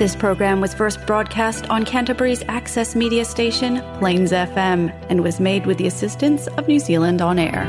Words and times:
This 0.00 0.16
program 0.16 0.62
was 0.62 0.72
first 0.72 0.96
broadcast 1.06 1.68
on 1.68 1.84
Canterbury's 1.84 2.40
access 2.48 2.96
media 2.96 3.22
station, 3.22 3.82
Plains 4.00 4.32
FM, 4.32 4.88
and 5.12 5.20
was 5.22 5.36
made 5.38 5.66
with 5.68 5.76
the 5.76 5.88
assistance 5.92 6.46
of 6.56 6.64
New 6.66 6.80
Zealand 6.80 7.20
On 7.20 7.36
Air. 7.38 7.64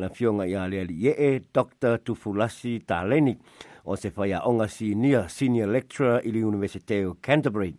Na 0.00 0.08
fionga 0.08 0.46
ia 0.48 0.64
leali 0.66 0.96
ye 0.96 1.12
e 1.12 1.30
Dr. 1.52 1.98
Tufulasi 2.00 2.80
Taleni 2.88 3.36
o 3.84 3.96
se 3.96 4.08
onga 4.10 4.66
senior, 4.66 5.28
senior 5.28 5.66
lecturer 5.66 6.22
i 6.24 6.30
Universiteo 6.32 7.20
Canterbury. 7.20 7.76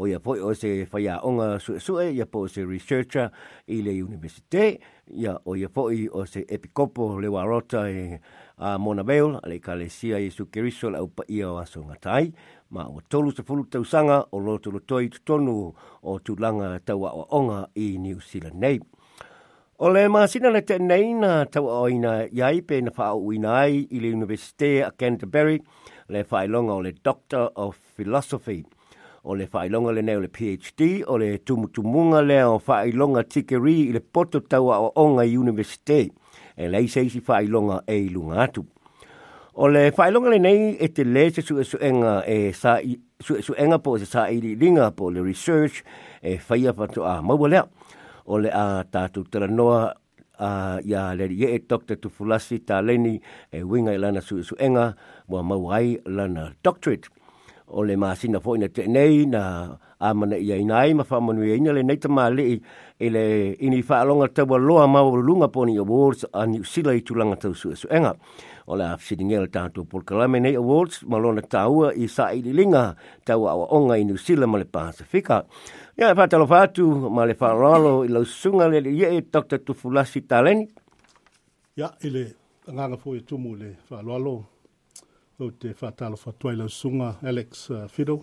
o 0.00 0.06
ia 0.06 0.20
poi 0.20 0.38
o 0.40 0.52
se 0.54 0.86
whaia 0.92 1.18
onga 1.24 1.58
sue 1.60 1.80
sue, 1.80 2.12
ia 2.12 2.24
po 2.26 2.46
se 2.46 2.62
researcher 2.64 3.30
ili 3.66 4.00
universite, 4.02 4.80
ia 5.12 5.36
o 5.44 5.54
ia 5.56 5.68
poi 5.68 6.06
o 6.12 6.24
se 6.24 6.44
epikopo 6.48 7.20
le 7.20 7.28
warota 7.28 7.84
e 7.90 8.18
a 8.60 8.78
Mona 8.78 9.02
Bale 9.02 9.40
a 9.42 9.48
le 9.48 9.58
kalesia 9.58 10.18
Yesu 10.20 10.46
Kiriso 10.50 10.90
la 10.90 11.00
upa 11.02 11.24
ia 11.30 11.48
wa 11.50 11.64
songa 11.64 11.96
tai 12.00 12.30
ma 12.76 12.84
o 12.84 13.00
tolu 13.08 13.32
sa 13.32 13.42
fulu 13.42 13.64
tau 13.64 13.84
sanga 13.84 14.24
o 14.32 14.38
loto 14.38 14.68
lo 14.70 14.78
toi 14.84 15.08
tutonu 15.08 15.54
o 16.04 16.18
tulanga 16.20 16.76
tau 16.84 17.06
a 17.08 17.12
onga 17.38 17.70
i 17.74 17.96
New 17.96 18.20
Zealand 18.20 18.60
nei. 18.60 18.78
O 19.78 19.88
le 19.88 20.06
maasina 20.08 20.50
le 20.52 20.60
te 20.62 20.76
nei 20.78 21.14
na 21.16 21.44
tau 21.48 21.70
a 21.72 21.80
oina 21.88 22.26
iai 22.28 22.60
pe 22.60 22.82
na 22.84 22.92
wha 22.92 23.08
au 23.16 23.32
ai 23.48 23.88
i 23.90 23.98
le 23.98 24.12
Universite 24.12 24.84
a 24.84 24.92
Canterbury 24.92 25.56
le 26.08 26.24
whaelonga 26.30 26.72
o 26.74 26.80
le 26.84 26.92
Doctor 27.00 27.48
of 27.56 27.78
Philosophy. 27.96 28.62
O 29.24 29.34
le 29.36 29.46
whaelonga 29.50 29.92
le 29.94 30.02
nei 30.02 30.20
le 30.20 30.28
PhD 30.28 31.02
o 31.06 31.16
le 31.16 31.38
tumutumunga 31.38 32.20
le 32.20 32.42
o 32.44 32.60
whaelonga 32.60 33.24
tikeri 33.24 33.78
i 33.88 33.92
le 33.96 34.00
poto 34.04 34.40
tau 34.52 34.68
a 34.68 34.76
onga 35.00 35.24
i 35.24 35.32
Universite. 35.32 36.12
Universite 36.12 36.20
e 36.56 36.68
lei 36.68 36.88
se 36.88 37.08
si 37.08 37.20
fai 37.20 37.46
longa 37.46 37.82
e 37.86 37.96
ilunga 38.02 38.42
atu. 38.42 38.66
O 39.54 39.68
le 39.68 39.90
fai 39.92 40.10
longa 40.10 40.30
le 40.30 40.38
nei 40.38 40.76
e 40.78 40.88
te 40.92 41.04
le 41.04 41.30
se 41.32 41.42
su 41.42 41.58
e 41.58 41.64
su 41.64 41.76
enga 41.80 42.24
e 42.26 42.52
sa 42.52 42.78
i, 42.80 42.98
su 43.18 43.34
e 43.36 43.42
su 43.42 43.52
enga 43.56 43.78
po 43.78 43.98
se 43.98 44.04
sa 44.06 44.28
i 44.30 44.40
li 44.40 44.54
ringa 44.54 44.90
po 44.92 45.10
le 45.10 45.22
research 45.22 45.82
e 46.22 46.38
fai 46.38 46.66
apatu 46.66 47.02
a 47.04 47.20
maua 47.22 47.48
lea. 47.48 47.64
O 48.26 48.38
le 48.38 48.50
a 48.52 48.84
tatu 48.88 49.22
tera 49.24 49.46
noa 49.46 49.92
a 50.38 50.78
ia 50.84 51.14
le 51.14 51.26
ye 51.28 51.52
e 51.54 51.58
Dr. 51.58 51.98
Tufulasi 51.98 52.64
ta 52.64 52.80
leni 52.80 53.20
e 53.50 53.62
winga 53.62 53.92
i 53.92 53.98
lana 53.98 54.20
su 54.20 54.38
e 54.38 54.42
su 54.42 54.54
enga 54.58 54.94
mua 55.26 55.42
mauai 55.42 56.00
lana 56.06 56.52
doctorate. 56.62 57.08
O 57.70 57.82
le 57.84 57.96
maa 57.96 58.14
sina 58.14 58.40
te 58.72 58.86
nei 58.86 59.26
na 59.26 59.76
amana 59.98 60.36
ia 60.36 60.56
inai 60.56 60.94
ma 60.94 61.04
fa 61.04 61.20
manu 61.20 61.44
ia 61.44 61.54
ina 61.54 61.72
le 61.72 61.82
nei 61.82 61.96
ta 61.98 62.08
maa 62.08 62.30
lei 62.30 62.56
i 63.00 63.08
le 63.10 63.52
ini 63.58 63.80
whaalonga 63.88 64.28
taua 64.28 64.58
loa 64.58 64.86
mawa 64.88 65.22
lunga 65.22 65.48
poni 65.48 65.76
awards 65.78 66.24
a 66.34 66.46
New 66.46 66.64
Zealand 66.64 66.98
i 66.98 67.00
tulanga 67.02 67.36
tau 67.36 67.54
sua 67.54 67.74
suenga. 67.76 68.14
O 68.66 68.76
le 68.76 68.84
afsidi 68.84 69.24
ngel 69.24 69.48
tātua 69.48 69.86
polkalame 69.88 70.40
nei 70.40 70.54
awards 70.60 71.00
malona 71.08 71.40
tāua 71.40 71.94
i 71.96 72.08
sa 72.08 72.28
i 72.36 72.42
linga 72.42 72.94
taua 73.24 73.52
awa 73.56 73.66
onga 73.76 73.96
i 73.96 74.04
New 74.04 74.18
Zealand 74.18 74.52
ma 74.52 74.58
le 74.60 74.66
Pasifika. 74.68 75.44
Ia 75.96 76.06
ya, 76.06 76.12
e 76.12 76.18
whatalo 76.18 76.44
whātu 76.46 76.86
ma 77.10 77.24
le 77.24 77.32
whaalalo 77.40 77.94
i 78.04 78.08
lau 78.12 78.24
sunga 78.24 78.68
le 78.68 78.80
le 78.84 78.90
iei 78.92 79.22
Dr. 79.32 79.64
Tufulasi 79.64 80.20
Taleni. 80.28 80.68
Ia 81.80 81.86
ya, 81.86 81.90
i 82.04 82.10
le 82.12 82.26
nganga 82.68 82.98
fo 83.00 83.14
i 83.16 83.24
tumu 83.24 83.56
le 83.56 83.78
whaalalo 83.88 84.36
o 85.40 85.50
te 85.56 85.72
whatalo 85.72 86.20
whatua 86.20 86.52
i 86.52 86.60
lau 86.60 86.68
sunga 86.68 87.14
Alex 87.24 87.70
uh, 87.70 87.88
Fido. 87.88 88.20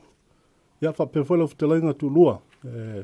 Ia 0.83 0.91
ya, 0.91 0.93
whapewhalo 0.93 1.49
whatalo 1.49 1.81
inga 1.81 1.93
tu 1.97 2.09
lua. 2.13 2.39
Eh, 2.65 3.03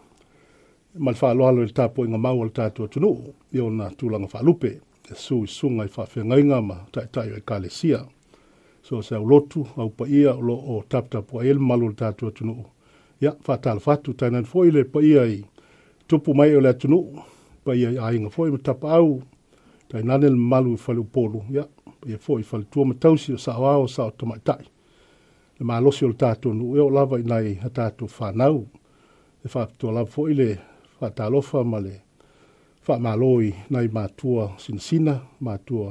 ma 0.99 1.11
le 1.11 1.17
faaaloalo 1.17 1.63
i 1.63 1.67
le 1.67 1.73
tapuaʻiga 1.73 2.17
mau 2.17 2.39
o 2.39 2.43
le 2.43 2.51
tatou 2.59 2.85
atunuu 2.85 3.33
ia 3.55 3.63
ona 3.63 3.89
tulaga 3.97 4.27
faalupe 4.27 4.69
e 5.11 5.15
su 5.15 5.43
i 5.43 5.47
suga 5.47 5.85
i 5.85 5.91
faafeagaiga 5.95 6.61
ma 6.61 6.77
taʻitaʻi 6.93 7.31
o 7.33 7.37
ekalesia 7.37 7.99
so 8.83 9.01
se 9.01 9.15
aulotu 9.15 9.65
lo 9.77 9.91
o 10.35 10.41
loo 10.47 10.83
taputapu 10.89 11.39
ai 11.39 11.47
e 11.47 11.53
le 11.53 11.59
malu 11.59 11.85
o 11.85 11.89
le 11.89 11.95
tatou 11.95 12.27
atunuu 12.27 12.65
ia 13.21 13.31
faatalofatu 13.43 14.13
tainani 14.13 14.45
foʻi 14.47 14.71
le 14.71 14.83
paia 14.83 15.23
i 15.25 15.45
tupu 16.07 16.33
mai 16.33 16.55
o 16.55 16.59
le 16.61 16.69
atunuu 16.69 17.19
paia 17.63 17.89
i 17.91 17.97
aiga 17.97 18.27
foʻi 18.35 18.51
ma 18.51 18.57
tapaau 18.57 19.21
tainani 19.87 20.29
le 20.29 20.35
malu 20.51 20.73
i 20.73 20.77
faleupolu 20.77 21.39
ia 22.05 22.17
foi 22.17 22.43
foʻi 22.43 22.65
tu 22.71 22.85
ma 22.85 22.93
tausi 22.93 23.33
o 23.33 23.37
saʻoao 23.37 23.85
ma 23.87 24.11
tamaʻitaʻi 24.35 24.65
le 25.59 25.63
malosi 25.65 26.05
o 26.05 26.07
le 26.09 26.15
tatou 26.17 26.51
anuu 26.51 26.75
ia 26.75 26.83
o 26.83 26.89
lava 26.89 27.19
inai 27.19 27.59
a 27.63 27.69
tatou 27.69 28.07
fanau 28.07 28.65
e 29.45 29.47
faapitoa 29.47 29.91
lava 29.91 30.05
foi 30.09 30.33
le 30.33 30.59
whatalofa 31.01 31.61
ma 31.71 31.79
le 31.85 31.95
whamaloi 32.87 33.49
nei 33.71 33.87
mātua 33.95 34.45
sinasina, 34.63 35.15
mātua 35.45 35.89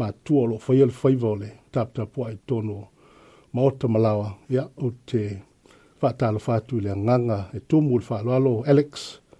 mātua 0.00 0.42
lo 0.50 0.56
whaiel 0.64 0.92
whaiva 1.02 1.28
o 1.34 1.36
le 1.42 1.50
taptapua 1.72 2.26
e 2.34 2.36
tono 2.48 2.78
ma 3.54 3.60
ota 3.68 3.86
malawa 3.92 4.28
ia 4.54 4.64
o 4.86 4.88
te 5.08 5.22
whatalofa 6.00 6.52
atu 6.62 6.76
le 6.84 6.92
nganga 7.04 7.38
e 7.58 7.60
tumu 7.68 7.94
le 8.00 8.06
whaaloalo 8.08 8.54
Alex 8.72 8.92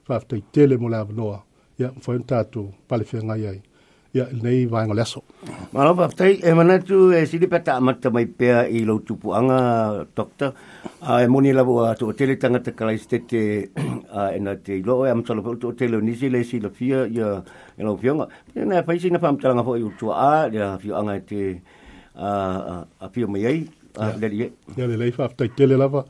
whaftai 0.08 0.42
tele 0.52 0.76
mo 0.80 0.88
le 0.92 0.98
avanoa 1.02 1.38
ia 1.80 1.88
mwhaen 1.96 2.24
tātou 2.30 2.66
palewhia 2.88 3.20
ngai 3.26 3.44
ai. 3.52 3.60
ia 4.18 4.26
nei 4.42 4.66
vai 4.70 4.84
ngol 4.86 4.98
aso 5.02 5.22
malo 5.72 5.94
va 5.98 6.08
tai 6.18 6.32
e 6.48 6.52
mana 6.58 6.78
tu 6.90 6.98
e 7.18 7.22
sili 7.30 7.46
pata 7.52 7.78
mata 7.86 8.10
mai 8.14 8.26
pe 8.38 8.48
i 8.78 8.82
lo 8.88 8.98
tupu 9.06 9.30
anga 9.38 9.60
doctor 10.18 10.50
a 11.08 11.22
e 11.24 11.28
moni 11.32 11.52
la 11.58 11.62
wa 11.68 11.92
to 12.00 12.10
tele 12.18 12.34
tanga 12.42 12.58
te 12.66 12.70
kala 12.78 12.92
stete 13.04 13.42
a 14.20 14.30
ena 14.36 14.54
te 14.66 14.74
lo 14.88 14.94
e 15.06 15.10
am 15.14 15.22
solo 15.26 15.40
to 15.64 15.72
tele 15.80 15.96
ni 16.08 16.14
sile 16.20 16.40
si 16.50 16.58
lo 16.64 16.70
fia 16.78 17.00
ia 17.16 17.28
e 17.78 17.82
lo 17.86 17.96
fionga 18.02 18.26
na 18.70 18.82
pa 18.86 18.92
si 19.02 19.08
na 19.14 19.18
pam 19.24 19.36
tanga 19.42 19.62
fo 19.68 19.76
i 19.82 19.86
tu 19.98 20.06
a 20.30 20.34
ia 20.56 20.66
fio 20.82 20.92
anga 21.00 21.14
te 21.30 21.42
a 22.28 22.30
a 23.04 23.06
fio 23.14 23.26
mai 23.32 23.44
ai 23.50 23.60
a 24.02 24.12
le 24.20 24.26
ye 24.40 24.46
ia 24.78 24.84
le 24.90 24.96
le 25.02 25.08
fa 25.18 25.24
tai 25.38 25.48
tele 25.58 25.74
lava 25.82 26.02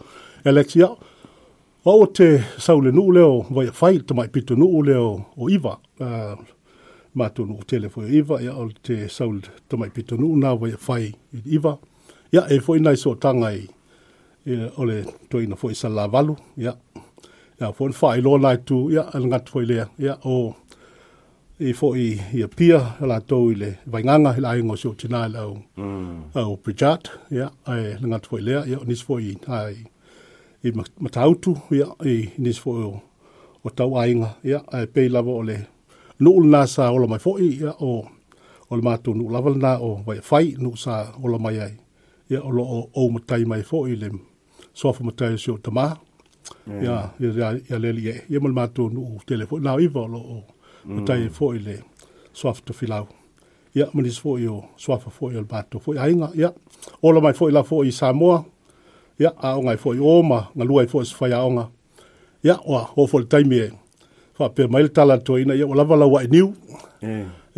alexia 0.53 0.89
o 1.89 1.95
te 2.17 2.27
saule 2.65 2.91
nu 2.97 3.03
leo 3.17 3.33
vai 3.57 3.67
fai 3.81 3.95
te 4.07 4.13
mai 4.17 4.29
pitu 4.35 4.55
nu 4.61 4.69
leo 4.89 5.09
o 5.43 5.45
iva 5.57 5.75
matunu 7.15 7.55
o 7.55 7.63
tele 7.67 7.89
fo 7.89 8.07
iva 8.07 8.41
ya 8.43 8.55
o 8.57 8.69
te 8.83 9.09
sold 9.09 9.49
to 9.69 9.77
my 9.77 9.89
pitunu 9.89 10.37
na 10.37 10.53
wa 10.55 10.69
fai 10.79 11.15
iva 11.47 11.79
ya 12.33 12.43
e 12.51 12.59
fo 12.61 12.79
nai 12.79 12.97
so 12.97 13.15
tangai 13.15 13.69
ya 14.47 14.53
e, 14.67 14.71
ole 14.79 15.05
to 15.29 15.43
ina 15.43 15.57
fo 15.57 15.71
isa 15.71 15.89
la 15.89 16.07
valu 16.09 16.37
ya 16.57 16.77
ya 17.61 17.73
fo 17.73 17.89
fai 17.93 18.21
lo 18.21 18.37
lai 18.39 18.57
tu 18.59 18.91
ya 18.93 19.03
angat 19.15 19.49
fo 19.49 19.61
le 19.61 19.87
ya 19.99 20.17
o 20.25 20.55
e 21.61 21.73
fo 21.73 21.95
i 21.97 22.21
ia 22.35 22.49
pia 22.49 22.97
la 23.01 23.21
to 23.21 23.51
ile 23.53 23.79
vai 23.87 24.05
nganga 24.05 24.37
la 24.41 24.57
ingo 24.57 24.77
so 24.77 24.93
tina 24.93 25.29
la 25.29 25.47
o 25.47 25.57
o 26.35 26.57
pujat 26.57 27.09
ya 27.31 27.51
ai 27.67 27.97
ngat 28.05 28.27
fo 28.29 28.39
ile 28.39 28.53
ya 28.53 28.79
nis 28.87 29.03
fo 29.05 29.19
i 29.19 29.37
ai 29.49 29.77
i 30.65 30.69
matautu 31.01 31.57
ya 31.71 31.87
i 32.07 32.29
nis 32.39 32.61
fo 32.61 32.71
o 33.65 33.71
tau 33.77 33.93
ainga 34.01 34.31
ya 34.43 34.63
ai 34.73 34.83
e 34.83 34.87
pe 34.87 35.09
lava 35.09 35.33
o 35.33 35.43
le 35.43 35.67
nu 36.21 36.41
na 36.45 36.67
sa 36.67 36.91
ola 36.91 37.07
mai 37.07 37.19
foi 37.19 37.49
ya 37.65 37.73
o 37.81 37.91
ol 38.71 38.81
ma 38.83 38.97
tu 39.03 39.15
nu 39.15 39.25
lava 39.33 39.51
na 39.55 39.73
o 39.89 39.91
vai 40.07 40.21
fai 40.31 40.47
nu 40.63 40.77
sa 40.83 40.93
ola 41.25 41.39
mai 41.45 41.57
ai 41.65 41.75
ya 42.33 42.39
o 42.49 42.51
o 42.61 42.79
o 42.97 43.01
mai 43.51 43.63
foi 43.71 43.95
lem 44.03 44.17
so 44.79 44.93
fo 44.93 45.05
mutai 45.05 45.39
so 45.39 45.57
tama 45.65 45.87
mm. 46.67 46.83
ya 46.85 46.95
ya 47.21 47.29
ya 47.41 47.49
ya 47.71 47.77
e, 47.89 47.93
le 47.95 48.03
ya 48.09 48.13
ya 48.33 48.39
mal 48.41 48.53
ma 48.59 48.65
tu 48.75 48.83
nu 48.95 49.01
telefon 49.27 49.63
na 49.63 49.71
i 49.85 49.87
vo 49.87 50.03
lo 50.13 50.19
o 50.37 50.39
mutai 50.95 51.23
mm. 51.23 51.31
foi 51.37 51.59
le 51.67 51.77
so 52.39 52.53
fo 52.53 52.61
to 52.67 52.73
filau 52.79 53.07
ya 53.79 53.87
mali 53.95 54.11
so 54.11 54.21
foi 54.23 54.47
o 54.49 54.65
so 54.83 54.97
fo 55.03 55.11
foi 55.19 55.33
ol 55.37 55.45
ba 55.53 55.63
tu 55.71 55.77
foi 55.85 55.97
ainga 56.03 56.29
ya 56.43 56.51
ola 57.03 57.19
mai 57.21 57.33
foi 57.39 57.53
la 57.57 57.63
foi 57.63 57.91
sa 57.99 58.13
mo 58.13 58.29
ya 59.23 59.31
a 59.47 59.49
ngai 59.65 59.77
foi 59.83 59.99
o 60.13 60.23
ma 60.31 60.39
ngalu 60.57 60.75
ai 60.81 60.87
foi 60.93 61.05
fa 61.19 61.27
ya 61.33 61.39
onga 61.49 61.65
ya 62.49 62.55
o 62.71 62.73
ho 62.95 63.03
fo 63.11 63.17
taimi 63.33 63.59
e 63.67 63.69
fa 64.39 64.47
pe 64.57 64.65
mai 64.73 64.83
le 64.87 64.91
tala 64.97 65.17
to 65.27 65.33
ina 65.43 65.55
ia 65.59 65.67
lava 65.81 65.95
la 66.01 66.07
wa 66.15 66.21
niu 66.35 66.49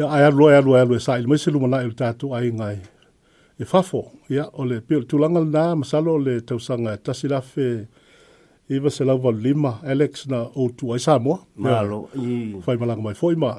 ia 0.01 0.07
ai 0.15 0.25
alu 0.29 0.43
ai 0.49 0.57
alu 0.61 0.71
alu 0.81 0.95
sai 1.07 1.21
mai 1.31 1.39
se 1.43 1.49
lumana 1.55 1.77
i 1.87 1.91
tatu 2.01 2.27
ai 2.37 2.49
ngai 2.61 2.79
e 3.63 3.65
fafo 3.71 4.03
ia 4.35 4.45
o 4.61 4.63
le 4.71 4.77
pe 4.87 4.95
tulanga 5.09 5.41
na 5.55 5.63
masalo 5.81 6.13
le 6.27 6.35
tausanga 6.49 6.93
tasilafe 7.05 7.67
iva 8.75 8.91
se 8.97 9.03
lava 9.09 9.31
lima 9.47 9.73
Alex 9.93 10.13
na 10.33 10.39
o 10.61 10.69
tu 10.77 10.85
ai 10.93 11.01
Samoa 11.07 11.39
malo 11.65 11.99
i 12.27 12.29
fai 12.65 12.77
malanga 12.81 13.03
mai 13.07 13.17
foi 13.21 13.35
ma 13.43 13.51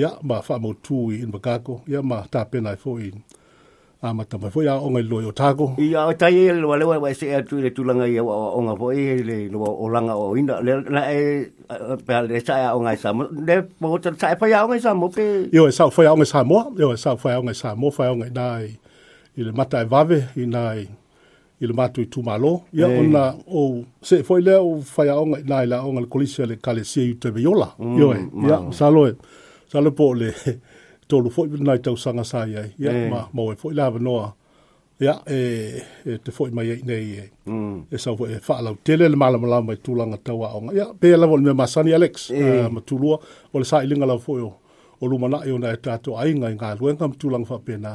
ia 0.00 0.10
ma 0.28 0.36
fa 0.46 0.54
mo 0.62 0.70
tu 0.84 0.96
i 1.12 1.14
in 1.24 1.30
bakako 1.34 1.74
ia 1.92 2.00
ma 2.10 2.18
tapena 2.32 2.70
foi 2.84 3.06
a 4.02 4.14
mata 4.14 4.38
mai 4.38 4.50
foi 4.50 4.66
a 4.66 4.76
o 4.80 4.90
ngai 4.90 5.02
loi 5.10 5.24
o 5.24 5.32
tago 5.40 5.66
i 5.84 5.88
a 5.94 6.02
o 6.08 6.12
tai 6.20 6.32
le 6.60 6.64
wale 6.70 6.84
wa 6.88 6.96
se 7.18 7.26
atu 7.36 7.56
le 7.62 7.70
tulanga 7.76 8.06
i 8.08 8.18
o 8.18 8.58
nga 8.64 8.74
foi 8.76 9.22
le 9.28 9.36
lo 9.52 9.60
o 9.60 9.86
langa 9.94 10.14
o 10.22 10.36
ina 10.40 10.56
le 10.66 10.72
na 10.94 11.02
e 11.12 11.52
pe 12.06 12.16
le 12.28 12.36
sa 12.46 12.54
e 12.58 12.66
o 12.76 12.80
ngai 12.84 12.96
e 12.96 13.00
sa 13.02 13.10
mo 13.16 13.22
le 13.46 13.56
mo 13.80 13.98
tan 14.02 14.16
sa 14.20 14.26
foi 14.40 14.50
e 14.52 14.56
a 14.56 14.64
o 14.64 14.68
ngai 14.68 14.80
sa 14.84 14.90
mo 15.00 15.06
pe 15.16 15.24
io 15.56 15.68
e 15.68 15.72
sa 15.78 15.84
foi 15.94 16.06
a 16.06 16.12
o 16.12 16.16
ngai 16.16 16.30
sa 16.32 16.40
mo 16.50 16.58
io 16.80 16.88
e 16.96 16.96
sa 17.04 17.10
foi 17.20 17.32
a 17.34 17.40
o 17.40 17.44
ngai 17.44 17.54
sa 17.62 17.68
mo 17.80 17.86
foi 17.96 18.06
a 18.08 18.12
o 18.12 18.16
ngai 18.20 18.30
dai 18.40 18.64
i 19.38 19.42
le 19.46 19.52
mata 19.58 19.76
e 19.84 19.84
vave 19.92 20.18
i 20.36 20.44
nai 20.56 20.80
i 21.60 21.64
le 21.68 21.74
matu 21.76 22.00
tu 22.12 22.18
malo 22.28 22.52
ia 22.72 22.86
ona 23.02 23.26
o 23.48 23.84
se 24.08 24.22
foi 24.26 24.40
le 24.46 24.54
o 24.66 24.70
foi 24.80 25.08
a 25.12 25.20
o 25.20 25.24
ngai 25.30 25.42
nai 25.50 25.64
la 25.70 25.78
o 25.86 25.90
ngai 25.92 26.06
kolisia 26.12 26.44
le 26.50 26.56
kalesia 26.64 27.04
i 27.10 27.14
te 27.20 27.28
viola 27.30 27.68
io 28.00 28.08
mm, 28.16 28.16
e 28.16 28.46
ia 28.48 28.56
sa 28.78 28.86
lo 28.94 29.02
sa 29.70 29.78
lo 29.84 29.90
po 29.92 30.06
le 30.20 30.30
tolu 31.10 31.28
foi 31.34 31.46
na 31.50 31.76
tau 31.82 31.96
sanga 32.02 32.24
sa 32.24 32.46
ia 32.46 32.62
ia 32.78 32.90
eh. 32.94 33.10
ma 33.10 33.20
mo 33.34 33.42
foi 33.60 33.74
lava 33.78 33.98
noa 33.98 34.28
ia 35.04 35.14
e, 35.26 35.38
e 36.08 36.12
te 36.24 36.30
foi 36.36 36.48
mai 36.56 36.68
ai 36.72 36.80
nei 36.90 37.04
e 37.22 37.24
mm. 37.52 37.78
e 37.90 37.96
sa 38.02 38.10
foi 38.18 38.28
fa 38.46 38.54
e 38.60 38.62
la 38.64 38.70
tele 38.86 39.04
le 39.12 39.16
mala 39.22 39.36
mala 39.42 39.58
mai 39.68 39.76
tu 39.84 39.90
langa 40.00 40.16
tau 40.26 40.40
o 40.46 40.70
ia 40.78 40.86
pe 41.00 41.08
la 41.20 41.26
vol 41.30 41.42
me 41.46 41.52
masani 41.62 41.90
alex 41.98 42.14
eh. 42.30 42.70
ma 42.74 42.80
tu 42.88 42.94
lua 43.02 43.16
o 43.52 43.56
le 43.60 43.66
sa 43.70 43.82
i 43.82 43.86
linga 43.90 44.06
la 44.12 44.16
foi 44.26 44.40
o 45.00 45.04
lu 45.10 45.16
mana 45.22 45.38
io 45.48 45.58
na 45.58 45.68
ta 45.84 45.92
e 45.98 46.02
to 46.04 46.10
ai 46.20 46.30
nga 46.38 46.48
nga 46.58 46.68
lu 46.78 46.84
ngam 46.96 47.12
tu 47.20 47.26
langa 47.34 47.48
fa 47.52 47.58
pe 47.66 47.74
na 47.84 47.92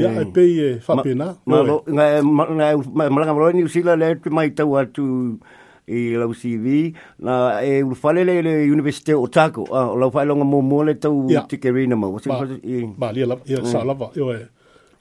ia 0.00 0.08
eh. 0.14 0.20
e 0.22 0.24
pe 0.34 0.44
e 0.68 0.70
fa 0.86 0.94
pe 1.04 1.12
na 1.20 1.26
ma 1.50 1.58
nga 1.96 2.46
nga 2.56 2.66
ma 3.14 3.18
nga 3.24 3.32
ro 3.42 3.48
ni 3.54 3.62
sila 3.74 3.92
le 4.02 4.08
mai 4.36 4.48
tau 4.58 4.70
atu 4.80 5.04
i 5.88 6.14
lau 6.16 6.34
CV 6.34 6.94
na 7.18 7.60
e 7.62 7.82
ulu 7.82 7.94
fale 7.96 8.24
le 8.24 8.42
le 8.42 8.72
universite 8.72 9.14
o 9.14 9.26
tako 9.26 9.64
o 9.70 9.96
lau 9.98 10.10
fale 10.12 10.24
longa 10.28 10.44
mō 10.44 10.60
mō 10.70 10.84
le 10.86 10.94
tau 10.98 11.26
te 11.50 11.56
kere 11.58 11.82
ina 11.84 11.96
mau 11.96 12.18
ma 12.98 13.12
lia 13.12 13.26
la 13.26 13.36
ia 13.48 13.58
mm. 13.60 13.66
sa 13.66 13.84
lava 13.84 14.10
io 14.16 14.30
e 14.34 14.46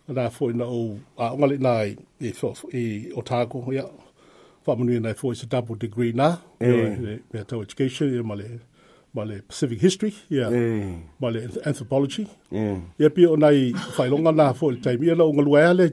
na 0.10 0.30
fo 0.30 0.50
na 0.52 0.66
o 0.66 0.98
a 1.18 1.34
unga 1.34 1.48
le 1.48 1.58
na 1.58 1.72
i 1.84 1.96
i 2.74 2.84
o 3.16 3.22
tako 3.22 3.64
ia 3.74 3.86
fa 4.66 4.76
munu 4.76 4.92
ina 4.96 5.14
fo 5.14 5.32
is 5.32 5.44
a 5.44 5.46
double 5.46 5.76
degree 5.78 6.12
na 6.12 6.38
e. 6.60 6.68
E, 6.68 6.86
e 6.88 7.20
e 7.40 7.44
tau 7.48 7.62
education 7.62 8.10
ia 8.14 8.24
ma 8.24 8.36
le 8.36 8.50
ma 9.14 9.24
le 9.26 9.42
Pacific 9.50 9.82
History, 9.84 10.14
yeah. 10.30 10.50
mm. 10.52 10.96
ma 11.20 11.30
le 11.30 11.44
Anthropology. 11.66 12.28
E. 12.52 12.78
Ia 13.00 13.10
mm. 13.10 13.16
pia 13.16 13.28
o 13.30 13.36
nei 13.36 13.74
whailonga 13.98 14.32
nā 14.32 14.46
fōi 14.60 14.80
taimi, 14.84 15.06
ia 15.12 15.16
la 15.20 15.26
o 15.26 15.34
ngalua 15.36 15.62
ea 15.66 15.74
le 15.74 15.88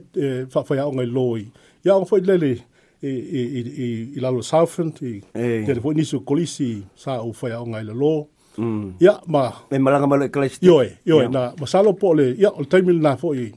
whawhaia 0.53 0.85
o 0.87 0.93
ngai 0.95 1.05
loi. 1.11 1.43
Ia 1.83 1.95
o 1.99 2.05
fōi 2.11 2.23
lele, 2.25 2.53
i, 3.01 3.07
i, 3.07 3.41
i, 3.41 3.61
i, 3.83 4.13
i 4.15 4.19
lalo 4.19 4.41
Southend, 4.41 5.01
i 5.03 5.21
hey. 5.35 5.65
te 5.65 5.89
nisu 5.95 6.19
kolisi 6.25 6.83
sa 6.97 7.21
u 7.23 7.31
whaia 7.33 7.61
o 7.61 7.65
ngai 7.65 7.83
lalo. 7.83 8.27
Mm. 8.57 8.93
Ia, 9.01 9.13
ma... 9.27 9.43
Me 9.71 9.79
malanga 9.79 10.07
malo 10.07 10.25
e 10.25 10.29
kalesi. 10.29 10.59
Ioi, 10.65 10.89
ioi, 11.07 11.21
yeah. 11.23 11.31
na, 11.31 11.45
ma 11.59 11.67
salo 11.67 11.93
po 11.93 12.13
le, 12.13 12.33
ia, 12.37 12.51
o 12.51 12.63
taimil 12.65 12.99
na 12.99 13.15
fo 13.19 13.31
i, 13.35 13.49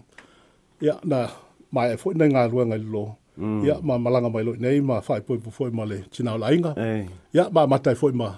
ia, 0.85 0.95
na, 1.05 1.27
ma 1.75 1.89
e 1.91 1.97
fo 1.99 2.13
i 2.13 2.21
nei 2.21 2.31
ngā 2.31 2.47
rua 2.53 2.67
ngai 2.71 2.79
lalo. 2.85 3.09
Mm. 3.37 3.61
Ia, 3.67 3.77
ma 3.83 3.99
malanga 3.99 4.31
malo 4.31 4.55
i 4.55 4.61
nei, 4.63 4.81
ma 4.85 5.01
whai 5.07 5.21
poipo 5.27 5.51
fo 5.51 5.67
i 5.67 5.75
ma 5.75 5.85
le 5.89 6.05
tinao 6.11 6.39
la 6.39 6.53
inga. 6.55 6.75
Hey. 6.79 7.07
Ia, 7.35 7.49
ma 7.51 7.67
matai 7.67 7.95
fo 7.99 8.13
i 8.13 8.19
ma, 8.19 8.31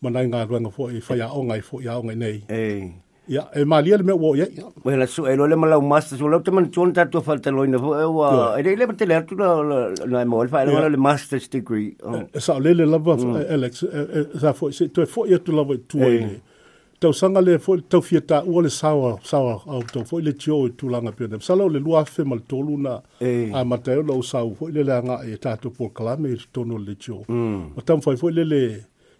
ma 0.00 0.08
nei 0.14 0.26
ngā 0.30 0.46
rua 0.48 0.60
ngai 0.64 0.72
fo 0.78 0.88
i, 0.88 1.02
whaia 1.10 1.32
o 1.36 1.44
ngai 1.50 1.60
fo 1.66 1.80
i 1.84 1.90
a 1.90 1.98
o 2.00 2.06
ngai 2.06 2.16
nei. 2.22 2.38
Hey. 2.48 2.86
Ya, 3.28 3.48
e 3.54 3.64
malia 3.64 3.96
le 3.96 4.04
me 4.04 4.12
wo 4.12 4.34
ya. 4.36 4.46
Wo 4.84 4.94
la 4.96 5.06
su 5.06 5.26
elo 5.26 5.44
eh, 5.44 5.48
le 5.48 5.56
malau 5.56 5.80
mas 5.82 6.10
su 6.10 6.28
lo 6.28 6.38
teman 6.42 6.70
chon 6.70 6.92
ta 6.92 7.06
to 7.06 7.20
falta 7.20 7.50
lo 7.50 7.64
ina. 7.64 7.76
E 7.78 8.06
wa, 8.06 8.54
e 8.58 8.62
le 8.62 9.22
tu 9.26 9.34
la 9.36 9.48
la 10.06 10.24
mo 10.24 10.40
alfa 10.40 10.62
elo 10.62 10.88
le 10.88 10.96
master 10.96 11.40
degree. 11.50 11.96
E 12.32 12.38
sa 12.40 12.58
le 12.58 12.72
le 12.72 12.84
love 12.86 13.16
Alex, 13.48 13.82
eh, 13.90 14.26
sa 14.38 14.52
fo 14.52 14.70
se 14.70 14.88
to 14.92 15.04
fo 15.06 15.24
ye 15.26 15.32
ya, 15.32 15.38
to 15.38 15.52
love 15.52 15.76
tu 15.88 15.98
e. 16.04 16.40
Tau 17.00 17.12
sanga 17.12 17.40
le 17.40 17.58
fo 17.58 17.76
tau 17.82 18.00
fiata 18.00 18.42
o 18.46 18.62
sawa 18.68 19.18
sawa 19.24 19.60
au 19.66 19.82
to 19.82 20.04
le 20.20 20.32
tio 20.32 20.68
tu 20.74 20.88
langa 20.88 21.10
pio 21.12 21.26
ne. 21.26 21.40
Sa 21.40 21.54
lo 21.56 21.68
le 21.68 21.78
lua 21.80 22.04
fe 22.04 22.22
mal 22.22 22.40
tolu 22.46 22.78
na. 22.78 23.00
A 23.20 23.28
ah, 23.58 23.64
matai 23.64 24.02
lo 24.02 24.22
sawa 24.22 24.54
fo 24.54 24.68
le 24.68 24.82
langa 24.84 25.20
e 25.26 25.36
ta 25.36 25.56
to 25.56 25.70
po 25.70 25.88
kala 25.90 26.16
me 26.16 26.30
tonu 26.52 26.78
le 26.78 26.94
tio. 26.94 27.20
Mm. 27.28 27.74
Tau 27.84 27.98
fo 28.00 28.28
le 28.30 28.44
le 28.44 28.62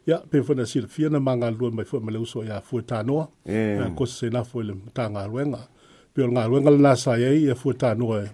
Ya, 0.06 0.19
pe 0.31 0.41
fwena 0.43 0.64
si 0.67 0.81
le 0.81 0.87
fia 0.87 1.08
na 1.08 1.19
manga 1.20 1.50
lua 1.50 1.70
mai 1.70 1.85
fwena 1.85 2.11
le 2.11 2.19
uso 2.19 2.44
ya 2.44 2.61
fwe 2.61 2.82
tanoa. 2.82 3.29
Yeah. 3.47 3.87
Eh, 3.87 3.94
kosa 3.94 4.14
se 4.14 4.31
na 4.31 4.44
fwe 4.44 4.64
le 4.64 4.75
ta 4.94 5.08
ngā 5.11 5.26
ruenga. 5.29 5.67
Pe 6.14 6.23
o 6.23 6.29
ngā 6.31 6.44
ruenga 6.49 6.70
le 6.70 6.79
nasa 6.79 7.17
ye, 7.19 7.31
ya 7.49 7.55
fwe 7.58 7.75
tanoa 7.75 8.20
e. 8.23 8.25
Eh 8.25 8.31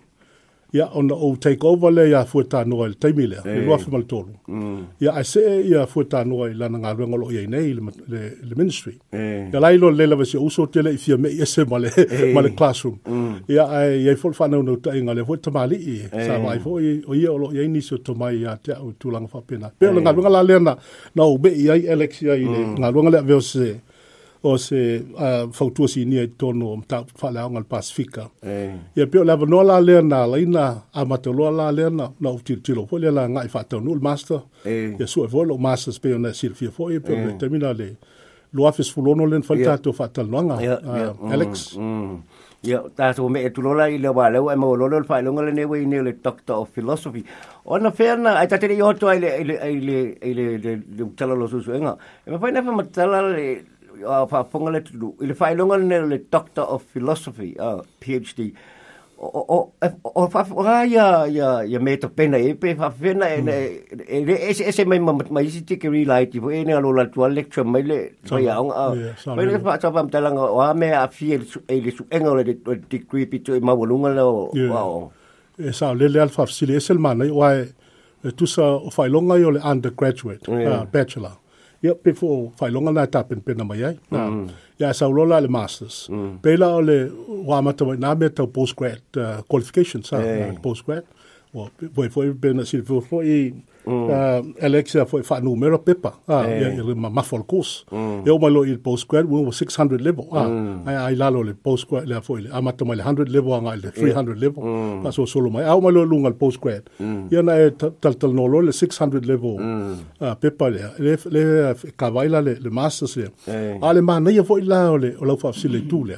ya 0.73 0.87
on 0.95 1.07
the 1.07 1.15
old 1.15 1.41
take 1.41 1.63
over 1.65 1.91
le 1.93 2.09
ya 2.09 2.25
futa 2.25 2.65
no 2.65 2.83
el 2.87 2.95
timile 2.97 3.37
le 3.37 3.41
mm. 3.45 3.59
e, 3.63 3.65
lo 3.67 3.75
afu 3.75 3.91
mal 3.93 4.05
tolu 4.07 4.33
ya 5.01 5.13
i 5.15 5.23
say 5.25 5.63
ya 5.69 5.87
futa 5.87 6.25
no 6.25 6.45
el 6.47 6.57
na 6.57 6.69
nga 6.79 6.95
lo 6.95 7.07
ngolo 7.09 7.29
ye 7.33 7.45
nei 7.47 7.75
le 7.77 8.21
le 8.43 8.55
ministry 8.57 8.97
ya 9.13 9.61
lai 9.61 9.77
lo 9.77 9.91
le 9.91 10.07
lavasi 10.07 10.37
o 10.41 10.49
so 10.49 10.67
tele 10.67 10.95
ifia 10.95 11.17
me 11.19 11.29
ese 11.29 11.65
male 11.69 11.91
male 12.35 12.51
classroom 12.57 12.97
ya 13.49 13.67
mm. 13.69 13.73
ai 13.77 14.01
ye 14.09 14.17
fol 14.17 14.33
fa 14.33 14.49
no 14.49 14.63
no 14.63 14.77
ta 14.81 14.97
inga 14.97 15.13
le 15.15 15.25
futa 15.25 15.51
mali 15.53 15.77
i 15.77 15.97
sa 16.09 16.39
vai 16.41 16.59
fo 16.59 16.81
i 16.81 17.03
o 17.05 17.13
ye 17.15 17.29
lo 17.43 17.53
ye 17.53 17.69
ni 17.69 17.81
so 17.81 17.99
to 17.99 18.15
mai 18.15 18.37
ya 18.45 18.57
ta 18.57 18.81
u 18.81 18.95
tulang 18.99 19.29
fa 19.29 19.41
pena 19.45 19.69
pe 19.79 19.93
lo 19.93 20.01
nga 20.01 20.11
lo 20.13 20.21
nga 20.25 20.33
la 20.33 20.41
le 20.43 20.57
na 20.59 20.73
no 21.17 21.37
be 21.39 21.51
ye 21.53 21.69
mm. 21.85 21.91
alexia 21.93 22.33
ile 22.37 22.61
nga 22.81 22.89
lo 22.91 23.03
nga 23.05 23.11
le 23.17 23.21
verse 23.21 23.73
o 24.43 24.57
se 24.59 25.07
uh, 25.15 25.51
fautuasinia 25.55 26.23
i 26.27 26.31
tono 26.39 26.75
ma 26.77 27.01
faaleaoga 27.21 27.61
le 27.61 27.65
pasifika 27.69 28.27
ia 28.97 29.07
pea 29.07 29.21
o 29.21 29.25
le 29.25 29.33
avanoa 29.33 29.63
la 29.65 29.81
lea 29.81 30.03
na 30.03 30.27
laina 30.27 30.65
amatauloa 30.93 31.51
la 31.59 31.71
lea 31.73 31.91
na 31.91 32.11
na 32.21 32.29
ou 32.31 32.41
tilotilo 32.47 32.87
foʻi 32.91 33.01
lea 33.01 33.13
la 33.13 33.29
gaʻi 33.29 33.49
faataunuu 33.53 33.95
le 33.97 34.03
master 34.03 34.43
ia 34.67 35.07
suʻe 35.15 35.31
foʻi 35.31 35.47
loo 35.47 35.59
masters 35.59 35.99
pei 36.01 36.13
ona 36.15 36.35
silafia 36.35 36.71
foʻi 36.75 36.99
pe 37.01 37.15
le 37.15 37.39
taimina 37.39 37.73
le 37.73 37.97
loa 38.53 38.73
fesfuluono 38.73 39.27
lena 39.31 39.47
fai 39.47 39.63
tatou 39.63 39.95
faatalanoaga 39.95 41.31
alex 41.31 41.77
ia 42.67 42.83
tatou 42.99 43.31
mea 43.31 43.51
tulola 43.51 43.87
i 43.91 43.99
le 43.99 44.09
walau 44.11 44.49
e 44.51 44.57
maolole 44.59 44.97
o 44.99 45.03
le 45.03 45.07
faailoga 45.07 45.43
lenei 45.47 45.65
ua 45.71 45.79
inei 45.79 46.01
o 46.03 46.09
le 46.09 46.19
doctor 46.25 46.59
of 46.67 46.71
philosophy 46.71 47.23
ona 47.65 47.91
fea 47.93 48.17
na 48.19 48.35
ai 48.43 48.49
tatele 48.51 48.75
i 48.75 48.83
hoto 48.83 49.07
ai 49.07 49.19
le 49.23 49.31
le 49.45 49.57
le 49.89 50.47
le 50.59 50.79
le 50.99 51.11
tala 51.15 51.35
lo 51.39 51.47
susuega 51.47 51.95
e 52.27 52.31
mafai 52.33 52.53
na 52.53 52.63
fa 52.67 52.73
matala 52.81 53.23
le 53.37 53.47
fa 54.05 54.43
ah, 54.43 54.45
ponga 54.53 54.71
le 54.75 54.81
tu 54.87 55.15
i 55.23 55.27
le 55.31 55.35
fai 55.35 55.55
longa 55.55 55.77
le 55.79 55.99
le 56.13 56.19
doctor 56.33 56.65
of 56.75 56.83
philosophy 56.95 57.55
a 57.59 57.75
uh, 57.77 57.81
phd 58.01 58.49
o 59.39 59.43
o 59.57 59.59
o 60.23 60.27
fa 60.35 60.43
ra 60.67 60.77
ya 60.93 61.07
ya 61.37 61.49
ya 61.73 61.79
me 61.87 61.97
to 62.05 62.09
pena 62.19 62.39
e 62.49 62.55
pe 62.63 62.75
fa 62.81 62.91
fena 63.03 63.29
e 63.35 63.41
e 63.55 63.59
e 64.17 64.37
e 64.37 64.51
e 64.69 64.73
se 64.77 64.85
mai 64.91 64.99
mai 65.37 65.47
si 65.57 65.61
ti 65.69 65.77
ke 65.83 65.89
ri 65.95 66.05
lai 66.13 66.25
ti 66.33 66.43
e 66.59 66.63
ne 66.69 66.75
alo 66.79 66.93
la 66.99 67.05
tu 67.15 67.23
lecture 67.39 67.65
mai 67.75 67.83
le 67.91 67.99
so 68.31 68.39
ya 68.47 68.57
on 68.63 68.71
a 68.83 68.91
mai 69.37 69.45
le 69.51 69.59
fa 69.69 69.77
tapam 69.85 70.11
tala 70.15 70.35
nga 70.35 70.49
o 70.57 70.59
a 70.69 70.71
me 70.83 70.89
a 71.03 71.05
fi 71.19 71.31
e 71.37 71.39
e 71.77 71.81
le 71.85 71.91
su 71.99 72.05
engo 72.17 72.35
le 72.39 72.45
di 72.91 72.99
creepy 73.07 73.39
to 73.45 73.55
e 73.59 73.61
ma 73.71 73.75
volunga 73.83 74.11
le 74.17 74.21
o 74.39 74.41
wao 74.73 75.05
e 75.59 75.73
sa 75.79 75.93
le 75.99 76.09
le 76.15 76.19
alfa 76.25 76.47
si 76.57 76.67
le 76.71 76.81
sel 76.89 76.99
mana 77.07 77.25
o 77.39 77.47
a 77.51 77.53
e 78.29 78.35
tu 78.39 78.47
sa 78.55 78.67
o 78.87 78.91
fa 78.97 79.07
longa 79.15 79.35
yo 79.43 79.49
le 79.55 79.61
undergraduate 79.73 80.47
ah, 80.75 80.85
bachelor 80.95 81.37
ia 81.83 81.95
pe 82.07 82.13
fo 82.19 82.29
faailoga 82.59 82.91
na 82.95 83.07
tapena 83.11 83.65
mai 83.67 83.83
ai 83.89 83.97
na 84.15 84.21
ia 84.81 84.89
e 84.91 84.95
sauloa 84.99 85.27
la 85.31 85.39
le 85.45 85.49
masters 85.59 85.97
pei 86.45 86.57
la 86.63 86.69
o 86.79 86.83
le 86.89 86.99
uā 87.49 87.59
matamainā 87.67 88.11
post 88.21 88.35
grad 88.35 88.55
postgrad 88.59 89.05
uh, 89.17 89.45
qualification 89.51 90.01
sa 90.07 90.21
grad 90.23 91.07
wa 91.55 91.69
poi 91.95 92.09
poi 92.09 92.33
ben 92.43 92.65
si 92.65 92.79
fu 92.83 93.01
foi 93.09 93.55
alexia 94.67 95.05
foi 95.11 95.23
fa 95.29 95.37
numero 95.41 95.79
pepa 95.89 96.13
ah 96.35 96.45
ya 96.61 96.69
il 96.73 96.95
ma 97.05 97.09
mafol 97.17 97.45
course 97.51 97.75
e 98.27 98.31
o 98.35 98.39
malo 98.39 98.65
il 98.65 98.79
post 98.87 99.05
grad 99.11 99.27
we 99.31 99.41
600 99.53 99.99
level 100.07 100.27
ah 100.33 100.49
ai 100.87 100.97
ai 101.09 101.15
lalo 101.23 101.43
le 101.49 101.53
post 101.67 101.85
grad 101.91 102.07
la 102.07 102.21
foi 102.23 102.41
a 102.51 102.61
mato 102.63 102.85
mai 102.87 102.97
100 102.97 103.25
level 103.35 103.53
anga 103.59 103.73
300 103.91 104.35
level 104.45 104.63
pa 105.03 105.11
so 105.17 105.27
solo 105.27 105.51
mai 105.55 105.65
au 105.71 105.81
malo 105.83 106.05
lunga 106.13 106.29
il 106.33 106.37
post 106.43 106.59
grad 106.65 106.83
ya 107.33 107.43
na 107.43 107.53
tal 108.03 108.15
tal 108.21 108.33
no 108.39 108.45
lo 108.53 108.59
600 108.73 109.21
level 109.31 109.55
ah 110.29 110.35
pepa 110.43 110.67
le 110.75 111.15
le 111.35 111.43
cavaila 112.01 112.41
le 112.65 112.71
masters 112.79 113.13
le 113.19 113.29
ale 113.89 114.01
ma 114.09 114.17
na 114.25 114.31
ye 114.39 114.43
foi 114.49 114.61
la 114.73 114.79
le 115.05 115.11
o 115.21 115.25
la 115.29 115.35
fa 115.43 115.49
si 115.61 115.69
le 115.75 115.81
tu 115.91 116.01
le 116.09 116.17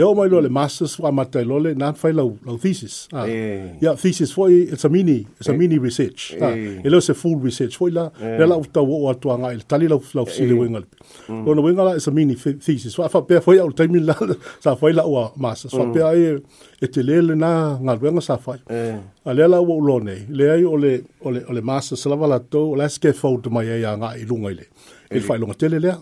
E 0.00 0.02
o 0.02 0.14
mai 0.14 0.30
lo 0.30 0.40
le 0.40 0.48
masters 0.48 0.98
wa 0.98 1.10
matai 1.12 1.44
lo 1.44 1.56
le 1.64 1.74
nan 1.76 1.94
fai 2.00 2.12
lau 2.14 2.38
lau 2.46 2.56
thesis. 2.58 2.94
Ah. 3.12 3.26
Yeah. 3.28 3.76
yeah, 3.84 3.94
thesis 4.02 4.32
foi 4.32 4.52
it's 4.72 4.84
a 4.84 4.88
mini 4.88 5.26
it's 5.38 5.48
a 5.48 5.52
e. 5.52 5.56
mini 5.60 5.76
research. 5.78 6.32
Yeah. 6.32 6.46
Ah. 6.56 6.86
E 6.86 6.88
lo 6.88 7.00
se 7.04 7.12
full 7.12 7.36
research 7.42 7.76
foi 7.76 7.90
la 7.92 8.06
yeah. 8.20 8.40
E. 8.40 8.46
la 8.48 8.56
uta 8.56 8.80
wo 8.82 8.96
wa 9.04 9.12
tuanga 9.14 9.52
il 9.52 9.66
tali 9.68 9.88
lau 9.92 10.00
lau 10.16 10.24
e. 10.24 10.30
si 10.32 10.46
le 10.48 10.54
wingal. 10.56 10.86
Mm. 11.28 11.44
Lo 11.44 11.52
no 11.54 11.60
wingal 11.62 11.90
is 12.00 12.06
a 12.06 12.10
mini 12.16 12.32
thesis. 12.34 12.96
Wa 12.98 13.08
fa 13.12 13.20
pe 13.28 13.40
foi 13.44 13.58
au 13.60 13.72
taimi 13.76 14.00
la 14.00 14.14
sa 14.64 14.72
foi 14.74 14.92
la 14.96 15.04
wa 15.06 15.32
masters. 15.36 15.74
Mm. 15.74 15.78
Fa 15.78 15.92
pe 15.92 16.00
ai 16.00 16.38
e 16.80 16.86
te 16.88 17.02
le 17.04 17.20
le 17.20 17.36
na 17.36 17.52
nga 17.84 17.96
wenga 18.00 18.22
sa 18.24 18.38
fai. 18.40 18.56
Yeah. 18.72 19.00
A 19.28 19.34
le 19.36 19.48
la 19.52 19.60
wo 19.60 19.76
lo 19.84 19.98
nei. 20.00 20.24
Le 20.32 20.48
ai 20.56 20.64
ole 20.64 20.94
ole 21.28 21.44
ole 21.50 21.60
masters 21.60 22.06
la 22.08 22.16
vala 22.16 22.40
to 22.52 22.64
let's 22.80 22.96
get 23.04 23.16
fold 23.20 23.44
to 23.44 23.50
my 23.52 23.68
ya 23.68 23.92
nga 24.00 24.16
ilunga 24.16 24.50
ile. 24.54 24.64
Yeah. 24.70 24.96
e 25.10 25.18
fai 25.20 25.38
longa 25.38 25.54
tele 25.58 25.80
lea 25.82 25.98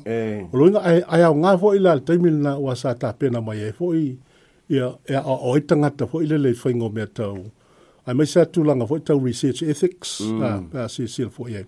o 0.53 0.57
loinga 0.57 0.81
ai 0.85 1.00
ai 1.09 1.23
au 1.27 1.35
ngā 1.41 1.55
fo 1.61 1.73
ila 1.77 1.95
le 1.97 2.05
taimil 2.05 2.37
na 2.45 2.59
ua 2.61 2.75
sa 2.77 2.93
tapena 2.95 3.41
mai 3.41 3.62
e 3.65 3.73
fo 3.73 3.95
i 3.97 4.19
ia 4.69 4.91
e 5.09 5.17
a 5.17 5.23
o 5.25 5.57
i 5.57 5.62
tangata 5.65 6.05
fo 6.07 6.21
ile 6.21 6.37
le 6.38 6.53
fai 6.53 6.75
ngomea 6.77 7.07
tau 7.09 7.41
ai 8.07 8.15
mai 8.15 8.29
sa 8.29 8.45
tūlanga 8.53 8.85
fo 8.91 8.99
i 9.00 9.05
tau 9.09 9.21
research 9.25 9.65
ethics 9.65 10.19
mm. 10.21 10.77
a 10.77 10.85
si 10.93 11.09
sil 11.15 11.33
fo 11.33 11.49
i 11.49 11.57
ai 11.57 11.65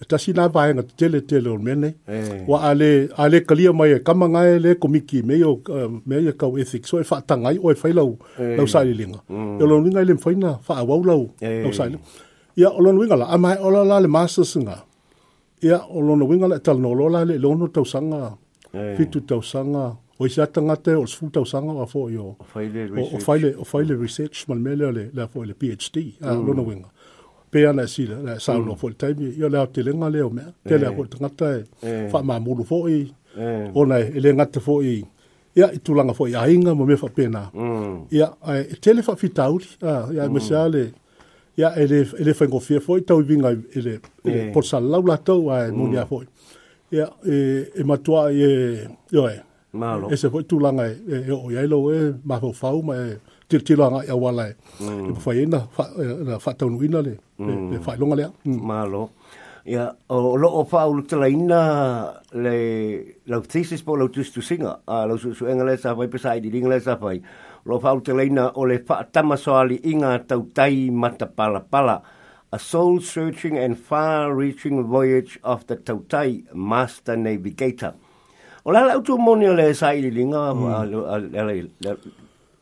e 0.00 0.04
tasi 0.08 0.32
na 0.32 0.46
vai 0.48 0.72
nga 0.72 0.82
tele 0.96 1.20
tele 1.26 1.50
o 1.52 1.58
mene 1.60 1.92
wa 2.48 2.62
ale 2.70 3.10
ale 3.20 3.44
kalia 3.44 3.72
mai 3.76 3.92
e 3.92 4.00
kama 4.08 4.30
ngai 4.32 4.48
e 4.56 4.58
le 4.64 4.70
komiki 4.80 5.20
me 5.28 5.36
yo 5.44 5.52
me 6.08 6.24
yo 6.24 6.32
kau 6.40 6.56
ethics 6.56 6.88
so 6.88 7.02
e 7.04 7.04
fata 7.04 7.36
ngai 7.36 7.60
o 7.60 7.68
e 7.68 7.74
fai 7.82 7.92
lau 7.92 8.16
lau 8.38 8.66
sai 8.72 8.94
linga 8.96 9.20
yo 9.28 9.64
lo 9.68 9.76
ngai 9.84 10.08
le 10.08 10.16
fai 10.24 10.36
na 10.40 10.56
fa 10.66 10.80
wa 10.88 10.96
lau 11.04 11.28
lau 11.36 11.72
sai 11.76 11.92
ya 12.56 12.72
o 12.72 12.80
lo 12.80 12.96
ngai 12.96 13.12
mm. 13.12 13.18
la 13.20 13.26
ama 13.28 13.58
o 13.60 13.68
la 13.76 14.00
le 14.00 14.08
masters 14.08 14.56
nga 14.56 14.87
ia 15.62 15.78
o 15.88 16.00
lona 16.00 16.24
uiga 16.24 16.48
le 16.48 16.58
talanolo 16.60 17.08
la 17.08 17.24
le 17.24 17.38
lono 17.38 17.66
tausaga 17.68 18.36
eh. 18.72 18.94
fitu 18.96 19.20
tausaga 19.20 19.96
o 20.20 20.26
i 20.26 20.30
se 20.30 20.42
atagata 20.42 20.96
o 20.98 21.02
le 21.02 21.06
sefulu 21.06 21.30
tausaga 21.32 21.70
a 21.82 21.86
foi 21.86 22.16
oo 22.16 22.36
O 23.74 23.82
le 23.82 23.96
research 24.02 24.44
ma 24.48 24.54
lemea 24.54 24.76
lea 24.92 25.10
lea 25.14 25.28
foi 25.28 25.46
le 25.46 25.54
phd 25.54 25.96
a 26.22 26.34
lona 26.34 26.62
uiga 26.62 26.88
pe 27.50 27.66
ana 27.66 27.86
si 27.86 28.06
le 28.06 28.38
sa 28.38 28.54
no 28.54 28.72
mm. 28.72 28.76
fo 28.76 28.90
time 28.90 29.32
yo 29.36 29.48
la 29.48 29.66
te 29.66 29.82
lenga 29.82 30.10
le 30.10 30.22
o 30.22 30.28
eh. 30.28 30.32
me 30.32 30.42
te 30.68 30.78
la 30.78 30.90
ko 30.92 31.04
tanga 31.06 31.28
ta 31.30 31.46
fa 31.80 31.86
e 31.88 32.06
eh. 32.06 32.22
ma 32.22 32.38
mo 32.38 32.54
lu 32.54 32.64
fo 32.64 32.88
i 32.88 33.08
ona 33.74 33.98
e, 33.98 34.12
e 34.16 34.20
le 34.20 34.32
nga 34.34 34.46
te 34.46 34.60
fo 34.60 34.82
i 34.82 35.04
ya 35.56 35.72
itu 35.72 35.94
fo 36.14 36.26
i 36.28 36.34
ainga 36.34 36.74
mo 36.74 36.84
me 36.86 36.96
fa 36.96 37.08
pena 37.08 37.50
ya 38.10 38.30
mm. 38.30 38.54
e 38.54 38.74
tele 38.80 39.02
fa 39.02 39.16
fitau 39.16 39.58
ya 40.12 40.30
me 40.30 40.38
sale 40.40 40.82
mm 40.92 41.06
ya 41.58 41.72
ele 41.74 42.06
ele 42.18 42.32
foi 42.34 42.46
com 42.46 42.58
mm. 42.62 42.66
fia 42.66 42.80
foi 42.80 43.00
tão 43.02 43.20
vinga 43.22 43.50
ele 43.74 43.98
por 44.54 44.62
sal 44.64 44.80
lá 44.86 44.98
lá 45.10 45.16
tão 45.18 45.40
a 45.50 45.58
mulher 45.80 46.06
foi 46.12 46.24
ya 46.96 47.06
e 47.32 47.72
e 47.78 47.82
matua 47.82 48.32
e 48.32 48.46
yo 49.12 49.26
e 49.26 49.34
é 49.38 49.42
malo 49.74 50.06
esse 50.14 50.30
foi 50.30 50.44
tu 50.46 50.56
lá 50.64 50.70
ngai 50.72 50.94
e, 50.94 51.14
e, 51.14 51.16
e 51.28 51.32
o 51.34 51.50
ya 51.50 51.60
ele 51.66 51.76
ma 52.24 52.38
vou 52.38 52.52
fau 52.54 52.78
ma 52.82 52.94
til 53.50 53.60
til 53.66 53.76
lá 53.78 53.90
ngai 53.90 54.06
wala 54.22 54.44
e 54.48 54.54
foi 55.24 55.34
mm. 55.34 55.40
ainda 55.42 55.60
na 56.30 56.38
fa 56.38 56.52
tão 56.54 56.70
no 56.70 56.78
ina 56.84 57.00
le 57.02 57.18
e 57.74 57.78
foi 57.82 57.96
longa 57.98 58.16
le 58.20 58.24
mm. 58.44 58.60
malo 58.70 59.10
ya 59.66 59.84
o 60.14 60.36
lo 60.38 60.48
o 60.60 60.64
fau 60.64 60.94
te 61.08 61.16
la 61.18 61.28
ina 61.38 61.60
le 62.44 62.56
la 63.26 63.36
thesis 63.52 63.82
por 63.82 63.98
lo 63.98 64.06
tu 64.14 64.22
tu 64.34 64.40
singa 64.50 64.72
a 64.94 65.04
lo 65.10 65.16
su 65.18 65.42
engalesa 65.52 65.92
vai 65.98 66.06
pesai 66.14 66.38
di 66.40 66.54
ingalesa 66.56 66.94
vai 67.02 67.18
lo 67.68 67.78
fau 67.80 68.00
te 68.00 68.14
leina 68.16 68.44
o 68.54 68.64
le 68.70 68.78
whaatama 68.88 69.36
soali 69.36 69.76
i 69.90 69.94
ngā 70.00 70.12
tau 70.28 70.44
tai 70.56 70.86
mata 71.04 71.26
pala 71.28 71.60
pala. 71.70 71.98
A 72.52 72.56
soul 72.58 73.00
searching 73.04 73.58
and 73.58 73.76
far 73.76 74.32
reaching 74.34 74.84
voyage 74.88 75.38
of 75.42 75.66
the 75.66 75.76
tau 75.76 75.98
tai 76.08 76.42
Master 76.54 77.16
Navigator. 77.16 77.92
O 78.64 78.72
la 78.72 78.86
lau 78.88 79.02
tu 79.04 79.18
moni 79.18 79.48
o 79.48 79.52
le 79.54 79.66
sai 79.74 80.00
li 80.04 80.10
linga 80.20 80.46
mm. 80.54 80.64
a 80.64 80.82
le 80.90 81.28
le 81.30 81.30
le 81.36 81.42
le 81.52 81.54
le 81.84 81.96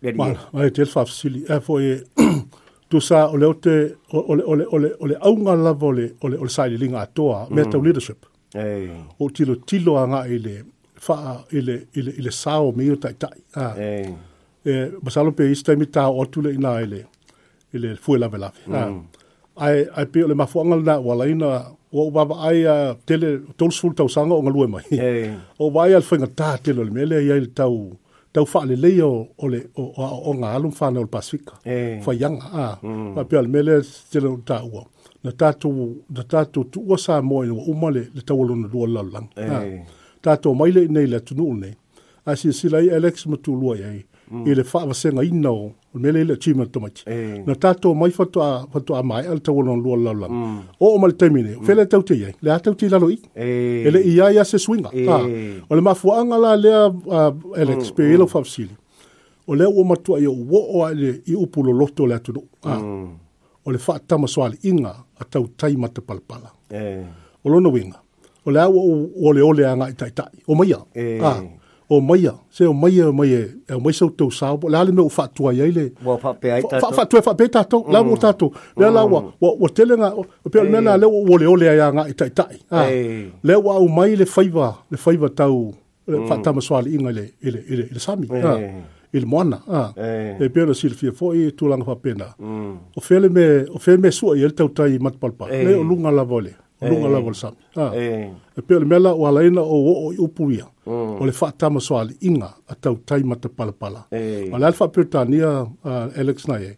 le 0.03 0.11
le 0.11 0.13
le 0.13 0.13
le 0.13 0.29
le 0.77 1.61
le 1.69 1.81
le 1.87 2.65
tu 2.89 3.01
sa 3.03 3.27
o 3.27 3.35
le 3.37 3.47
ote 3.47 3.75
o 4.15 4.35
le 4.39 4.45
o 4.47 4.55
le 4.59 4.65
o 4.75 4.79
le 4.79 4.89
o 5.03 5.07
le 5.11 5.15
aunga 5.29 5.55
lava 5.59 5.87
o 5.89 5.95
le 5.99 6.05
o 6.23 6.29
le 6.31 6.37
o 6.39 6.45
le 6.47 6.51
sai 6.57 6.69
li 6.73 6.79
linga 6.83 7.01
atoa 7.07 7.47
mm. 7.51 7.55
metau 7.57 7.81
leadership. 7.87 8.27
Hey. 8.55 8.91
O 9.21 9.31
tilo 9.35 9.55
tilo 9.67 9.97
anga 10.03 10.23
i 10.31 10.39
le 10.39 10.55
faa 11.07 11.39
i 11.51 11.63
le 11.67 11.77
i 11.99 12.23
le 12.27 12.31
sao 12.43 12.71
me 12.77 12.87
i 12.93 12.97
tai 12.99 13.15
tai. 13.19 13.37
Ah. 13.63 13.75
e 14.67 14.71
eh, 14.71 14.91
basalo 15.03 15.31
pe 15.37 15.45
isto 15.55 15.71
mi 15.79 15.87
ta 15.95 16.05
o 16.11 16.23
tu 16.33 16.39
ina 16.57 16.73
ile 16.85 17.01
ile 17.75 17.95
fu 17.95 18.15
la 18.17 18.29
vela 18.29 18.53
mm. 18.67 18.75
Ah, 18.75 18.95
ai 19.67 19.79
ai 19.97 20.07
pe 20.13 20.21
le 20.29 20.35
ma 20.41 20.47
fu 20.51 20.59
angal 20.61 20.83
na 20.89 20.95
wala 21.07 21.25
ina 21.35 21.47
o 21.99 22.11
ba 22.15 22.23
ba 22.31 22.35
ai 22.49 22.59
tele 23.07 23.29
tolsful 23.59 23.93
tau 23.97 24.09
sanga 24.15 24.35
o 24.35 24.43
ngalue 24.43 24.67
mai 24.75 24.85
hey. 25.03 25.25
o 25.63 25.71
ba 25.75 25.81
ai 25.85 25.93
alfa 25.99 26.15
ngata 26.21 26.49
tele 26.65 26.83
le 26.85 26.91
mele 26.97 27.15
ai 27.19 27.41
le 27.47 27.51
tau 27.61 27.77
tau 28.35 28.45
fa 28.53 28.59
le 28.69 28.75
le 28.83 28.91
o 29.03 29.13
o 29.43 29.49
le 29.53 29.61
o 29.75 29.83
o, 29.83 30.03
o, 30.31 30.33
fa 30.35 30.35
na 30.41 30.49
ah. 30.57 30.59
mm. 30.59 30.99
o 31.05 31.07
pasifika 31.15 31.55
fa 32.05 32.13
yang 32.23 32.39
a 32.65 32.67
mm. 32.83 33.15
pe 33.31 33.37
le 33.43 33.49
mele 33.55 33.75
tele 34.13 34.29
ta 34.49 34.57
u 34.67 34.71
na 35.25 35.31
ta 35.41 35.49
tu 35.61 35.71
na 36.17 36.23
ta 36.33 36.41
tu 36.53 36.61
tu 36.73 36.81
o 36.93 36.97
sa 37.05 37.15
mo 37.29 37.37
o 37.71 37.73
mo 37.81 37.89
le 37.97 38.03
le 38.17 38.23
tau 38.29 38.41
lo 38.49 38.55
na 38.63 38.67
lo 38.73 38.79
lang 39.13 39.29
ah. 39.37 39.63
ta 40.25 40.33
tu 40.43 40.49
mai 40.59 40.71
le 40.77 40.83
nei 40.95 41.07
le 41.13 41.19
tu 41.27 41.33
nu 41.39 41.47
nei 41.63 41.75
a 42.27 42.31
si 42.41 42.67
alex 42.99 43.17
mo 43.31 43.37
tu 43.45 43.53
mm. 44.31 44.45
ele 44.47 44.65
fa 44.65 44.95
se 44.95 45.13
nga 45.13 45.25
ina 45.25 45.51
o 45.53 45.73
mele 45.95 46.21
ele 46.21 46.37
chima 46.41 46.67
to 46.67 46.81
mach 46.81 47.03
eh. 47.07 47.43
na 47.47 47.55
tato 47.55 47.95
mai 47.95 48.11
fa 48.11 48.25
to 48.27 48.41
fa 48.73 48.81
to 48.81 49.03
mai 49.03 49.27
al 49.27 49.41
to 49.41 49.53
lo 49.63 49.75
lo 49.77 49.95
lo 49.97 50.29
mm. 50.29 50.59
o 50.81 50.99
mal 50.99 51.13
termine 51.17 51.57
mm. 51.57 51.71
le 51.77 51.87
tau 51.87 52.03
tie 52.03 52.35
le 52.43 52.51
ata 52.51 52.71
la 52.71 52.89
la 52.93 52.99
loi 52.99 53.19
eh. 53.35 53.85
ele 53.87 54.01
ia 54.05 54.31
ia 54.33 54.45
se 54.45 54.59
swinga 54.59 54.91
eh. 54.95 55.07
ah. 55.09 55.23
o 55.71 55.75
le 55.75 55.81
mafu 55.81 56.13
anga 56.13 56.37
la 56.39 56.53
le 56.57 56.71
uh, 56.87 57.61
ele 57.61 58.23
of 58.23 58.35
sil 58.53 58.71
o 59.47 59.55
le 59.55 59.65
o 59.65 59.83
matu 59.85 60.17
ai 60.17 60.27
o 60.27 60.35
o 60.75 60.85
ale 60.85 61.23
i 61.27 61.35
upulo 61.35 61.73
loto 61.73 62.07
le 62.07 62.19
to 62.19 62.33
ah. 62.65 62.79
mm. 62.79 63.07
o 63.65 63.71
le 63.73 63.79
fa 63.79 63.99
tama 64.07 64.27
swali 64.27 64.57
inga 64.63 64.93
atau 65.21 65.47
tai 65.59 65.75
mata 65.77 66.01
palpala 66.03 66.51
eh. 66.71 67.05
o 67.45 67.49
lo 67.51 67.61
no 67.61 67.71
winga 67.71 67.99
o 68.47 68.51
le 68.51 68.61
o, 68.65 69.33
le 69.33 69.43
o 69.43 69.53
le 69.53 69.65
anga 69.73 69.89
itai 69.91 70.11
tai 70.13 70.33
o 70.47 70.55
mai 70.55 70.73
eh. 70.95 71.21
ah 71.23 71.41
o 71.89 72.01
maia, 72.01 72.33
se 72.51 72.65
o 72.65 72.73
maia 72.75 73.09
o 73.11 73.13
maia, 73.13 73.49
e 73.69 73.75
o 73.75 73.81
maia 73.81 73.93
sa 73.99 74.07
o 74.07 74.11
teu 74.11 74.31
sábado, 74.31 74.69
lá 74.69 74.83
ele 74.83 74.93
meu 74.93 75.09
fatua 75.09 75.55
e 75.55 75.61
ele. 75.61 75.93
Wa 76.05 76.19
fa 76.19 76.35
pe 76.35 76.51
ai 76.51 76.63
tato. 76.63 76.81
Fa 76.81 76.93
fa 76.93 77.07
tu 77.07 77.23
fa 77.23 77.35
pe 77.35 77.49
tato, 77.49 77.85
lá 77.89 78.03
mo 78.03 78.17
tato. 78.17 78.53
Lá 78.77 78.91
lá 78.91 79.05
wa, 79.05 79.21
wa 79.41 79.51
o 79.61 79.69
tele 79.69 79.97
nga, 79.97 80.13
o 80.15 80.51
pe 80.51 80.63
na 80.63 80.97
le 80.97 81.07
o 81.07 81.25
ah, 81.35 81.39
le 81.39 81.47
ole 81.47 81.67
ya 81.67 81.93
nga 81.93 82.09
itai 82.09 82.31
tai. 82.31 82.57
Le 83.43 83.55
wa 83.55 83.75
o 83.79 83.89
mai 83.89 84.17
le 84.17 84.25
faiva, 84.27 84.69
le 84.91 84.97
faiva 84.97 85.29
tau, 85.29 85.75
le 86.07 86.27
fa 86.29 86.37
mm. 86.37 86.43
tama 86.43 86.61
swali 86.61 86.95
inga 86.95 87.11
le, 87.13 87.25
ele 87.43 87.61
ele 87.71 87.89
ele 87.91 88.01
sami. 88.01 88.27
Ah. 88.31 88.59
Il 89.13 89.25
mona, 89.25 89.61
ah. 89.69 89.93
E 90.45 90.49
pe 90.53 90.61
na 90.67 90.75
sil 90.79 90.95
fie 90.99 91.11
foi 91.13 91.35
e 91.47 91.51
tu 91.57 91.65
lang 91.69 91.85
fa 91.85 91.95
pena. 91.97 92.27
Mm. 92.39 92.75
O 92.97 93.01
fele 93.01 93.29
me, 93.29 93.47
o 93.75 93.79
fele 93.79 93.99
me 93.99 94.11
su 94.11 94.35
e 94.35 94.41
ele 94.43 94.53
tau 94.55 94.69
tai 94.69 94.99
mat 94.99 95.15
palpa. 95.21 95.45
Le 95.49 95.75
o 95.75 95.83
lunga 95.83 96.11
la 96.11 96.23
vole. 96.25 96.53
Ah. 96.59 96.66
runga 96.77 96.77
eh. 96.77 96.77
ha. 96.77 96.77
eh. 96.77 97.07
e 97.07 97.13
la 97.13 97.21
wala 97.21 97.35
sami. 97.35 98.31
E 98.57 98.63
pele 98.63 98.85
mela 98.85 99.15
o 99.15 99.43
ina 99.43 99.61
o 99.61 99.67
o 99.67 100.09
o 100.09 100.13
upu 100.19 100.51
ia. 100.53 100.67
Mm. 100.87 101.21
O 101.21 101.25
le 101.25 101.33
faa 101.33 101.51
tama 101.53 101.81
soa 101.81 102.07
inga 102.21 102.55
a 102.69 102.75
tai 103.07 103.23
mata 103.23 103.49
pala 103.49 103.73
pala. 103.73 104.05
O 104.13 104.59
le 104.59 104.65
alfa 104.67 104.89
pertania 104.89 105.67
Alex 106.17 106.47
na 106.49 106.59
e. 106.59 106.77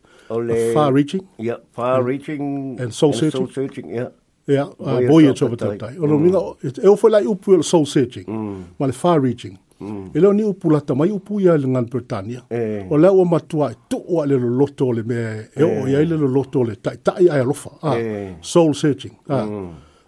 Far 0.75 0.93
reaching. 0.93 1.23
Yeah, 1.39 1.57
far 1.73 2.03
reaching. 2.03 2.77
And 2.81 2.93
soul 2.95 3.13
searching. 3.13 3.89
yeah. 3.95 4.09
Yeah, 4.47 4.69
boy 4.79 5.29
it's 5.29 5.43
over 5.43 5.57
tai. 5.57 5.97
O 5.99 6.07
le 6.07 6.17
minga, 6.19 6.41
e 6.83 6.87
o 6.89 6.97
foi 6.97 7.11
lai 7.11 7.27
upu 7.27 7.59
e 7.59 7.63
soul 7.63 7.87
searching. 7.87 8.25
Mm. 8.27 8.63
Ma 8.79 8.91
far 8.93 9.21
reaching. 9.21 9.59
Mm. 9.81 10.11
E 10.15 10.19
leo 10.21 10.33
ni 10.33 10.43
upu 10.45 10.71
lata 10.71 10.95
mai 10.95 11.11
upu 11.11 11.41
ia 11.41 11.57
le 11.57 11.67
ngan 11.67 11.89
pertania. 11.91 12.43
Eh. 12.51 12.87
O 12.91 12.97
le 12.97 13.09
o 13.09 13.25
matua 13.25 13.71
e 13.73 13.75
tu 13.89 13.97
ua 14.09 14.25
le 14.27 14.37
lo 14.37 14.49
loto 14.49 14.91
le 14.93 15.03
me 15.05 15.49
e 15.57 15.63
o 15.63 15.87
ia 15.87 15.99
le 16.05 16.17
lo 16.17 16.27
loto 16.27 16.65
tai 16.81 16.97
tai 17.01 17.29
ai 17.31 17.39
alofa. 17.41 17.71
Ah, 17.83 17.97
soul 18.41 18.75
searching. 18.75 19.13
Ah. 19.29 19.47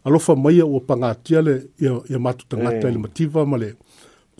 alofa 0.04 0.34
mai 0.36 0.60
o 0.62 0.80
pangatia 0.80 1.42
le 1.42 1.70
e 1.78 1.88
ia 2.08 2.18
matu 2.18 2.44
tangata 2.48 2.88
mm. 2.88 2.92
le 2.94 2.98
mativa 2.98 3.44
male 3.44 3.76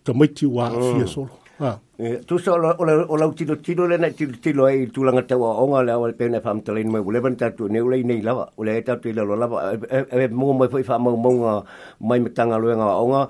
ta 0.05 0.13
mai 0.13 0.29
ti 0.33 0.47
wa 0.47 0.71
mm. 0.71 0.77
Oh. 0.81 0.95
fie 0.95 1.07
solo 1.07 1.31
ha 1.61 1.77
yeah. 2.01 2.19
tu 2.25 2.39
so 2.41 2.55
ola 2.57 2.73
ola 2.81 3.25
uti 3.29 3.45
do 3.45 3.57
tilo 3.61 3.85
le 3.87 3.97
na 4.01 4.09
ti 4.13 4.53
lo 4.57 4.65
ai 4.65 4.89
tu 4.91 5.03
langa 5.05 5.21
ta 5.29 5.37
onga 5.37 5.83
le 5.85 5.93
ole 5.93 6.13
pene 6.17 6.41
fam 6.41 6.63
tele 6.65 6.81
mai 6.89 7.03
ole 7.05 7.21
ban 7.21 7.37
ta 7.37 7.51
tu 7.53 7.69
ne 7.69 7.81
ole 7.81 8.01
nei 8.03 8.23
lava 8.25 8.49
ole 8.57 8.81
ta 8.83 8.97
tu 8.97 9.13
le 9.13 9.21
lava 9.21 9.73
e, 9.77 9.77
e, 9.77 9.99
e, 10.09 10.17
e 10.25 10.29
mo 10.33 10.53
mo 10.57 10.65
foi 10.73 10.83
fa 10.85 10.97
mo 10.99 11.13
mo 11.17 11.61
mai 12.09 12.21
metanga 12.25 12.57
lo 12.57 12.73
nga 12.73 12.97
onga 13.05 13.21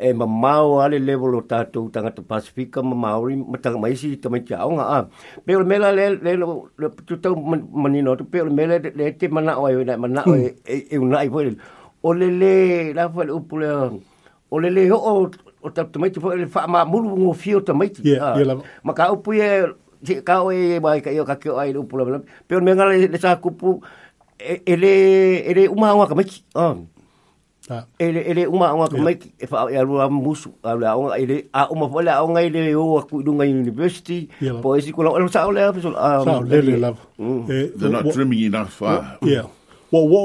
e 0.00 0.12
ma 0.14 0.26
mau 0.26 0.78
ale 0.80 0.98
level 1.02 1.34
o 1.42 1.42
tatou 1.42 1.90
tangata 1.90 2.22
Pasifika 2.22 2.78
ma 2.82 2.94
Maori 2.94 3.34
ma 3.36 3.58
tanga 3.58 3.78
maisi 3.82 4.08
ta 4.22 4.28
mai 4.30 4.40
tiao 4.46 4.70
nga 4.78 4.84
a. 4.98 5.00
Peo 5.44 5.58
le 5.58 5.64
mela 5.66 5.90
le 5.92 6.06
le 6.24 6.30
lo 6.38 6.70
tu 7.06 7.14
tau 7.22 7.34
manino 7.82 8.14
tu 8.18 8.24
peo 8.30 8.44
le 8.46 8.52
mela 8.54 8.74
le 8.98 9.04
te 9.18 9.26
mana 9.28 9.58
oi 9.60 9.82
na 9.84 9.96
mana 9.98 10.22
oi 10.30 10.40
hmm. 10.54 10.70
e, 10.72 10.76
e 10.94 10.96
unai 11.02 11.26
poe 11.32 11.50
O 12.02 12.12
le 12.14 12.28
le 12.40 12.52
la 12.94 13.08
fa 13.10 13.22
o 13.28 13.36
upu 13.42 13.58
le 13.58 13.70
o 14.54 14.56
le 14.62 14.68
le 14.70 14.86
o 14.94 15.26
o 15.66 15.68
ta 15.74 15.82
tu 15.90 15.98
mai 15.98 16.10
tu 16.14 16.20
poe 16.22 16.38
fa 16.46 16.66
ma 16.70 16.84
mulu 16.86 17.08
ngo 17.18 17.32
fio 17.34 17.58
ta 17.60 17.72
mai 17.74 17.90
tiao. 17.90 18.06
Yeah, 18.06 18.38
yeah, 18.46 18.58
ma 18.86 18.92
ka 18.94 19.10
upu 19.12 19.32
e 19.34 19.64
si 20.06 20.22
ka 20.22 20.42
o 20.46 20.52
e 20.54 20.78
mai 20.80 21.00
ka 21.02 21.10
yo 21.10 21.24
ka 21.26 21.36
kio 21.42 21.58
ai 21.58 21.72
le 21.74 21.78
upu 21.82 21.96
le. 21.98 22.20
Peo 22.46 22.58
le 22.62 22.62
mela 22.64 22.84
le 22.86 23.18
sa 23.18 23.36
kupu 23.42 23.82
e 24.38 24.62
ele 24.64 24.92
e 25.42 25.50
le 25.58 25.62
umaunga 25.68 26.06
ka 26.06 26.14
mai 26.14 26.24
tiao. 26.30 26.86
Ah. 27.68 27.84
Ele 28.00 28.24
ele 28.24 28.48
uma 28.48 28.72
uma 28.72 28.88
como 28.88 29.04
yeah. 29.04 29.28
e 29.36 29.46
fa 29.46 29.68
ya 29.68 29.84
rua 29.84 30.08
musu 30.08 30.56
ala 30.64 30.96
on 30.96 31.12
ele 31.12 31.48
a 31.52 31.68
uma 31.68 31.84
fola 31.86 32.16
on 32.24 32.32
ele 32.40 32.72
o 32.72 32.96
aku 32.96 33.20
dunga 33.20 33.44
university 33.44 34.24
po 34.64 34.72
esi 34.72 34.88
kula 34.88 35.12
on 35.12 35.28
sa 35.28 35.44
ole 35.44 35.60
so 35.76 35.92
sa 35.92 36.40
ele 36.48 36.80
love 36.80 36.96
eh, 37.52 37.68
they're 37.76 37.92
not 37.92 38.08
dreaming 38.08 38.48
enough 38.48 38.80
uh, 38.80 39.20
yeah 39.20 39.44
wa 39.92 40.00
wa 40.00 40.22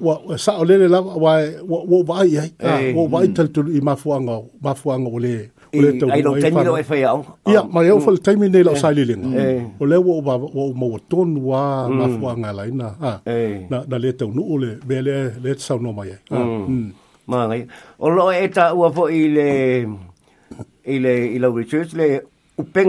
wa 0.00 0.32
wa 0.32 0.36
sa 0.40 0.56
ole 0.56 0.80
love 0.88 1.12
why 1.20 1.60
wa 1.60 1.78
wa 1.84 1.98
why 2.08 2.24
eh, 2.24 2.56
ai 2.56 2.56
ah, 2.64 2.80
eh. 2.80 2.92
wa 2.96 3.04
why 3.04 3.28
hmm. 3.28 3.36
tal 3.36 3.52
tu 3.52 3.68
i 3.68 3.84
mafuanga 3.84 4.40
mafuanga 4.64 5.12
ole 5.12 5.52
o 5.76 5.80
le 5.80 5.92
tau 6.00 6.08
ai 6.10 6.22
lo 6.22 6.32
taimi 6.42 6.62
lo 6.64 6.74
e 6.76 6.82
fai 6.88 7.02
au 7.12 7.18
ia 7.52 7.62
ma 7.72 7.80
eu 7.88 7.98
fo 8.04 8.10
le 8.10 8.18
taimi 8.26 8.46
nei 8.48 8.64
lo 8.68 8.74
sai 8.74 8.94
lilinga 8.94 9.30
o 9.80 9.84
le 9.90 9.96
wo 10.06 10.14
ba 10.26 10.34
wo 10.58 10.64
mo 10.80 10.90
tonu 11.10 11.40
wa 11.50 11.88
ma 11.96 12.06
fo 12.16 12.26
nga 12.40 12.50
laina 12.58 12.88
ha 13.02 13.12
na 13.70 13.76
na 13.90 13.96
le 14.02 14.10
tau 14.18 14.28
nu 14.36 14.42
le 14.64 14.70
be 14.88 14.96
le 15.06 15.16
sau 15.66 15.78
no 15.84 15.90
mai 15.98 16.10
ma 17.28 17.38
ngai 17.48 17.60
o 18.04 18.08
lo 18.16 18.24
e 18.42 18.46
ta 18.56 18.64
ua 18.78 18.88
fo 18.96 19.04
i 19.10 19.22
le 19.36 19.48
i 20.84 20.94
le 21.04 21.14
i 21.34 21.38
lo 21.42 21.48
research 21.56 21.92
le 21.98 22.08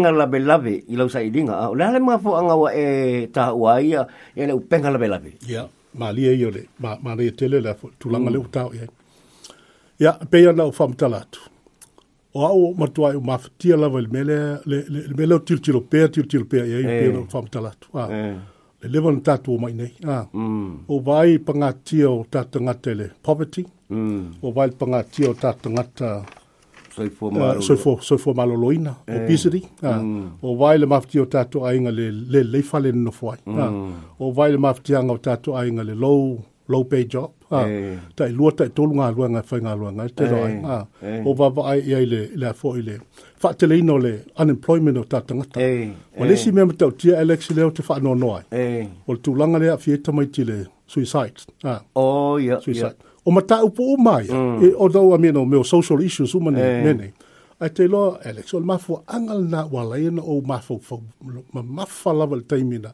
la 0.03 0.11
labe 0.21 0.39
labe 0.49 0.73
i 0.91 0.95
lo 0.95 1.07
sai 1.13 1.29
linga 1.35 1.55
o 1.69 1.73
le 1.77 1.83
ale 1.85 1.99
ma 2.07 2.15
fo 2.23 2.29
anga 2.41 2.55
wa 2.61 2.69
e 2.83 3.27
ta 3.35 3.43
ua 3.61 3.79
ia 3.81 4.01
e 4.35 4.45
le 4.47 4.53
upenga 4.59 4.89
la 4.89 4.99
labe 5.07 5.31
ia 5.49 5.63
ma 5.99 6.07
li 6.15 6.23
e 6.27 6.33
yo 6.41 6.49
le 6.49 6.61
ma 6.83 6.97
ma 7.03 7.11
le 7.17 7.25
tele 7.37 7.59
la 7.61 7.73
tulanga 7.99 8.29
le 8.33 8.37
utau 8.39 8.69
ia 8.73 8.87
ia 10.03 10.11
pe 10.31 10.37
ia 10.43 10.51
na 10.51 10.65
fam 10.71 10.93
talatu 11.01 11.39
o 12.33 12.45
au 12.45 12.73
matua 12.77 13.13
e 13.15 13.19
mafutia 13.19 13.75
lava 13.77 14.01
le 14.01 14.07
mele 14.07 14.57
mele 15.17 15.39
til 15.45 15.61
til 15.61 15.81
pe 15.81 16.07
til 16.07 16.27
til 16.29 16.45
pe 16.45 16.57
e 16.57 16.81
eh. 16.81 16.83
pe 17.07 17.13
no 17.13 17.25
fam 17.31 17.47
talatu 17.47 17.87
a 17.93 18.03
ah, 18.03 18.09
eh. 18.29 18.35
le 18.81 18.89
level 18.93 19.21
tatu 19.23 19.57
mai 19.61 19.73
nei 19.73 19.91
ah, 20.15 20.25
mm. 20.33 20.71
o 20.87 20.99
vai 21.07 21.31
panga 21.47 21.69
tia 21.87 22.09
o 22.11 22.23
tatanga 22.31 22.73
tele 22.83 23.07
poverty 23.25 23.63
mm. 23.89 24.23
o 24.43 24.47
vai 24.55 24.69
panga 24.79 24.99
o 25.31 25.33
tatanga 25.41 25.83
ta 25.97 26.09
so 26.95 27.03
for 27.83 27.97
eh, 27.97 28.01
so 28.07 28.15
for 28.23 28.33
maloloina 28.39 28.93
obesity 29.15 29.61
a 29.81 29.87
ah, 29.89 30.01
mm. 30.01 30.27
o 30.47 30.49
vai 30.59 30.77
le 30.81 30.85
mafutia 30.91 31.21
o 31.25 31.29
tatu 31.33 31.57
ainga 31.67 31.91
le 31.99 32.11
leifale 32.53 32.53
le 32.55 32.59
fale 32.69 32.89
no 33.05 33.11
foi 33.19 33.37
a 33.63 33.65
o 34.23 34.25
vai 34.37 34.49
le 34.53 34.57
mafutia 34.63 34.99
o 35.13 35.15
tatu 35.25 35.49
ainga 35.59 35.83
le 35.89 35.95
low 36.03 36.23
low 36.69 36.83
pay 36.85 37.03
job. 37.05 37.31
Ha. 37.49 37.65
Eh. 37.67 37.97
Tai 38.17 38.29
lua 38.37 38.49
tai 38.57 38.69
tolu 38.77 38.91
nga 38.97 39.07
lua 39.15 39.27
nga 39.33 39.41
fai 39.49 39.59
nga 39.65 39.71
nga 39.97 40.03
te 40.17 40.23
roi. 40.33 40.51
Eh. 40.51 40.59
Ha. 40.69 40.77
Eh. 41.11 41.21
O 41.27 41.33
va 41.39 41.47
va 41.55 41.61
ai 41.71 41.79
ai 41.97 42.05
le 42.13 42.21
la 42.41 42.49
fo 42.59 42.67
i 42.79 42.83
le. 42.89 42.95
Fa 43.41 43.47
te 43.57 43.65
le 43.69 43.75
ino 43.81 43.95
le 44.05 44.13
unemployment 44.41 44.97
o 45.01 45.03
tatanga. 45.13 45.45
Eh. 45.71 45.85
O 46.19 46.23
le 46.29 46.33
si 46.41 46.49
mema 46.55 46.73
tau 46.79 46.91
tia 46.99 47.13
Alex 47.23 47.41
le 47.57 47.61
o 47.69 47.71
te 47.77 47.81
fa 47.89 47.93
no 48.05 48.11
noi. 48.23 48.41
Eh. 48.65 48.83
O 49.09 49.13
le 49.13 49.19
tulanga 49.25 49.57
le 49.61 49.67
a 49.73 49.77
fie 49.83 49.95
tamai 50.05 50.27
ti 50.35 50.41
le 50.49 50.57
suicide. 50.93 51.41
Ha. 51.69 51.75
Oh, 52.03 52.35
yeah. 52.47 52.59
Suicide. 52.65 52.97
O 53.27 53.31
mata 53.35 53.55
o 53.65 53.69
po 53.77 53.85
mai. 54.07 54.23
Mm. 54.37 54.57
E, 54.65 54.73
o 54.77 54.85
dau 54.95 55.07
a 55.15 55.17
mieno 55.21 55.41
meo 55.51 55.63
social 55.73 55.99
issues 56.07 56.31
umane 56.37 56.61
hey. 56.65 56.81
mene. 56.85 57.05
Ai 57.61 57.69
te 57.75 57.83
loa, 57.93 58.11
Alex, 58.29 58.47
o 58.55 58.59
le 58.63 58.75
angal 59.15 59.41
na 59.53 59.59
wala 59.73 59.95
ina 60.07 60.21
o 60.21 60.33
mafua. 60.49 60.99
Ma 61.53 61.61
mafua 61.75 62.11
lava 62.19 62.35
taimina 62.49 62.91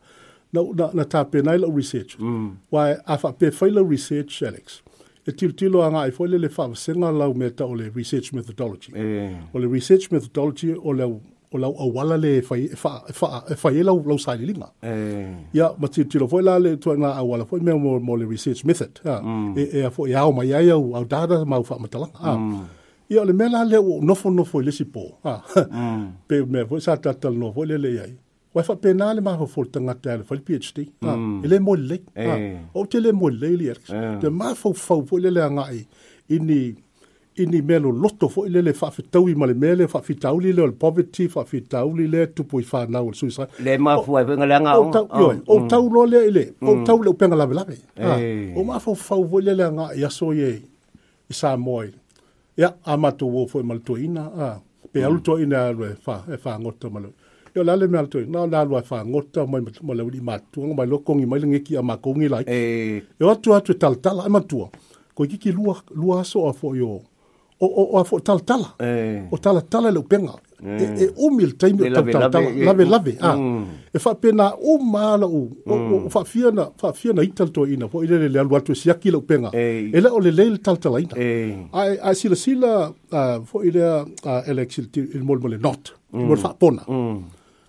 na 0.56 0.62
na 0.80 0.86
na 0.94 1.04
tape 1.04 1.42
na 1.42 1.56
ilo 1.58 1.70
research 1.82 2.12
mm. 2.20 2.50
why 2.74 2.96
afa 3.14 3.34
pe 3.40 3.48
failo 3.60 3.84
research 3.84 4.34
alex 4.50 4.66
e 5.28 5.32
til 5.38 5.52
tilo 5.60 5.78
anga 5.88 6.00
e 6.06 6.10
i 6.12 6.16
foile 6.18 6.38
le 6.46 6.50
fa 6.58 6.64
senga 6.84 7.10
lau 7.20 7.34
meta 7.42 7.64
ole 7.74 7.86
research 8.00 8.28
methodology 8.38 8.92
eh. 9.04 9.34
ole 9.56 9.68
research 9.78 10.06
methodology 10.14 10.70
ole 10.90 11.04
o 11.54 11.58
la 11.62 11.68
o 11.84 11.86
wala 11.98 12.16
le 12.26 12.32
fa 12.50 12.56
fa 12.84 12.90
fa 13.20 13.28
fa 13.62 13.70
ye 13.76 13.82
la 13.88 13.92
lo 14.10 14.16
sa 14.26 14.36
le 14.40 14.46
lima 14.50 14.68
eh 14.90 15.36
ya 15.60 15.68
ma 15.82 15.88
ti 15.94 16.02
ti 16.12 16.18
lo 16.22 16.28
foila 16.34 16.54
le 16.64 16.70
to 16.84 16.96
na 17.04 17.10
wala 17.32 17.44
foi 17.50 17.60
me 17.68 17.74
mo 17.86 18.00
mo 18.08 18.16
le 18.22 18.26
research 18.34 18.62
method 18.70 18.92
ha 19.08 19.16
mm. 19.24 19.54
e 19.60 19.64
e 19.80 19.90
fo 19.96 20.02
e 20.08 20.12
ya 20.16 20.22
mm. 20.24 20.28
o 20.30 20.32
ma 20.38 20.44
ya 20.52 20.60
ya 20.70 20.76
o 21.00 21.04
data 21.14 21.38
ma 21.52 21.58
fa 21.70 21.76
ma 21.84 21.88
tala 21.94 22.08
ha 22.22 22.32
ya 23.16 23.22
le 23.30 23.34
me 23.40 23.46
la 23.54 23.60
le 23.72 23.78
no 24.08 24.14
fo 24.22 24.28
no 24.38 24.44
fo 24.52 24.58
le 24.68 24.72
si 24.78 24.86
po 24.94 25.04
ha 25.26 25.34
pe 26.28 26.36
me 26.54 26.60
fo 26.70 26.76
sa 26.86 26.98
ta 27.04 27.12
ta 27.22 27.30
no 27.42 27.48
fo 27.56 27.62
le 27.72 27.78
le 27.86 27.92
ya 28.00 28.06
Wa 28.56 28.64
fa 28.64 28.76
pena 28.76 29.12
le 29.14 29.22
ma 29.22 29.34
ho 29.36 29.46
fol 29.54 29.68
tanga 29.74 29.94
tele 30.04 30.24
fol 30.24 30.40
PhD. 30.48 30.80
Ah, 31.04 31.18
mm. 31.18 31.42
Ele 31.46 31.58
mo 31.60 31.74
le. 31.76 31.98
Eh. 32.16 32.28
Ah, 32.32 32.38
o 32.80 32.86
te 32.86 33.02
le 33.04 33.12
mo 33.12 33.28
le 33.28 33.50
le. 33.62 33.72
Eh. 33.72 34.12
Te 34.22 34.30
ma 34.40 34.54
fo 34.56 34.72
fo 34.86 35.02
fo 35.10 35.18
le 35.24 35.30
langa 35.38 35.66
e. 35.78 35.82
i 36.34 36.38
ni 36.40 36.60
ini 37.44 37.60
melo 37.70 37.90
lotto 38.04 38.28
fo 38.34 38.46
ile 38.48 38.62
le 38.68 38.72
fa 38.74 38.88
fitau 38.96 39.28
i 39.30 39.36
male 39.42 39.54
mele 39.64 39.86
fa 39.94 40.00
fitau 40.02 40.40
li 40.42 40.52
le 40.58 40.64
poverty 40.84 41.28
fa 41.34 41.44
fitau 41.52 41.92
li 41.98 42.06
le 42.14 42.22
tu 42.36 42.46
poi 42.52 42.64
fa 42.70 42.80
na 42.94 43.02
ul 43.08 43.14
suisa 43.20 43.46
le 43.66 43.76
ma 43.78 43.94
fo 44.06 44.18
e 44.18 44.24
venga 44.30 44.48
langa 44.52 44.74
o 44.80 44.88
tau 44.96 45.06
oh, 45.12 45.36
o 45.56 45.60
mm. 45.60 45.68
tau 45.74 45.84
lo 45.96 46.06
le 46.14 46.22
ile 46.30 46.44
o 46.62 46.76
mm. 46.76 46.86
tau 46.88 46.98
le 47.06 47.14
penga 47.20 47.36
la 47.38 47.46
velape 47.46 47.78
ah, 48.00 48.18
eh. 48.18 48.54
o 48.58 48.64
ma 48.64 48.80
fo 48.80 48.96
fa 48.96 49.20
vo 49.34 49.42
le 49.48 49.54
langa 49.62 49.90
ya 50.02 50.08
e 50.10 50.14
so 50.18 50.32
ye 50.34 50.50
i 50.50 50.64
e 51.30 51.34
sa 51.42 51.54
moi 51.68 51.92
ya 52.58 52.72
ama 52.96 53.12
tu 53.20 53.30
wo 53.36 53.46
fo 53.52 53.62
mal 53.64 53.82
tu 53.86 53.98
ina 54.08 54.26
a 54.48 54.50
pe 54.92 55.04
al 55.06 55.22
tu 55.22 55.38
ina 55.46 55.62
le 55.82 55.92
fa 56.06 56.24
e 56.34 56.38
fa 56.42 56.58
ngot 56.58 56.82
malu. 56.96 57.12
Yo 57.56 57.64
la 57.64 57.78
le 57.78 57.88
mal 57.88 58.10
tu. 58.10 58.20
Na 58.28 58.46
na 58.48 58.64
wa 58.64 58.82
fa 58.82 59.06
ngota 59.06 59.46
mai 59.48 59.62
mo 59.82 59.94
le 59.94 60.04
di 60.12 60.20
mat 60.20 60.44
tu 60.52 60.60
mai 60.78 60.86
lo 60.86 61.00
kongi 61.00 61.26
mai 61.26 61.40
le 61.40 61.48
ngeki 61.48 61.78
ama 61.78 61.96
kongi 62.04 62.28
lai. 62.28 62.44
E 62.48 63.02
yo 63.22 63.32
tu 63.42 63.54
atu 63.58 63.72
tal 63.82 63.96
tal 64.04 64.20
ama 64.20 64.42
tu. 64.42 64.58
Ko 65.16 65.24
kiki 65.24 65.52
lua 65.54 65.74
lua 65.92 66.22
so 66.26 66.50
afo 66.50 66.76
yo. 66.76 67.00
O 67.62 67.66
o 67.80 67.84
o 67.94 67.98
afo 68.02 68.20
tal 68.20 68.44
tal. 68.44 68.62
Eh. 68.82 69.24
O 69.32 69.38
tal 69.40 69.64
tal 69.72 69.86
le 69.94 70.02
penga. 70.04 70.36
Eh. 70.62 70.84
E 70.84 70.86
e 71.06 71.10
o 71.18 71.30
mil 71.32 71.56
time 71.56 71.80
tal 71.96 72.10
tal 72.12 72.30
tal. 72.34 72.44
Lave 72.68 72.84
lave. 72.94 73.14
Ah. 73.22 73.38
Mm. 73.38 73.64
E 73.96 74.00
fa 74.00 74.16
pena 74.16 74.48
o 74.62 74.78
mala 74.78 75.26
o 75.26 75.48
o 75.66 75.74
mm. 75.76 76.10
fa 76.10 76.26
fiana 76.32 76.64
fa 76.82 76.92
fiana 76.92 77.24
ital 77.24 77.50
to 77.56 77.66
ina. 77.66 77.88
Po 77.88 78.04
ile 78.04 78.28
le 78.28 78.44
lua 78.44 78.60
tu 78.60 78.76
siaki 78.76 79.12
le 79.12 79.22
penga. 79.30 79.50
E 79.54 79.98
la 80.04 80.10
o 80.12 80.20
le 80.20 80.30
le 80.32 80.58
tal 80.58 80.78
tal 80.78 81.00
ina. 81.00 81.16
Ai 81.80 81.96
ai 82.04 82.16
sila 82.16 82.36
sila 82.36 82.92
ah, 83.14 83.40
fo 83.48 83.64
ile 83.64 83.82
a 83.88 84.04
ah, 84.26 84.42
elexil 84.50 84.88
il 85.16 85.24
mol 85.24 85.40
mol 85.40 85.56
not. 85.58 85.96
Mol 86.12 86.36
mm. 86.38 86.44
fa 86.44 86.52
pona. 86.60 86.84
Mm. 86.92 87.24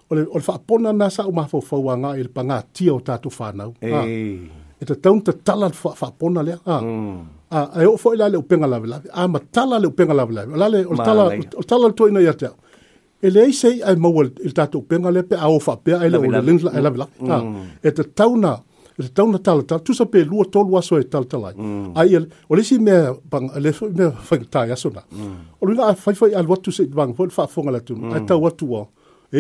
o 0.09 0.15
le 0.15 0.23
o 0.31 0.37
le 0.37 0.41
faapona 0.45 0.93
na 0.93 1.07
saʻu 1.09 1.33
mafauauaga 1.35 2.15
i 2.19 2.23
le 2.23 2.29
pagatia 2.29 2.93
o 2.95 3.01
tatou 3.01 3.31
fanau 3.31 3.71
e 3.83 4.85
tatauni 4.87 5.23
tatala 5.27 5.67
le 5.69 5.75
faapona 5.75 6.41
lea 6.47 6.59
ae 6.67 7.87
oo 7.87 7.97
foʻi 8.03 8.17
la 8.21 8.29
le 8.29 8.39
upega 8.39 8.67
la 8.67 8.79
a 9.13 9.29
matala 9.29 9.79
le 9.79 9.87
upega 9.89 10.15
lavelave 10.15 10.53
o 10.53 10.57
lale 10.57 10.85
o 10.87 11.63
tala 11.67 11.89
le 11.89 11.95
toina 11.95 12.21
ia 12.21 12.33
te 12.35 12.47
au 12.47 12.55
e 13.23 13.31
leai 13.31 13.51
seʻi 13.51 13.83
ae 13.85 13.97
maua 13.97 14.25
i 14.27 14.47
le 14.49 14.53
tatou 14.55 14.79
upega 14.85 15.11
lea 15.11 15.23
pe 15.25 15.37
a 15.37 15.49
o 15.51 15.59
faapea 15.59 15.99
ae 16.01 16.09
le 16.11 16.19
o 16.19 16.23
le 16.31 16.43
lenila 16.49 16.71
ae 16.77 16.83
lavelave 16.87 17.13
e 17.83 17.91
tatauna 17.91 18.55
le 18.99 19.09
tau 19.13 19.27
na 19.29 19.39
tala 19.45 19.61
tala 19.63 19.81
tusa 19.85 20.07
pe 20.09 20.23
lua 20.25 20.45
tolu 20.53 20.79
aso 20.79 20.97
e 21.01 21.05
tala 21.05 21.27
tala 21.29 21.51
ai 22.01 22.15
ele 22.17 22.29
o 22.49 22.55
le 22.57 22.63
si 22.65 22.79
mea 22.79 23.11
bang 23.33 23.51
le 23.65 23.71
mea 23.97 24.13
fai 24.29 24.39
tai 24.55 24.71
aso 24.77 24.89
na 24.95 25.03
o 25.61 25.67
le 25.67 25.75
na 25.75 25.93
fai 26.05 26.15
fai 26.21 26.31
alu 26.33 26.55
atu 26.55 26.71
se 26.73 26.87
bang 26.99 27.13
fai 27.17 27.29
fa 27.37 27.45
fonga 27.55 27.73
la 27.75 27.81
tu 27.81 27.97
ai 28.15 28.23
tau 28.29 28.41
atu 28.49 28.73
o 28.81 28.83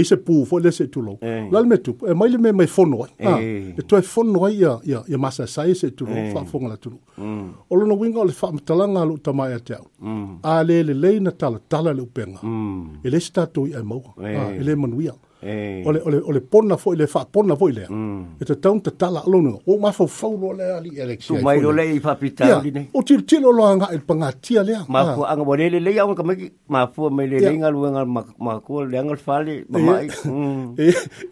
e 0.01 0.05
se 0.05 0.17
pu 0.17 0.35
fo 0.47 0.59
le 0.59 0.71
se 0.73 0.87
tu 0.89 1.01
lo 1.03 1.15
la 1.53 1.61
me 1.71 1.77
tu 1.85 1.93
e 2.11 2.15
mai 2.15 2.29
le 2.31 2.39
me 2.39 2.53
mai 2.53 2.67
fono 2.67 2.99
ai 3.03 3.11
ah, 3.27 3.39
e 3.77 3.83
to 3.89 3.97
e 3.97 4.03
fono 4.03 4.45
ai 4.45 4.57
ya 4.65 4.75
ya 4.93 5.01
ya 5.13 5.19
masa 5.25 5.45
sai 5.55 5.73
se 5.81 5.89
tu 5.97 6.03
lo 6.09 6.15
fa 6.35 6.41
fo 6.51 6.57
ngala 6.61 6.77
tu 6.83 6.89
lo 6.95 6.99
mm. 7.25 7.47
o 7.71 7.75
lo 7.79 7.85
no 7.91 7.95
winga 8.01 8.23
le 8.29 8.33
fa 8.41 8.47
mata 8.57 8.75
langa 8.81 9.03
lu 9.09 9.15
tama 9.27 9.45
ya 9.53 9.59
te 9.67 9.73
au 9.81 9.87
mm. 10.01 10.31
a 10.53 10.65
le 10.69 10.77
le 10.89 10.95
le 11.03 11.11
na 11.25 11.31
tala 11.41 11.59
tala 11.73 11.91
le 11.97 12.03
upenga 12.07 12.41
mm. 12.45 13.01
e 13.05 13.09
le 13.13 13.19
sta 13.27 13.43
tu 13.55 13.63
ai 13.79 13.85
mo 13.91 13.99
ah, 14.09 14.53
e 14.61 14.63
le 14.67 14.75
manuia 14.83 15.15
Eh. 15.43 15.83
Ole 15.87 16.01
ole 16.01 16.17
ole 16.25 16.41
ponna 16.41 16.77
foi 16.77 16.97
le 16.97 17.07
fa 17.07 17.25
ponna 17.31 17.55
foi 17.57 17.71
le. 17.73 17.87
Mm. 17.89 18.41
Ito 18.41 18.55
tong 18.61 18.81
ta 18.83 18.91
tala 18.91 19.21
lo 19.27 19.41
no. 19.43 19.61
O 19.67 19.77
ma 19.79 19.93
fo 19.93 20.07
fo 20.07 20.31
lo 20.33 20.53
le 20.57 20.65
ali 20.65 20.99
election. 20.99 21.37
Tu 21.37 21.43
mai 21.45 21.63
ole 21.65 21.85
i 21.93 22.01
papita 22.01 22.57
ali 22.57 22.71
ne. 22.73 22.89
O 22.95 23.03
tir 23.03 23.21
tir 23.27 23.41
lo 23.41 23.65
anga 23.65 23.89
il 23.93 23.99
e 24.01 24.05
panga 24.07 24.33
tia 24.33 24.61
ah. 24.61 24.65
le. 24.65 24.77
Ma 24.89 25.13
fo 25.15 25.25
anga 25.25 25.45
bo 25.45 25.53
mm. 25.53 25.61
e 25.61 25.69
le 25.71 25.81
le 25.81 25.99
anga 26.01 26.15
kamaki 26.15 26.45
e 26.47 26.53
ma 26.69 26.81
ah, 26.83 26.87
fo 26.89 27.11
me 27.11 27.27
le 27.27 27.39
le 27.39 27.49
anga 27.49 27.69
lu 27.71 27.85
anga 27.85 28.05
ma 28.39 28.61
ko 28.61 28.83
le 28.85 28.97
anga 28.99 29.17
fali 29.17 29.65
ma 29.69 29.79
mai. 29.79 30.07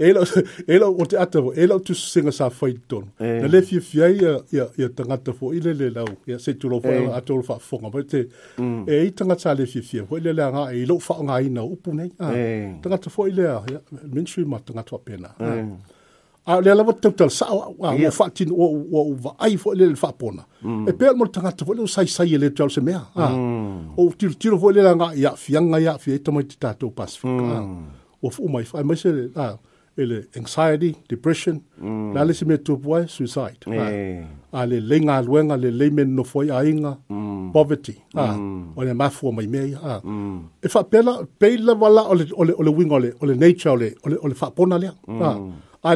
e 0.00 0.12
lo 0.12 0.20
o 1.00 1.04
te 1.06 1.16
e 1.56 1.66
lo 1.66 1.78
tu 1.80 1.94
singa 1.94 2.30
sa 2.30 2.50
fo 2.50 2.68
ton. 2.86 3.04
Na 3.18 3.46
le 3.48 3.62
fi 3.62 3.80
fi 3.80 4.02
ai 4.02 4.18
ya 4.52 4.64
ya 4.76 4.88
tanga 4.94 5.16
te 5.16 5.32
fo 5.32 5.52
ile 5.54 5.72
le 5.72 5.88
lau. 5.90 6.08
Ya 6.26 6.38
se 6.38 6.52
tu 6.58 6.68
lo 6.68 6.78
fo 6.80 6.92
atol 7.14 7.42
fa 7.42 7.56
fo 7.58 7.78
nga 7.80 7.88
bete. 7.88 8.28
E 8.88 9.00
i 9.06 9.12
tanga 9.16 9.38
sa 9.38 9.54
le 9.56 9.64
fi 9.66 9.80
fi 9.80 10.04
fo 10.04 10.18
ile 10.20 10.32
le 10.34 10.42
anga 10.42 10.70
e 10.72 10.84
lo 10.84 10.98
fa 10.98 11.16
nga 11.24 11.40
ina 11.40 11.64
upu 11.64 11.90
ne. 11.96 12.10
Tanga 12.82 12.98
te 12.98 13.08
fo 13.08 13.24
ile 13.26 13.42
ya. 13.48 13.60
ministry 14.02 14.44
ma 14.44 14.58
tanga 14.58 14.82
tua 14.82 14.98
pena. 14.98 15.30
A 16.46 16.60
le 16.60 16.74
lava 16.74 16.92
te 16.92 17.08
tal 17.16 17.30
sa 17.32 17.46
wa 17.56 17.92
mo 17.98 18.10
fa 18.12 18.26
o 18.50 18.66
o 19.00 19.14
va 19.24 19.30
ai 19.40 19.56
fo 19.56 19.72
le 19.72 19.94
fa 19.96 20.12
pona. 20.12 20.44
E 20.88 20.92
pe 20.92 21.08
mo 21.16 21.26
tanga 21.30 21.52
te 21.52 21.64
volu 21.64 21.86
sai 21.86 22.06
sai 22.16 22.36
le 22.42 22.50
tal 22.52 22.68
se 22.70 22.80
mea. 22.82 23.00
Ha. 23.16 23.28
Hmm. 23.32 23.92
O 23.98 24.06
oh, 24.08 24.12
til 24.18 24.34
tiro 24.40 24.58
fo 24.58 24.68
le 24.70 24.82
langa 24.82 25.14
ya 25.24 25.32
fianga 25.42 25.78
ya 25.86 25.96
fi 26.02 26.12
e 26.12 26.18
tomo 26.18 26.42
ti 26.42 26.56
tato 26.60 26.90
pasifika. 26.90 27.56
O 28.22 28.30
fu 28.30 28.48
mai 28.48 28.64
fa 28.70 28.84
mai 28.84 28.96
se 28.96 29.12
la. 29.36 29.54
ele 29.96 30.24
anxiety 30.36 30.94
depression 31.08 31.60
mm. 31.80 32.14
la 32.14 32.24
le 32.24 32.32
se 32.32 32.44
me 32.44 32.56
suicide 33.06 33.58
yeah. 33.66 34.24
ha. 34.52 34.62
Ah, 34.62 34.66
lenga 34.66 35.22
luenga 35.22 35.56
le 35.56 35.68
leimen 35.70 36.14
no 36.16 36.24
foi 36.24 36.50
ainga 36.50 36.98
mm. 37.08 37.52
poverty 37.52 37.94
ha. 38.14 38.30
Ah, 38.30 38.36
mm. 38.36 38.72
o 38.76 38.82
le 38.84 38.92
mafu 38.94 39.30
mai 39.32 39.46
mei 39.46 39.72
ha. 39.82 39.94
Ah. 39.94 40.00
Mm. 40.04 40.38
e 40.64 40.68
fa 40.68 40.80
pela 40.84 41.12
pela 41.40 41.74
wala 41.74 42.02
o 42.10 42.14
le, 42.14 42.24
o 42.38 42.72
wing 42.78 42.90
o 42.90 42.98
le, 42.98 43.34
nature 43.34 43.70
o 43.70 43.76
le, 44.08 44.16
o 44.22 44.30
fa 44.34 44.50
pona 44.50 44.78
lea 44.82 44.94
mm. 45.08 45.20
ha. 45.22 45.38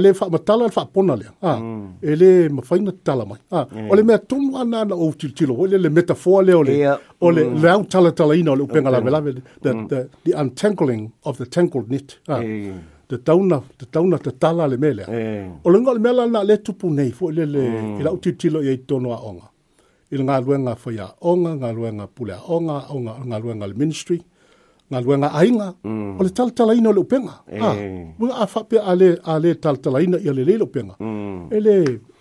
a 0.09 0.13
fa 0.21 0.29
matala 0.35 0.69
fa 0.77 0.87
pona 0.95 1.17
lea 1.17 1.33
ha. 1.43 1.53
Mm. 1.57 1.89
e 2.03 2.15
le 2.21 2.29
mawhaina 2.55 2.93
tala 3.07 3.25
mai 3.31 3.41
ha. 3.53 3.67
Yeah. 3.75 3.91
o 3.91 3.95
le 3.97 4.03
mea 4.09 4.21
ana 4.61 4.85
na 4.91 4.95
o 5.05 5.11
tiltilo 5.19 5.55
o 5.63 5.67
le 5.73 5.77
le 5.87 5.91
metaphor 5.91 6.45
le 6.49 6.53
o 6.61 6.63
le, 6.69 6.75
yeah. 6.85 6.99
o 7.21 7.31
le 7.33 7.43
mm. 7.51 7.83
tala 7.93 8.11
tala 8.19 8.35
ina 8.41 8.55
le 8.59 8.63
upenga 8.63 8.91
lave 8.95 9.11
lave 9.17 9.31
the, 9.65 9.71
mm. 9.73 9.89
the, 9.91 10.01
the 10.25 10.33
untangling 10.41 11.11
of 11.25 11.35
the 11.41 11.47
tangled 11.57 11.89
knit 11.91 12.09
ha. 12.31 12.39
Yeah. 12.39 12.77
te 13.09 13.17
tauna 13.19 13.63
te 13.79 13.87
tauna 13.87 14.19
te 14.19 14.31
tala 14.33 14.69
le 14.69 14.77
mele. 14.77 15.03
Mm. 15.09 15.61
O 15.65 15.71
lenga 15.71 15.95
le 15.95 15.99
mele 16.01 16.27
na 16.31 16.43
le 16.45 16.57
tupu 16.59 16.91
nei 16.91 17.11
fo 17.11 17.31
le 17.31 17.45
le 17.47 17.61
mm. 17.69 18.01
ila 18.01 18.13
uti 18.13 18.33
tilo 18.37 18.61
ye 18.63 18.77
tono 18.89 19.13
a 19.13 19.19
onga. 19.29 19.49
Ila 20.13 20.23
nga 20.25 20.37
luenga 20.45 20.75
fo 20.77 20.91
ya 20.91 21.07
onga, 21.31 21.53
nga 21.57 21.69
luenga 21.77 22.05
pule 22.15 22.33
a 22.35 22.41
onga, 22.57 22.79
onga, 22.95 23.13
nga 23.29 23.37
luenga 23.43 23.67
le 23.71 23.75
ministry, 23.75 24.21
nga 24.91 24.99
luenga 25.01 25.29
ainga. 25.33 25.73
Mm. 25.85 26.21
O 26.21 26.23
le 26.23 26.31
tala 26.37 26.51
tala 26.51 26.73
ina 26.75 26.91
le 26.93 27.01
upenga. 27.01 27.35
Mm. 27.51 27.61
Ha, 27.65 27.71
wunga 28.21 28.35
a 28.43 28.47
fape 28.47 28.77
a 28.85 28.93
le, 29.01 29.09
a 29.25 29.33
le 29.43 29.51
tala 29.63 29.79
tala 29.85 29.99
ina 30.05 30.19
ia 30.21 30.33
le 30.37 30.45
le 30.45 30.55
upenga. 30.63 30.95
Mm. 31.01 31.47
Ele, 31.57 31.75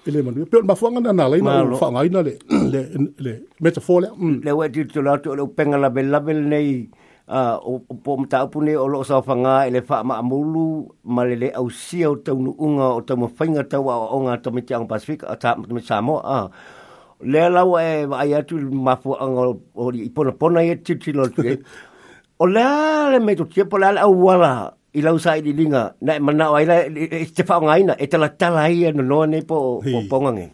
ele 0.08 0.22
manu. 0.24 0.46
Pe 0.46 0.62
ma 0.64 0.76
fanga 0.76 1.02
na 1.04 1.12
nala 1.12 1.36
ina 1.38 1.66
o 1.68 1.76
fanga 1.76 2.06
ina 2.08 2.22
le, 2.24 2.40
le, 2.50 2.64
le, 2.96 3.10
le, 3.20 3.34
metafor 3.60 4.00
le. 4.02 4.08
Mm. 4.16 4.40
Le 4.46 4.52
wetu 4.54 4.88
tu 4.88 5.02
lato 5.02 5.36
le 5.36 5.42
upenga 5.44 5.78
la 5.78 5.90
bel 5.90 6.08
la 6.10 6.22
bel 6.22 6.40
nei. 6.48 6.88
Le 6.88 7.07
uh, 7.28 7.56
o 7.62 7.80
po 7.84 8.18
mta 8.18 8.44
upu 8.48 8.62
ne 8.64 8.74
o 8.76 8.88
lo 8.88 9.04
sa 9.08 9.22
fanga 9.28 9.54
ele 9.68 9.82
fa 9.90 10.04
ma 10.08 10.22
mulu 10.30 10.68
malele 11.16 11.48
au 11.60 11.68
sia 11.70 12.10
o 12.12 12.16
tau 12.26 12.36
nu 12.46 12.52
unga 12.66 12.88
o 12.98 13.02
tau 13.08 13.18
mafinga 13.24 13.64
tau 13.72 13.84
a 13.92 13.96
o 14.16 14.18
nga 14.26 14.34
tau 14.44 14.52
mitiang 14.56 14.86
pasifika 14.90 15.26
a 15.34 15.36
ta 15.44 15.56
mtumi 15.60 15.82
samo 15.90 16.16
a 16.20 16.22
ah. 16.40 16.46
le 17.32 17.42
lau 17.56 17.72
e 17.80 18.06
wa 18.10 18.18
ai 18.24 18.32
atu 18.40 18.56
mafu 18.88 19.12
anga 19.24 19.44
o 19.84 19.86
li 19.94 20.06
ipona 20.10 20.32
pona 20.40 20.60
e 20.74 20.76
titi 20.86 21.12
lo 21.18 21.28
tue 21.36 21.54
o 22.44 22.46
le 22.54 22.64
a 22.64 23.20
me 23.26 23.32
to 23.40 23.46
tiepo 23.52 23.76
le 23.82 23.88
le 23.96 24.00
au 24.08 24.16
wala 24.28 24.52
i 24.98 25.00
lau 25.08 25.18
sa 25.24 25.38
i 25.40 25.42
linga 25.60 25.84
na 26.06 26.12
e 26.18 26.22
mana 26.26 26.46
o 26.52 26.56
aila 26.60 26.76
te 27.36 27.44
fa 27.50 27.58
o 27.60 27.64
ngaina 27.68 27.94
e 28.04 28.06
tala 28.12 28.30
tala 28.40 28.64
e 28.74 28.76
i 28.76 28.80
e 28.88 28.90
no 28.96 29.20
ne 29.32 29.40
po 29.50 29.58
o 29.96 30.00
pongange 30.12 30.48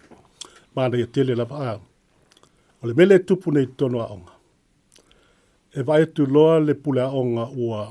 ma 0.76 0.88
na 0.90 1.06
tele 1.14 1.34
la 1.40 1.46
pa 1.50 1.58
ah. 1.72 1.78
o 2.82 2.84
le 2.88 2.94
mele 2.98 3.16
tu 3.28 3.36
nei 3.56 3.68
tono 3.80 3.98
a 4.06 4.08
onga 4.14 4.33
e 5.76 5.82
vai 5.84 6.06
tu 6.06 6.26
loa 6.26 6.60
le 6.60 6.74
pula 6.76 7.10
onga 7.10 7.46
ua 7.58 7.88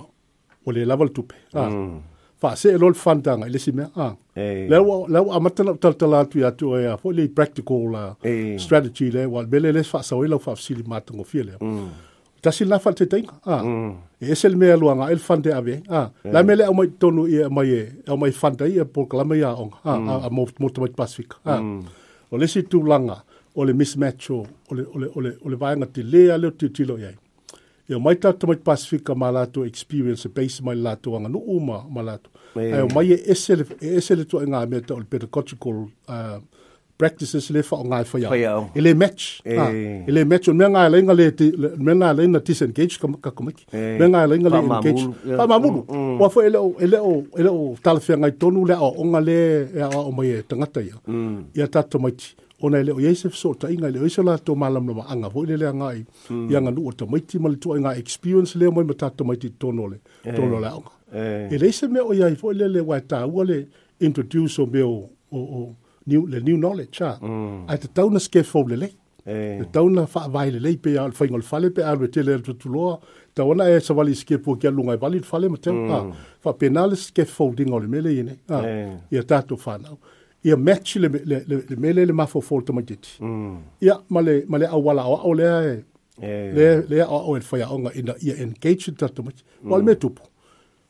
o 0.67 0.71
le 0.71 0.85
lava 0.85 1.05
le 1.05 1.11
tupe. 1.13 1.35
Ah. 1.55 1.71
Mm. 1.71 1.99
Fa 2.41 2.55
se 2.57 2.71
e 2.75 2.79
lol 2.79 2.95
fantanga 2.95 3.47
le 3.49 3.59
sime 3.59 3.85
ah. 3.97 4.15
Hey. 4.35 4.69
Lau 4.71 5.07
lau 5.09 5.31
amatana 5.37 5.75
tal 5.83 5.95
tal 6.01 6.15
atu 6.15 6.39
ya 6.41 6.49
e 6.49 6.57
tu 6.59 6.67
ya 6.87 6.95
e 6.95 7.01
fo 7.03 7.11
le 7.19 7.27
practical 7.37 7.85
la 7.95 8.03
hey. 8.25 8.59
strategy 8.59 9.11
le 9.17 9.27
wa 9.27 9.43
bele 9.45 9.73
le 9.77 9.83
fa 9.83 10.03
sa 10.09 10.17
lau 10.33 10.39
fa 10.39 10.53
sili 10.57 10.83
matango 10.87 11.25
fiele. 11.25 11.55
Mm. 11.61 11.89
Tasi 12.43 12.65
la 12.65 12.79
falte 12.79 13.07
tainga. 13.11 13.35
Ah. 13.47 13.63
Mm. 13.63 13.93
E 14.23 14.25
ese 14.33 14.47
le 14.53 14.57
mea 14.61 14.77
luanga 14.77 15.11
el 15.13 15.19
fante 15.27 15.51
ave. 15.59 15.75
Ah. 15.89 16.07
Hey. 16.23 16.33
La 16.35 16.43
mele 16.43 16.65
au 16.71 16.75
mai 16.79 16.89
tonu 17.01 17.27
i 17.27 17.37
mai 17.51 17.71
e 17.81 17.83
au 18.09 18.17
mai 18.17 18.31
fanta 18.41 18.65
i 18.67 18.79
e 18.79 18.85
por 18.85 19.09
klama 19.09 19.37
ya 19.37 19.51
onga. 19.63 19.77
Ah. 19.85 19.99
Mm. 19.99 20.09
A, 20.11 20.15
a 20.27 20.31
mo 20.31 20.47
mo 20.61 20.69
tamai 20.71 20.91
Pacific. 21.01 21.35
Ah. 21.45 21.61
Mm. 21.61 21.83
O 22.31 22.39
le 22.39 22.47
si 22.47 22.63
tu 22.63 22.83
langa 22.93 23.19
o 23.55 23.65
le 23.67 23.73
mismatch 23.75 24.31
o 24.31 24.47
le 24.77 24.83
o 24.95 24.99
le 25.03 25.09
o 25.17 25.19
le 25.21 25.31
o 25.45 25.49
le 25.53 25.57
vaenga 25.63 25.87
te 25.95 26.01
lea 26.03 26.39
le 26.43 26.51
te 26.53 26.69
tilo 26.69 26.97
yai. 26.99 27.15
e 27.93 27.95
o 27.95 28.01
mai 28.01 28.17
tatou 28.17 28.49
mai 28.49 28.57
pasifika 28.57 29.15
ma 29.15 29.31
latou 29.31 29.67
experience 29.67 30.25
e 30.27 30.31
peisi 30.31 30.63
mai 30.65 30.77
latou 30.77 31.15
aganuu 31.17 31.59
ma 31.61 31.79
malatou 31.95 32.31
ae 32.57 32.83
o 32.83 32.89
mai 32.95 33.13
e 33.13 33.19
ese 33.33 33.53
e 33.55 34.15
le 34.17 34.25
tuaʻiga 34.31 34.61
mea 34.71 34.81
tao 34.87 34.99
le 35.01 35.05
pedagogical 35.13 35.77
uh, 36.09 36.41
practices 36.99 37.51
le 37.55 37.61
faaogā 37.69 37.99
e 38.01 38.07
faiao 38.13 38.71
e 38.77 38.81
lē 38.81 38.93
match 38.97 39.41
e 39.45 40.11
lē 40.15 40.23
match 40.25 40.49
o 40.49 40.55
mea 40.55 40.71
galaiga 40.71 41.15
lemea 41.17 41.95
galaiga 42.13 42.41
disengage 42.47 42.97
kakamaiki 43.25 43.65
mea 43.99 44.09
galaiga 44.09 44.49
lenage 44.55 45.05
faamamulu 45.37 45.85
ua 46.21 46.31
foi 46.31 46.49
mm, 46.49 46.49
mm. 46.49 46.49
eleo 46.49 46.75
eleo 46.85 47.13
eleo 47.39 47.75
talafeagai 47.83 48.33
tonu 48.41 48.65
le 48.67 48.75
aʻoaʻoga 48.75 49.21
lē 49.29 49.39
e 49.77 49.81
aʻoaʻo 49.89 50.13
mai 50.17 50.31
e 50.39 50.43
tagata 50.43 50.81
ia 50.81 50.97
mm. 51.07 51.45
ia 51.57 51.69
tatou 51.69 52.01
maiti 52.01 52.37
ona 52.63 52.79
e 52.79 52.85
le 52.85 52.93
o 52.93 53.01
Yesef 53.01 53.35
so 53.35 53.55
ta 53.55 53.69
inga 53.69 53.89
e 53.89 53.91
le 53.93 53.99
hmm. 53.99 54.05
o 54.05 54.07
isola 54.07 54.39
to 54.39 54.55
malam 54.55 54.87
no 54.87 55.01
anga 55.03 55.29
vo 55.29 55.43
le 55.45 55.57
anga 55.67 55.91
i 55.99 56.03
ya 56.51 56.61
nga 56.63 56.71
no 56.71 56.91
to 56.93 57.07
maiti 57.07 57.39
mal 57.43 57.57
to 57.59 57.75
inga 57.77 57.95
experience 57.99 58.55
le 58.55 58.71
mo 58.71 58.83
mata 58.85 59.11
to 59.11 59.25
maiti 59.25 59.51
tonole 59.59 59.99
tonole 60.37 60.69
o 60.71 60.83
e 61.15 61.59
le 61.59 61.73
se 61.73 61.89
me 61.89 62.01
o 62.01 62.13
ya 62.13 62.31
vo 62.39 62.53
le 62.53 62.69
le 62.69 62.81
wa 62.81 63.01
ta 63.01 63.27
o 63.27 63.43
le 63.43 63.67
introduce 64.01 64.59
o 64.63 64.67
me 64.67 64.83
o 64.83 65.11
o 65.33 65.75
new 66.07 66.27
le 66.27 66.41
new 66.41 66.57
knowledge 66.57 66.91
cha 66.99 67.17
hmm. 67.19 67.67
at 67.69 67.81
the 67.81 67.89
town 67.89 68.15
of 68.17 68.23
scaffold 68.23 68.71
le 68.71 68.77
le 69.27 69.65
town 69.73 69.99
of 69.99 70.11
fa 70.11 70.29
vai 70.29 70.51
le 70.51 70.77
pe 70.77 70.95
al 70.99 71.13
fa 71.15 71.25
ngol 71.27 71.43
fale 71.43 71.71
pe 71.71 71.83
al 71.83 71.99
te 72.11 72.23
le 72.23 72.39
to 72.43 72.55
to 72.55 72.69
lo 72.69 73.01
ta 73.35 73.43
ona 73.45 73.65
e 73.71 73.81
sa 73.81 73.95
vali 73.95 74.15
skip 74.15 74.47
o 74.47 74.55
ke 74.55 74.71
lunga 74.71 74.97
vali 74.99 75.19
e 75.19 75.23
fale 75.27 75.49
mo 75.49 75.57
te 75.59 75.71
fa 75.71 75.99
hmm. 75.99 76.59
penal 76.59 76.95
scaffolding 76.97 77.71
o 77.73 77.79
le 77.79 77.87
mele 77.89 78.11
ine 78.21 78.35
ya 78.49 79.21
eh. 79.21 79.27
ta 79.27 79.43
to 79.43 79.57
fa 79.57 79.79
ia 80.45 80.57
match 80.57 80.97
le 80.97 81.09
le 81.09 81.43
le, 81.47 81.65
le 81.69 81.77
mele 81.77 82.05
le 82.07 82.13
mafo 82.13 82.41
fol 82.41 82.65
to 82.65 82.73
majit 82.73 83.07
mm 83.21 83.57
ia 83.81 83.95
male 84.11 84.45
male 84.49 84.67
awala 84.67 85.05
wa 85.07 85.19
ole 85.25 85.43
e 85.49 85.83
eh. 86.23 86.53
le 86.57 86.87
le 86.89 87.01
a 87.03 87.07
o 87.29 87.37
el 87.37 87.43
foia 87.43 87.71
onga 87.73 87.91
in 87.95 88.09
ia 88.21 88.35
engage 88.43 88.91
ta 88.99 89.07
to 89.09 89.23
majit 89.23 89.45
wal 89.65 89.81
mm. 89.81 89.87
me 89.87 89.95
tupu 89.95 90.23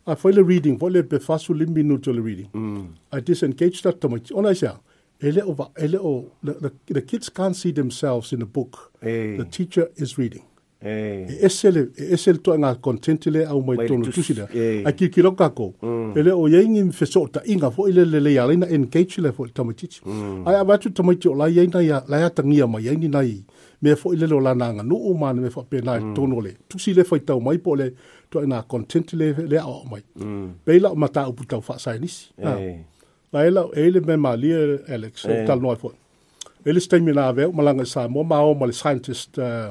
a 0.07 0.15
foi 0.17 0.33
le 0.33 0.43
reading 0.43 0.79
foi 0.79 0.91
le 0.91 1.03
be 1.03 1.19
fasu 1.19 1.55
le 1.55 1.67
minuto 1.67 2.13
le 2.13 2.23
reading 2.23 2.49
mm 2.55 2.87
i 3.13 3.21
disengage 3.21 3.83
ta 3.83 3.91
to 3.93 4.09
majit 4.09 4.33
ona 4.35 4.55
sia 4.55 4.73
ele 5.21 5.43
o 5.45 5.53
ele 5.77 5.99
o 6.01 6.25
the, 6.45 6.53
the, 6.55 6.71
the 6.95 7.03
kids 7.03 7.29
can't 7.39 7.55
see 7.55 7.73
themselves 7.73 8.33
in 8.33 8.39
the 8.39 8.47
book 8.47 8.91
hey. 9.03 9.33
Eh. 9.33 9.37
the 9.39 9.45
teacher 9.45 9.87
is 9.97 10.17
reading 10.19 10.43
e 10.85 11.27
esele 11.41 11.91
esele 11.97 12.39
to 12.39 12.55
nga 12.59 12.75
content 12.75 13.27
le 13.27 13.45
au 13.47 13.63
mai 13.63 13.87
tonu 13.87 14.07
tusida 14.11 14.49
eh. 14.55 14.83
a 14.85 14.91
ki 14.93 15.09
ki 15.15 15.23
loka 15.23 15.49
ko 15.55 15.73
mm. 15.83 16.13
ele 16.19 16.33
o 16.35 16.49
yengi 16.49 16.83
fesota 16.93 17.43
inga 17.47 17.71
fo 17.71 17.87
ile 17.89 18.03
le 18.05 18.33
ya 18.33 18.47
lina 18.51 18.67
engage 18.67 19.23
le 19.23 19.31
fo 19.33 19.47
tamatichi 19.47 20.01
mm. 20.05 20.43
ai 20.47 20.57
abatu 20.59 20.91
tamatichi 20.91 21.29
o 21.29 21.35
la 21.35 21.47
yenga 21.49 21.83
ya 21.83 22.03
la 22.09 22.19
ya 22.21 22.31
tangia 22.31 22.67
mai 22.67 22.87
yengi 22.87 23.09
nai 23.09 23.45
me 23.81 23.95
fo 23.95 24.13
ile 24.15 24.27
lo 24.27 24.41
lana 24.41 24.73
nga 24.75 24.83
no 24.83 24.97
o 24.97 25.15
me 25.15 25.51
fo 25.51 25.63
pe 25.63 25.81
na 25.81 26.01
mm. 26.01 26.15
tonu 26.15 26.41
le 26.41 26.57
tusi 26.69 26.95
le 26.95 27.05
fo 27.05 27.17
ta 27.19 27.39
mai 27.39 27.59
po 27.59 27.77
le 27.77 27.95
to 28.31 28.41
na 28.47 28.63
content 28.63 29.13
le 29.13 29.33
le 29.39 29.59
au 29.61 29.87
mai 29.87 30.03
pe 30.65 30.79
la 30.81 30.95
mata 30.95 31.29
o 31.29 31.33
puta 31.33 31.61
fa 31.61 31.79
sai 31.79 31.99
nisi 31.99 32.35
la 33.33 33.47
ele 33.47 33.63
ele 33.75 34.01
me 34.01 34.17
mali 34.17 34.51
e 34.51 34.83
alex 34.93 35.25
e 35.25 35.31
eh. 35.43 35.47
tal 35.47 35.61
noi 35.63 35.77
fo 35.77 35.93
ele 36.65 36.81
stemina 36.81 37.29
ave 37.31 37.47
malanga 37.55 37.85
sa 37.87 38.09
mo 38.09 38.23
ma 38.25 38.43
o 38.45 38.55
mal 38.55 38.73
scientist 38.75 39.39
uh, 39.39 39.71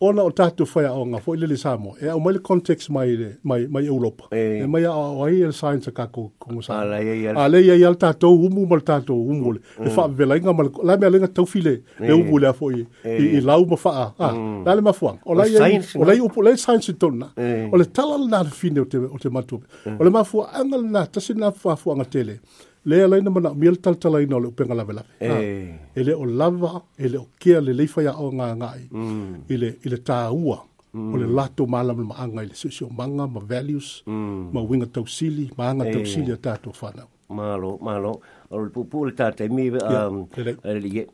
ona 0.00 0.22
o 0.24 0.30
tatu 0.34 0.66
whaia 0.68 0.90
o 0.92 1.04
ngā 1.08 1.20
fwoi 1.24 1.38
lili 1.40 1.56
sāmo, 1.56 1.94
e 2.02 2.08
au 2.12 2.20
maile 2.20 2.40
context 2.44 2.90
mai, 2.92 3.14
mai, 3.42 3.66
mai 3.72 3.84
Europa, 3.86 4.26
e, 4.36 4.60
e 4.60 4.66
mai 4.68 4.82
a 4.84 4.92
o 4.92 5.24
ai 5.24 5.38
e 5.46 5.52
science 5.56 5.88
ka 5.94 6.04
kō 6.12 6.26
kongo 6.40 6.60
sāmo. 6.66 6.82
A 6.82 6.98
leia 6.98 7.14
i 7.16 7.24
al. 7.30 7.38
A 7.40 7.46
leia 7.48 7.76
i 7.80 7.84
al 7.88 7.96
tātou 8.00 8.36
umu 8.44 8.66
mal 8.68 8.82
tātou 8.84 9.16
umu 9.32 9.54
le, 9.56 9.62
e 9.80 9.88
wha 9.94 10.04
vela 10.12 10.36
inga 10.36 10.52
mal, 10.52 10.68
lai 10.84 10.98
mea 11.00 11.08
lenga 11.14 11.30
tau 11.32 11.48
file 11.48 11.78
e 12.00 12.12
umu 12.12 12.40
le 12.42 12.50
a 12.50 12.52
fwoi, 12.56 12.82
i, 13.08 13.16
i 13.40 13.40
lau 13.40 13.64
ma 13.72 13.78
wha 13.82 13.94
a, 13.96 14.04
ah, 14.06 14.28
a, 14.28 14.32
mm. 14.36 14.62
lai 14.68 14.76
ma 14.84 14.92
fwang. 14.92 15.18
O 15.24 15.38
lai 15.38 15.48
o 15.56 16.04
lai 16.10 16.20
upo, 16.26 16.44
lai 16.44 16.56
science 16.60 16.92
i 16.92 16.96
tona, 17.00 17.32
e. 17.36 17.66
o 17.72 17.80
le 17.80 17.88
talal 17.90 18.28
nā 18.28 18.44
fine 18.52 18.84
o 18.84 18.88
te, 18.88 19.00
o 19.00 19.16
te 19.22 19.32
matu. 19.32 19.62
E. 19.88 19.96
O 19.96 20.04
le 20.04 20.12
ma 20.12 20.26
fwa 20.28 20.50
angal 20.60 20.84
nā, 20.92 21.06
tasi 21.12 21.32
nā 21.40 21.54
fwa 21.56 21.72
fwa 21.80 21.96
angatele, 21.96 22.40
le 22.86 23.02
ala 23.04 23.18
ina 23.18 23.30
mana 23.34 23.50
mil 23.62 23.76
tal 23.84 23.96
tal 24.00 24.14
ina 24.22 24.38
le 24.42 24.46
upenga 24.52 24.74
lava 24.80 24.92
lava. 24.98 25.06
Eh. 25.20 25.74
Ele 26.00 26.12
o 26.14 26.24
lava, 26.24 26.82
ele 26.98 27.18
o 27.18 27.26
kia 27.38 27.60
le 27.60 27.72
leifa 27.74 28.02
ya 28.06 28.12
o 28.24 28.30
nga 28.32 28.54
nga 28.56 28.68
mm. 28.76 28.82
i. 28.82 28.86
Mm. 28.90 29.52
Ele, 29.54 29.68
ele 29.84 29.98
taa 29.98 30.30
mm. 30.30 30.54
O 30.94 31.16
le 31.20 31.26
mm. 31.26 31.34
lato 31.36 31.66
maala 31.66 31.92
ma 31.94 32.04
maanga 32.14 32.44
ile 32.44 32.54
sisi 32.54 32.84
o 32.84 32.88
manga, 32.90 33.26
ma 33.26 33.40
values, 33.40 34.02
mm. 34.06 34.54
ma 34.54 34.60
winga 34.62 34.86
tau 34.86 35.06
sili, 35.06 35.50
maanga 35.58 35.84
tau 35.92 36.00
eh. 36.00 36.06
sili 36.12 36.32
a 36.32 36.36
tato 36.36 36.70
whanau. 36.70 37.08
Malo, 37.28 37.76
malo. 37.82 38.20
O 38.50 38.58
le 38.62 38.70
pupu 38.70 39.00
um, 39.02 39.10
le 39.10 39.12
tate 39.12 39.48
mi, 39.50 39.68
um, 39.70 40.28
yeah. 40.36 40.44
le 40.46 40.80
le. 40.80 41.02
Um, 41.02 41.06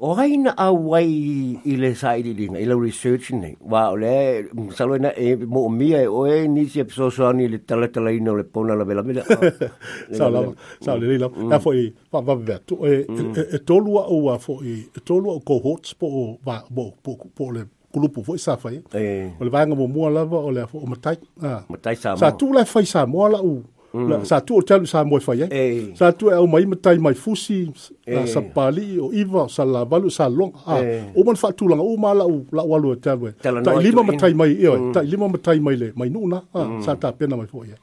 O 0.00 0.14
aina 0.14 0.52
a 0.56 0.70
wai 0.70 1.10
i 1.66 1.72
le 1.74 1.88
sa 1.98 2.12
i 2.14 2.22
lilinga, 2.22 2.60
i 2.62 2.66
lau 2.70 2.76
research 2.78 3.32
nei. 3.34 3.56
Wā 3.58 3.80
o 3.90 3.96
le, 3.98 4.12
salo 4.78 4.94
ina 4.94 5.10
e 5.10 5.32
eh, 5.32 5.36
mo 5.42 5.64
o 5.66 5.70
mia 5.74 5.98
e 5.98 6.06
o 6.06 6.20
e 6.30 6.44
nisi 6.46 6.78
e 6.78 6.84
piso 6.86 7.08
soani 7.10 7.48
le 7.50 7.58
talatala 7.66 8.12
ina 8.14 8.30
o 8.30 8.36
le 8.38 8.44
pona 8.46 8.76
la 8.78 8.84
vela 8.86 9.02
mela. 9.02 9.24
Sao 10.12 10.30
lama, 10.30 10.54
sao 10.86 10.94
le 11.02 11.08
lila. 11.10 11.26
Nā 11.50 11.58
fo 11.58 11.72
i, 11.74 11.88
wā 12.14 12.22
wā 12.28 12.36
wā, 12.44 12.58
e 12.78 13.60
tolua 13.66 14.04
o 14.14 14.20
wā 14.28 14.36
fo 14.38 14.60
i, 14.62 14.76
e 14.94 15.02
tolua 15.02 15.34
o 15.34 15.42
cohorts 15.50 15.96
po 15.98 16.06
o 16.06 16.22
wā, 16.46 16.60
po 17.02 17.48
le 17.56 17.64
kulupu 17.90 18.22
fo 18.28 18.36
i 18.38 18.44
sa 18.44 18.54
fai. 18.62 18.78
Eh. 18.94 19.34
O 19.40 19.48
le 19.50 19.50
vanga 19.50 19.74
mo 19.74 19.88
mua 19.90 20.12
lava 20.14 20.38
o 20.38 20.54
le 20.54 20.68
fo 20.70 20.78
o 20.78 20.86
matai. 20.92 21.16
Matai 21.42 21.96
sa 21.98 22.14
mo. 22.14 22.22
Sa 22.22 22.30
tu 22.38 22.52
lai 22.54 22.68
fai 22.70 22.86
sa 22.86 23.02
mo 23.08 23.26
la 23.34 23.42
u. 23.42 23.56
Mm. 23.94 24.20
Sa 24.28 24.36
tu 24.44 24.60
o 24.60 24.60
talu 24.60 24.84
sa 24.84 25.00
moe 25.02 25.16
fai, 25.24 25.48
eh? 25.48 25.48
Hey. 25.50 25.92
Sa 25.96 26.10
tu 26.12 26.28
e 26.28 26.34
au 26.36 26.44
mai 26.46 26.66
matai 26.68 26.98
mai 27.00 27.14
fusi, 27.16 27.72
hey. 28.04 28.26
sa 28.28 28.40
pali, 28.56 29.00
o 29.00 29.06
iwa, 29.20 29.48
sa 29.48 29.62
la 29.72 29.82
valu, 29.90 30.08
sa 30.12 30.28
long, 30.28 30.52
ah, 30.68 30.76
hey. 30.76 31.08
o 31.16 31.24
man 31.24 31.38
fatu 31.42 31.64
langa, 31.72 31.80
o 31.88 31.92
ma 31.96 32.10
la 32.18 32.24
u, 32.28 32.36
la 32.56 32.62
u 32.68 32.74
alu 32.76 32.88
e 32.94 33.00
talu, 33.04 33.24
eh? 33.30 33.34
Ta 33.44 33.72
lima 33.84 34.02
matai 34.10 34.32
mai, 34.40 34.50
eo, 34.64 34.74
e, 34.76 34.80
mm. 34.80 34.92
ta 34.94 35.00
lima 35.10 35.26
matai 35.32 35.58
mai 35.66 35.76
le, 35.80 35.88
mai 35.98 36.08
nuna, 36.14 36.38
ah, 36.58 36.66
mm. 36.68 36.82
sa 36.84 36.92
ta 37.02 37.08
pena 37.18 37.36
mai 37.40 37.46
fai, 37.52 37.68
eh? 37.74 37.80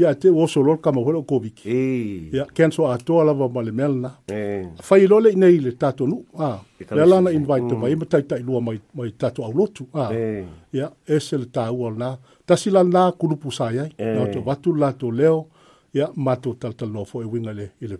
ia 0.00 0.14
te 0.14 0.28
oso 0.30 0.62
lor 0.62 0.80
kama 0.80 1.00
hoelo 1.04 1.22
kovik. 1.28 1.66
Eh. 1.66 2.30
Ia 2.32 2.46
kenso 2.54 2.86
ato 2.88 3.20
ala 3.20 3.32
va 3.34 3.48
male 3.48 3.70
melna. 3.72 4.10
Eh. 4.28 4.66
Fai 4.82 5.06
lo 5.06 5.18
le 5.18 5.32
nei 5.34 5.60
le 5.60 5.76
tato 5.76 6.06
nu. 6.06 6.24
Ah. 6.38 6.58
E 6.78 6.94
le 6.94 7.06
lana 7.06 7.30
invite 7.30 7.74
mai 7.74 7.94
mm. 7.94 8.02
mai 8.12 8.16
e 8.20 8.26
tai 8.26 8.40
lua 8.42 8.60
mai 8.60 8.80
mai 8.94 9.12
tato 9.16 9.44
au 9.44 9.52
lotu. 9.52 9.86
Ah. 9.92 10.08
Eh. 10.12 10.44
Ia 10.72 10.88
ese 11.06 11.36
le 11.38 11.46
tau 11.50 11.84
al 11.86 11.96
na. 11.98 12.16
Tasi 12.46 12.70
la 12.70 12.82
na 12.84 13.12
kulupu 13.12 13.50
sai 13.50 13.78
ai. 13.78 13.90
Eh. 13.98 14.14
Na 14.14 14.40
watu 14.46 14.74
la 14.74 14.92
to 14.92 15.10
leo. 15.10 15.46
Ia 15.94 16.10
mato 16.16 16.54
tal 16.60 16.74
tal 16.74 16.90
no 16.90 17.04
fo 17.04 17.20
e 17.22 17.24
winga 17.24 17.52
le 17.52 17.72
ile. 17.80 17.98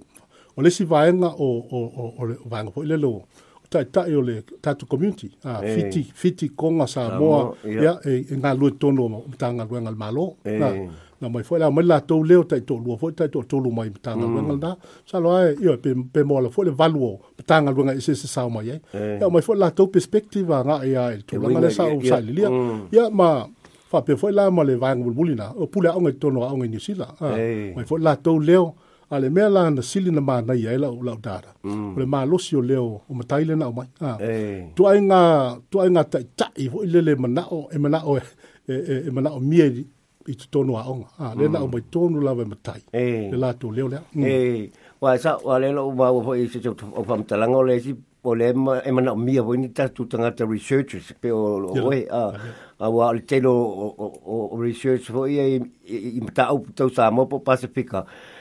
O 0.56 0.62
le 0.62 0.70
si 0.70 0.84
vaenga 0.84 1.30
o 1.38 1.46
o 1.76 1.80
o 2.00 2.04
o 2.18 2.24
le 2.26 2.36
vaenga 2.50 2.70
fo 2.70 2.82
ile 2.82 2.96
lo. 2.96 3.22
Tai 3.70 3.84
tai 3.90 4.14
o 4.14 4.22
le 4.22 4.42
tato 4.60 4.86
community. 4.86 5.30
Ah. 5.44 5.60
Eh. 5.64 5.74
Fiti 5.76 6.02
fiti 6.20 6.46
konga 6.60 6.86
sa 6.86 7.18
moa. 7.18 7.52
Ia 7.66 7.98
e, 8.10 8.24
e 8.30 8.40
ngā 8.40 8.56
lue 8.58 8.72
tono 8.80 9.24
tanga 9.38 9.64
lue 9.68 9.80
ngal 9.84 9.94
malo. 9.96 10.26
Eh. 10.44 10.58
Nah. 10.58 10.74
na 11.20 11.28
mai 11.28 11.42
foi 11.48 11.59
la 11.62 11.68
mai 11.74 11.85
la 11.90 11.98
to 12.09 12.16
leo 12.28 12.40
tai 12.50 12.61
to 12.68 12.74
lua 12.85 12.94
foi 13.00 13.11
tai 13.18 13.28
to 13.33 13.38
to 13.50 13.56
lu 13.64 13.70
mai 13.78 13.87
tanga 14.06 14.26
mm. 14.28 14.35
wenga 14.37 14.56
da 14.64 14.70
sa 15.11 15.16
lo 15.24 15.28
ai 15.38 15.48
io 15.64 15.72
pe 15.85 15.90
pe 16.14 16.20
mo 16.28 16.35
la 16.44 16.48
foi 16.54 16.64
le 16.68 16.72
valuo 16.80 17.11
tanga 17.50 17.70
wenga 17.76 17.92
ise 18.00 18.12
se 18.22 18.26
sa 18.35 18.40
mai 18.54 18.68
ai 18.74 18.80
eh. 19.00 19.18
ya 19.20 19.26
mai 19.35 19.42
foi 19.46 19.56
la 19.62 19.68
to 19.76 19.83
perspective 19.94 20.50
nga 20.66 20.74
ia 20.92 21.02
to 21.28 21.35
la 21.54 21.59
le 21.64 21.70
sa 21.76 21.83
o 21.96 21.98
sa 22.11 22.16
le 22.20 22.33
mm. 22.50 22.87
ya 22.96 23.02
ma 23.18 23.30
fa 23.90 23.98
pe 24.06 24.12
foi 24.20 24.30
la 24.38 24.44
mo 24.56 24.62
le 24.70 24.74
vang 24.83 25.00
bulbuli 25.04 25.35
na 25.42 25.46
o 25.62 25.66
pula 25.72 25.90
o 25.96 26.00
ngai 26.04 26.14
to 26.22 26.26
no 26.35 26.40
o 26.52 26.54
ngai 26.59 26.70
ni 26.72 26.78
sila 26.87 27.06
mai 27.76 27.85
foi 27.88 27.98
la 28.06 28.12
to 28.24 28.33
leo 28.48 28.66
ale 29.14 29.26
mea 29.35 29.48
la 29.56 29.62
na 29.76 29.83
sili 29.90 30.11
na 30.16 30.22
mana 30.28 30.52
ia 30.62 30.72
la 30.85 30.88
la 31.06 31.12
dara 31.26 31.50
mm. 31.68 31.90
le 31.98 32.04
ma 32.12 32.18
losi 32.30 32.52
o 32.61 32.62
leo 32.70 32.87
o 33.11 33.12
matai 33.18 33.42
le 33.50 33.54
na 33.61 33.64
o 33.70 33.72
mai 33.78 33.88
ah. 34.09 34.16
Eh. 34.20 34.28
hey. 34.28 34.64
tu 34.76 34.83
ai 34.90 34.98
nga 35.09 35.20
tu 35.70 35.76
ai 35.83 35.88
nga 35.94 36.02
tai 36.12 36.24
tai 36.38 36.64
fo 36.72 36.78
le 36.92 37.00
le 37.06 37.12
mana 37.22 37.42
o 37.56 37.59
e 37.74 37.76
mana 37.85 37.98
o 38.11 38.12
e 38.20 38.22
e, 38.72 38.94
e 39.09 39.11
mana 39.16 39.30
o 39.38 39.40
mie 39.50 39.66
i 40.26 40.37
te 40.37 40.46
tono 40.50 40.78
a 40.78 40.88
onga. 40.88 41.06
Ah, 41.18 41.33
lena 41.37 41.59
mm. 41.61 41.62
o 41.62 41.66
mai 41.66 41.83
tonu 41.90 42.20
lawe 42.20 42.44
matai. 42.44 42.80
E. 42.92 43.28
Le 43.33 43.37
la 43.38 43.52
tō 43.54 43.72
leo 43.76 43.88
lea. 43.88 44.02
Mm. 44.14 44.24
E. 44.24 44.70
Wai 45.00 45.18
sa, 45.18 45.38
wā 45.44 45.59
lena 45.61 45.83
o 45.83 45.90
mau 45.94 46.20
hoi 46.24 46.48
se 46.48 46.61
te 46.61 46.68
o 46.68 47.04
whamtalanga 47.09 47.56
o 47.56 47.62
leisi, 47.64 47.94
o 48.22 48.35
le 48.37 48.50
ema, 48.52 49.12
o 49.12 49.16
mia 49.16 49.42
hoi 49.42 49.56
ni 49.56 49.70
tatu 49.72 50.04
tangata 50.06 50.44
researchers, 50.46 51.14
pe 51.20 51.33
o 51.33 51.70
oe, 51.72 52.02
a, 52.11 52.33
a 52.80 52.90
wā 52.92 53.12
le 53.16 53.40
o, 53.48 53.54
o, 53.88 54.06
o, 54.11 54.42
o 54.54 54.61
research 54.61 55.09
hoi 55.14 55.38
e, 55.38 55.46
i 55.96 56.20
mta 56.20 56.44
au 56.50 56.64
tau 56.74 56.90
sa 56.90 57.11
mopo 57.11 57.40
Pasifika. 57.40 58.02
Pasifika. 58.02 58.39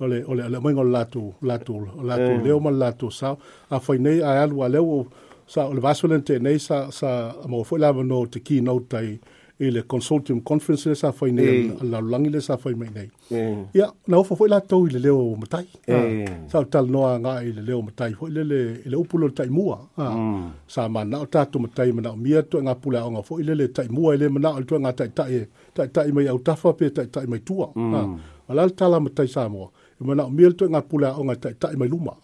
ole 0.00 0.24
ole 0.28 0.42
ole 0.44 0.58
mo 0.60 0.70
ngol 0.72 0.90
latu 0.90 1.22
latu 1.42 1.74
latu 2.04 2.22
yeah. 2.22 2.44
leo 2.44 2.60
mal 2.60 2.74
latu 2.74 3.10
sa 3.10 3.36
a 3.70 3.80
foi 3.80 3.98
nei 3.98 4.20
a 4.22 4.42
alu 4.42 4.64
ale 4.64 4.78
o 4.78 5.06
sa 5.46 5.66
ole 5.70 5.80
vasolente 5.80 6.38
nei 6.38 6.58
sa 6.58 6.76
sa 6.90 7.08
mo 7.48 7.64
foi 7.64 7.78
la 7.82 7.92
no 7.92 8.26
te 8.26 8.38
key 8.40 8.60
note 8.60 8.88
tai 8.88 9.18
e 9.60 9.70
le 9.72 9.80
consortium 9.82 10.40
conference 10.40 10.94
sa 10.94 11.10
foi 11.12 11.32
nei 11.32 11.66
yeah. 11.66 11.82
la 11.92 11.98
langi 12.12 12.30
le 12.30 12.40
sa 12.40 12.56
foi 12.56 12.72
eh. 12.72 12.76
mai 12.80 12.88
nei 12.96 13.08
ya 13.28 13.36
yeah. 13.36 13.58
yeah, 13.78 13.90
na 14.06 14.22
fo 14.28 14.36
foi 14.40 14.48
la 14.54 14.60
to 14.60 14.76
ile 14.88 14.98
leo 15.06 15.34
matai 15.42 15.66
yeah. 15.86 16.30
sa 16.50 16.62
tal 16.72 16.86
no 16.94 17.00
a 17.10 17.12
nga 17.24 17.32
ile 17.50 17.62
leo 17.68 17.80
matai 17.88 18.12
foi 18.20 18.30
le 18.36 18.42
le 18.52 18.60
ile 18.86 18.96
upulo 19.02 19.28
tai 19.30 19.48
mua 19.56 19.78
ah. 19.96 20.14
mm. 20.16 20.48
sa 20.74 20.88
ma 20.94 21.02
na 21.10 21.24
ta 21.32 21.44
to 21.52 21.58
matai 21.64 21.90
ma 21.96 22.00
na 22.06 22.14
mia 22.24 22.42
to 22.50 22.62
nga 22.64 22.74
pula 22.82 23.00
nga 23.12 23.22
foi 23.26 23.38
ile 23.42 23.54
le 23.60 23.66
tai 23.76 23.88
mua 23.96 24.14
ile 24.16 24.26
ma 24.34 24.38
na 24.44 24.50
to 24.68 24.74
nga 24.84 24.92
tai 24.98 25.08
tai 25.18 25.46
tai 25.74 25.88
tai 25.94 26.10
mai 26.16 26.28
au 26.32 26.38
tafa 26.48 26.70
pe 26.78 26.86
tai 26.96 27.06
tai 27.14 27.26
mai 27.32 27.40
tua 27.48 27.68
mm. 27.74 27.94
ah. 27.94 28.08
Alal 28.50 28.70
tala 28.78 28.96
matai 29.04 29.28
sa 29.34 29.42
mua. 29.54 29.66
ma 30.06 30.14
na 30.14 30.30
mil 30.30 30.54
to 30.54 30.62
nga 30.70 30.78
pula 30.78 31.14
o 31.18 31.26
nga 31.26 31.34
tai 31.42 31.54
tai 31.58 31.74
mai 31.78 31.88
luma 31.90 32.14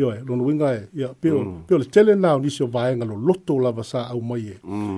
yo 0.00 0.06
e 0.10 0.18
lono 0.26 0.42
winga 0.46 0.68
e 0.74 0.80
ya 1.06 1.08
pio 1.20 1.36
pio 1.66 1.78
le 1.78 1.84
tele 1.92 2.14
na 2.18 2.30
ni 2.42 2.50
so 2.50 2.66
vai 2.66 2.96
nga 2.98 3.04
lo 3.10 3.14
lotto 3.26 3.54
la 3.64 3.70
vasa 3.70 4.00
au 4.12 4.18
mai 4.20 4.46
e 4.52 4.56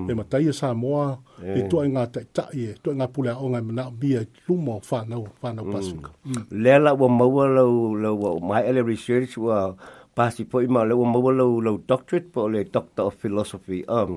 e 0.08 0.12
ma 0.16 0.24
tai 0.30 0.48
sa 0.58 0.68
moa 0.82 1.08
e 1.36 1.60
to 1.70 1.78
nga 1.92 2.02
tai 2.14 2.24
tai 2.36 2.54
e 2.72 2.72
to 2.82 2.90
nga 2.98 3.06
pula 3.14 3.32
o 3.42 3.46
nga 3.52 3.60
na 3.76 3.84
bia 4.00 4.20
luma 4.48 4.74
fa 4.88 4.98
na 5.08 5.16
fa 5.40 5.48
na 5.56 5.60
pasika 5.72 6.10
le 6.62 6.72
la 6.84 6.90
wa 7.00 7.06
mo 7.18 7.26
la 7.56 7.64
la 8.08 8.10
wa 8.22 8.28
mai 8.48 8.62
ele 8.68 8.80
research 8.92 9.32
wa 9.44 9.56
pasi 10.16 10.42
po 10.50 10.56
ima 10.66 10.80
le 10.88 10.94
wa 11.00 11.04
mo 11.12 11.20
la 11.38 11.44
la 11.66 11.70
doctorate 11.90 12.28
po 12.32 12.42
le 12.52 12.60
doctor 12.74 13.04
of 13.12 13.20
philosophy 13.22 13.80
um 13.96 14.16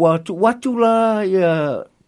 wa 0.00 0.10
tu 0.24 0.30
wa 0.42 0.50
tu 0.62 0.70
la 0.82 1.24
ya 1.36 1.50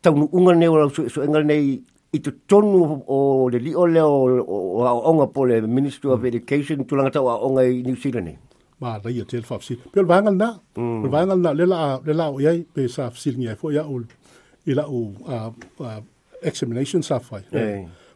tau 0.02 0.14
nu 0.18 0.24
unga 0.38 0.52
ne 0.60 0.66
wa 0.74 0.80
su 0.94 1.02
su 1.12 1.20
ngal 1.32 1.42
nei 1.50 1.64
i 2.12 2.18
to 2.18 2.32
tonu 2.48 3.02
o 3.06 3.16
oh, 3.16 3.48
le 3.52 3.60
li 3.62 3.72
o 3.74 3.86
le 3.86 4.00
o 4.02 4.40
oh, 4.42 4.86
aonga 4.90 5.24
oh, 5.28 5.32
po 5.34 5.44
le 5.46 5.60
Ministry 5.66 6.10
of 6.10 6.18
hmm. 6.20 6.26
Education 6.26 6.84
tulanga 6.88 7.12
tau 7.18 7.28
aonga 7.30 7.62
i 7.62 7.82
New 7.86 7.94
Zealand 7.96 8.26
ni. 8.26 8.34
Ma 8.82 8.98
da 8.98 9.10
ia 9.12 9.24
tel 9.24 9.46
fafsi. 9.46 9.76
Pe 9.94 10.02
vangal 10.02 10.34
na. 10.36 10.48
Pe 10.74 10.80
hmm. 10.82 11.06
vangal 11.12 11.38
na 11.40 11.52
le 11.54 11.68
la 11.70 11.80
le 12.04 12.16
la 12.18 12.26
o 12.30 12.40
iai 12.40 12.64
pe 12.74 12.88
sa 12.88 13.10
fsil 13.14 13.38
ngi 13.38 13.54
fo 13.60 13.70
ia 13.70 13.84
o 13.86 14.00
i 14.66 14.74
la 14.74 14.88
o 14.90 15.00
examination 16.42 17.02
sa 17.02 17.20
fai. 17.22 17.44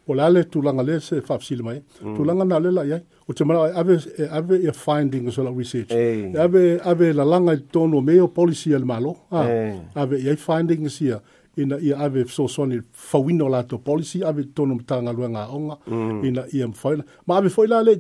Po 0.05 0.13
la 0.19 0.27
le 0.29 0.43
tulanga 0.51 0.83
le 0.83 0.99
se 1.01 1.21
fafsil 1.25 1.63
mai. 1.63 1.79
Hmm. 2.03 2.17
Tulanga 2.19 2.45
na 2.45 2.59
le 2.59 2.73
la 2.75 2.83
iai. 2.91 3.01
O 3.31 3.33
te 3.33 3.45
mara 3.47 3.71
ave 3.79 4.01
ave 4.27 4.59
ia 4.59 4.75
finding 4.75 5.31
so 5.31 5.47
la 5.47 5.55
research. 5.55 5.95
Ave 6.35 6.81
ave 6.83 7.13
la 7.15 7.23
langa 7.23 7.55
tonu 7.71 8.03
me 8.03 8.19
o 8.21 8.27
policy 8.27 8.75
al 8.75 8.83
malo. 8.91 9.15
Ave 9.31 10.19
iai 10.19 10.35
findings 10.37 10.99
ia. 11.07 11.23
ina 11.57 11.79
ia 11.81 11.99
ave 11.99 12.25
soasoani 12.25 12.81
fauina 12.93 13.45
o 13.45 13.49
latou 13.49 13.79
polisi 13.79 14.23
ave 14.25 14.45
tonu 14.45 14.75
matagaluega 14.75 15.41
aoga 15.41 15.77
mm. 15.87 16.25
ina 16.25 16.45
ia 16.53 16.69
mafaina 16.69 17.05
ma 17.27 17.37
ave 17.37 17.49
foʻi 17.49 17.67
la 17.69 17.83
le 17.83 17.97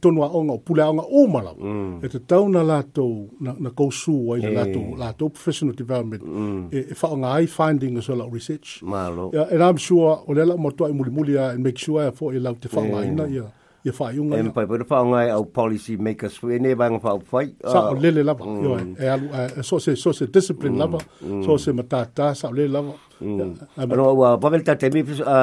tonu 0.00 0.24
aoga 0.24 0.52
o 0.52 0.58
pule 0.58 0.82
aoga 0.82 1.02
uma 1.10 1.42
lau 1.42 1.54
mm. 1.60 2.00
e 2.04 2.08
tatau 2.08 2.48
na 2.48 2.62
latou 2.62 3.28
na, 3.40 3.54
na 3.58 3.70
kousū 3.70 4.34
ai 4.34 4.40
na 4.42 4.50
latou 4.60 4.82
eh. 4.92 4.96
latou 4.98 5.28
professional 5.30 5.74
development 5.76 6.22
mm. 6.24 6.68
e, 6.72 6.78
e 6.90 6.94
faaoga 6.94 7.32
ai 7.32 7.46
findings 7.46 8.08
o 8.08 8.14
lau 8.16 8.30
research 8.34 8.82
Malo. 8.82 9.30
ia 9.34 9.48
e 9.50 9.56
la 9.58 9.72
masua 9.72 10.20
o 10.26 10.34
le 10.34 10.44
laʻu 10.44 10.58
matuaʻi 10.64 10.92
mulimuli 10.92 11.38
a 11.38 11.52
e 11.54 11.58
make 11.58 11.78
sure 11.78 12.02
ia 12.04 12.10
foʻi 12.12 12.36
e 12.36 12.40
lau 12.44 12.54
te 12.54 12.68
faaogāina 12.68 13.24
eh. 13.24 13.30
ia 13.32 13.40
yeah. 13.40 13.52
ia 13.86 13.92
fa 13.94 14.08
yunga 14.10 14.38
em 14.42 14.50
pa 14.50 14.66
pa 14.66 14.74
fa 14.82 14.98
nga 15.06 15.20
au 15.38 15.46
policy 15.46 15.94
makers 16.02 16.42
we 16.42 16.58
ne 16.58 16.74
bang 16.74 16.98
fa 16.98 17.14
fight 17.22 17.54
sa 17.62 17.94
o 17.94 17.94
lele 17.94 18.24
lava 18.26 18.42
yo 18.42 18.74
e 18.98 19.06
alu 19.06 19.26
e, 19.30 19.62
e, 19.62 19.62
so 19.62 19.78
se 19.78 19.94
so 19.94 20.10
se 20.10 20.26
discipline 20.26 20.74
lava 20.74 20.98
so 21.46 21.54
se 21.62 21.70
matata 21.70 22.34
sa 22.34 22.50
o 22.50 22.54
lele 22.58 22.74
lava 22.74 22.94
ano 23.22 24.04
wa 24.18 24.34
pa 24.42 24.50
vel 24.50 24.66
ta 24.66 24.74
temi 24.74 25.06
a 25.22 25.38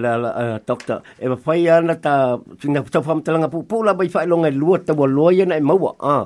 la 0.00 0.12
la 0.24 0.32
doctor 0.64 1.04
e 1.20 1.28
fa 1.36 1.52
ia 1.52 1.76
na 1.84 2.00
ta 2.00 2.40
tinga 2.56 2.80
ta 2.88 3.04
fam 3.04 3.20
ta 3.20 3.36
langa 3.36 3.52
pu 3.52 3.60
la 3.84 3.92
bai 3.92 4.08
fa 4.08 4.24
lo 4.24 4.40
nga 4.40 4.48
ta 4.88 4.96
wa 4.96 5.04
lo 5.04 5.28
na 5.28 5.60
mau 5.60 5.84
a 6.00 6.24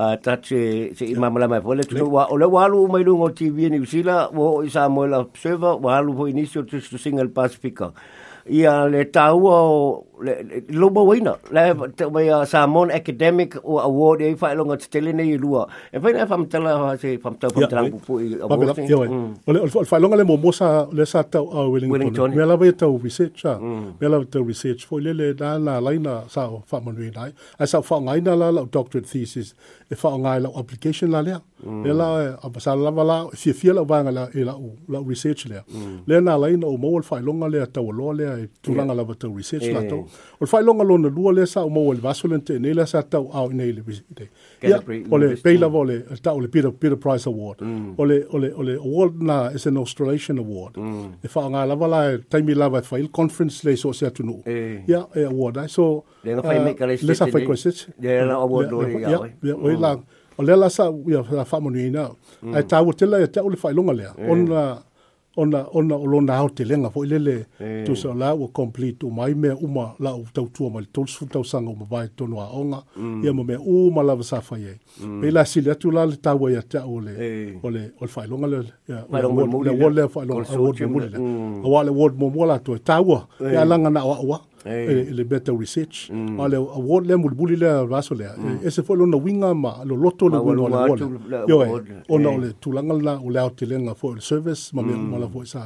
a 0.00 0.16
ta 0.16 0.40
che 0.40 0.96
che 0.96 1.12
ma 1.20 1.28
ma 1.28 1.44
la 1.44 1.46
ma 1.52 1.60
tu 1.84 2.08
wa 2.08 2.24
o 2.32 2.40
wa 2.40 2.64
lu 2.72 2.88
mai 2.88 3.04
lu 3.04 3.20
ngo 3.20 3.36
tv 3.36 3.68
ni 3.68 3.84
usila 3.84 4.32
wo 4.32 4.64
isa 4.64 4.88
mo 4.88 5.04
la 5.04 5.20
server 5.44 5.76
wa 5.76 6.00
lu 6.00 6.16
vo 6.16 6.24
inicio 6.24 6.64
tu 6.64 6.80
single 6.96 7.28
pacifica 7.36 7.92
ia 8.46 8.86
le 8.86 9.02
ta 9.10 9.34
wo 9.34 9.56
le 10.20 10.60
lobo 10.68 11.04
wina 11.06 11.36
le 11.52 11.72
te 11.96 12.04
mai 12.10 12.30
sa 12.46 12.66
mon 12.66 12.88
academic 12.90 13.56
o 13.62 13.76
award 13.80 14.20
e 14.22 14.30
fa 14.36 14.52
longa 14.54 14.76
tele 14.90 15.12
nei 15.12 15.36
lua 15.38 15.66
e 15.92 15.98
fa 16.00 16.08
na 16.14 16.24
fam 16.30 16.44
tala 16.50 16.72
ha 16.82 16.88
se 17.00 17.18
fam 17.22 17.34
tala 17.40 17.52
fam 17.54 17.68
tala 17.72 17.88
pu 17.94 17.98
pu 18.06 18.12
award 18.40 18.80
ole 19.48 19.58
ole 19.68 19.84
fa 19.90 19.96
longa 20.02 20.16
le 20.20 20.24
mo 20.28 20.36
mo 20.44 20.50
sa 20.58 20.68
le 20.96 21.04
sa 21.04 21.20
ta 21.22 21.40
o 21.40 21.60
wellington 21.72 22.30
me 22.36 22.44
la 22.50 22.56
ve 22.56 22.68
ta 22.80 22.86
research 22.88 23.44
me 24.00 24.06
la 24.12 24.18
ta 24.32 24.38
research 24.50 24.82
fo 24.88 24.96
le 25.04 25.12
le 25.20 25.34
da 25.36 25.50
la 25.66 25.74
laina 25.86 26.14
sa 26.32 26.42
fa 26.70 26.76
mon 26.84 26.96
we 26.96 27.10
dai 27.12 27.30
a 27.62 27.66
sa 27.66 27.78
fa 27.82 27.96
ngai 28.00 28.20
na 28.24 28.32
la 28.40 28.46
doctorate 28.64 29.02
thesis 29.10 29.48
e 29.92 29.94
fa 30.00 30.08
ngai 30.22 30.38
la 30.44 30.48
application 30.60 31.10
la 31.12 31.20
le 31.26 31.36
le 31.84 31.92
la 32.00 32.08
a 32.44 32.48
sa 32.58 32.72
la 32.74 32.88
la 32.90 33.18
fi 33.40 33.52
fi 33.58 33.68
la 33.76 33.82
va 33.84 33.98
la 34.10 34.24
e 34.32 34.40
la 34.48 34.54
la 34.92 34.98
research 35.10 35.42
le 35.50 35.60
le 36.08 36.14
na 36.24 36.34
laina 36.42 36.64
o 36.66 36.76
mo 36.82 36.90
fa 37.04 37.20
longa 37.20 37.48
le 37.52 37.58
ta 37.74 37.80
o 37.84 37.90
lo 37.92 38.10
le 38.16 38.48
tu 38.64 38.72
la 38.74 38.84
la 38.88 38.94
ta 39.20 39.28
research 39.28 39.68
la 39.76 39.82
to 39.90 40.05
o 40.38 40.44
le 40.44 40.46
faailoga 40.46 40.84
lona 40.84 41.08
lua 41.08 41.32
lea 41.32 41.46
sa 41.46 41.60
umau 41.68 41.92
le 41.94 42.00
vaso 42.00 42.28
lena 42.28 42.74
lea 42.78 42.86
sa 42.86 43.02
tau 43.02 43.24
ao 43.32 43.46
inei 43.50 43.72
le 43.76 43.82
o 45.10 45.18
le 45.20 45.36
pei 45.44 45.56
lava 45.62 45.78
o 45.78 45.84
le 45.84 45.96
taʻu 46.24 46.40
le 46.42 46.48
peter, 46.54 46.70
peter 46.72 46.96
price 47.04 47.26
award 47.32 47.62
o 47.98 48.04
le 48.04 48.18
o 48.30 48.62
le 48.68 48.72
award 48.86 49.22
na 49.22 49.36
is 49.54 49.66
an 49.66 49.76
australasian 49.76 50.38
award 50.44 50.74
e 51.24 51.28
faaaogā 51.34 51.66
lava 51.72 51.86
la 51.94 52.00
e 52.12 52.18
taimi 52.30 52.54
lava 52.62 52.78
e 52.78 52.82
fai 52.90 53.02
le 53.02 53.10
conference 53.20 53.64
le 53.66 53.76
so 53.76 53.88
o 53.88 53.92
se 53.92 54.06
atunuu 54.06 54.40
ia 54.88 55.02
e 55.14 55.24
award 55.32 55.56
ai 55.58 55.68
so 55.68 56.04
le 56.24 57.14
sa 57.14 57.26
fai 57.34 57.44
koesese 57.44 57.94
ia 58.02 58.36
oi 59.66 59.76
la 59.84 59.90
o 60.38 60.42
lea 60.46 60.56
la 60.56 60.68
sa 60.76 60.90
ia 61.12 61.44
faamanuiaina 61.52 62.08
ae 62.56 62.62
tāua 62.72 62.92
tela 63.00 63.20
e 63.24 63.32
taʻu 63.34 63.50
le 63.50 63.56
faailoga 63.62 63.92
lea 63.92 64.12
ona 64.32 64.66
ona 65.36 65.66
ona 65.72 65.96
o 65.96 66.06
lona 66.06 66.34
ao 66.36 66.48
telega 66.48 66.90
foʻi 66.94 67.06
lele 67.08 67.46
tusa 67.86 68.08
o 68.10 68.14
la 68.14 68.34
ua 68.34 68.48
complete 68.48 69.04
umai 69.06 69.34
mea 69.34 69.56
uma 69.60 69.92
lau 70.00 70.24
tautua 70.34 70.70
ma 70.70 70.80
le 70.80 70.86
tolusfu 70.92 71.26
tausaga 71.26 71.68
uma 71.68 71.84
vae 71.84 72.08
tono 72.16 72.36
aʻoga 72.36 72.82
ia 73.24 73.32
ma 73.32 73.44
mea 73.44 73.60
uma 73.60 74.02
lava 74.02 74.22
sa 74.24 74.40
fai 74.40 74.64
ai 74.64 74.78
pei 75.20 75.30
la 75.30 75.44
sili 75.44 75.70
atu 75.70 75.90
la 75.90 76.06
le 76.06 76.16
tau 76.16 76.46
ai 76.48 76.56
ate 76.56 76.76
au 76.78 76.94
ole 76.96 77.12
ole 77.62 77.92
le 78.00 78.06
faailoga 78.06 78.46
lelea 78.46 79.76
ua 79.80 79.90
le 79.90 80.08
faailoga 80.08 80.56
ward 80.56 80.80
mamuli 80.80 81.08
le 81.08 81.18
auā 81.64 81.84
le 81.84 81.90
ward 81.90 82.18
muamua 82.18 82.46
latou 82.46 82.74
e 82.76 82.80
tāua 82.80 83.26
ia 83.52 83.60
alaga 83.62 83.90
na 83.90 84.04
o 84.04 84.14
aʻua 84.14 84.38
Eh, 84.68 85.06
le 85.14 85.22
beta 85.24 85.52
research 85.56 86.10
mm. 86.10 86.40
ale 86.40 86.56
award 86.58 87.06
le 87.06 87.16
mulbuli 87.16 87.54
le 87.56 87.86
raso 87.86 88.14
le 88.14 88.24
e 88.24 88.26
eh, 88.26 88.66
mm. 88.66 88.70
se 88.74 88.82
foi 88.82 88.96
lona 88.98 89.14
winga 89.16 89.54
ma 89.54 89.82
lo 89.86 89.94
loto 89.94 90.26
le 90.28 90.38
wino 90.42 90.66
le 90.66 90.76
wona 90.90 91.44
yo 91.46 91.56
e 91.62 91.68
ona 92.10 92.28
o 92.34 92.38
le 92.42 92.48
tulaga 92.58 92.94
la 93.06 93.14
o 93.22 93.28
le 93.30 93.38
aotelega 93.38 93.94
foi 93.94 94.10
o 94.10 94.14
le 94.18 94.24
service 94.26 94.72
ma 94.74 94.82
mea 94.82 94.96
uma 94.98 95.18
la 95.22 95.28
mm. 95.28 95.32
foi 95.32 95.46
sa 95.46 95.62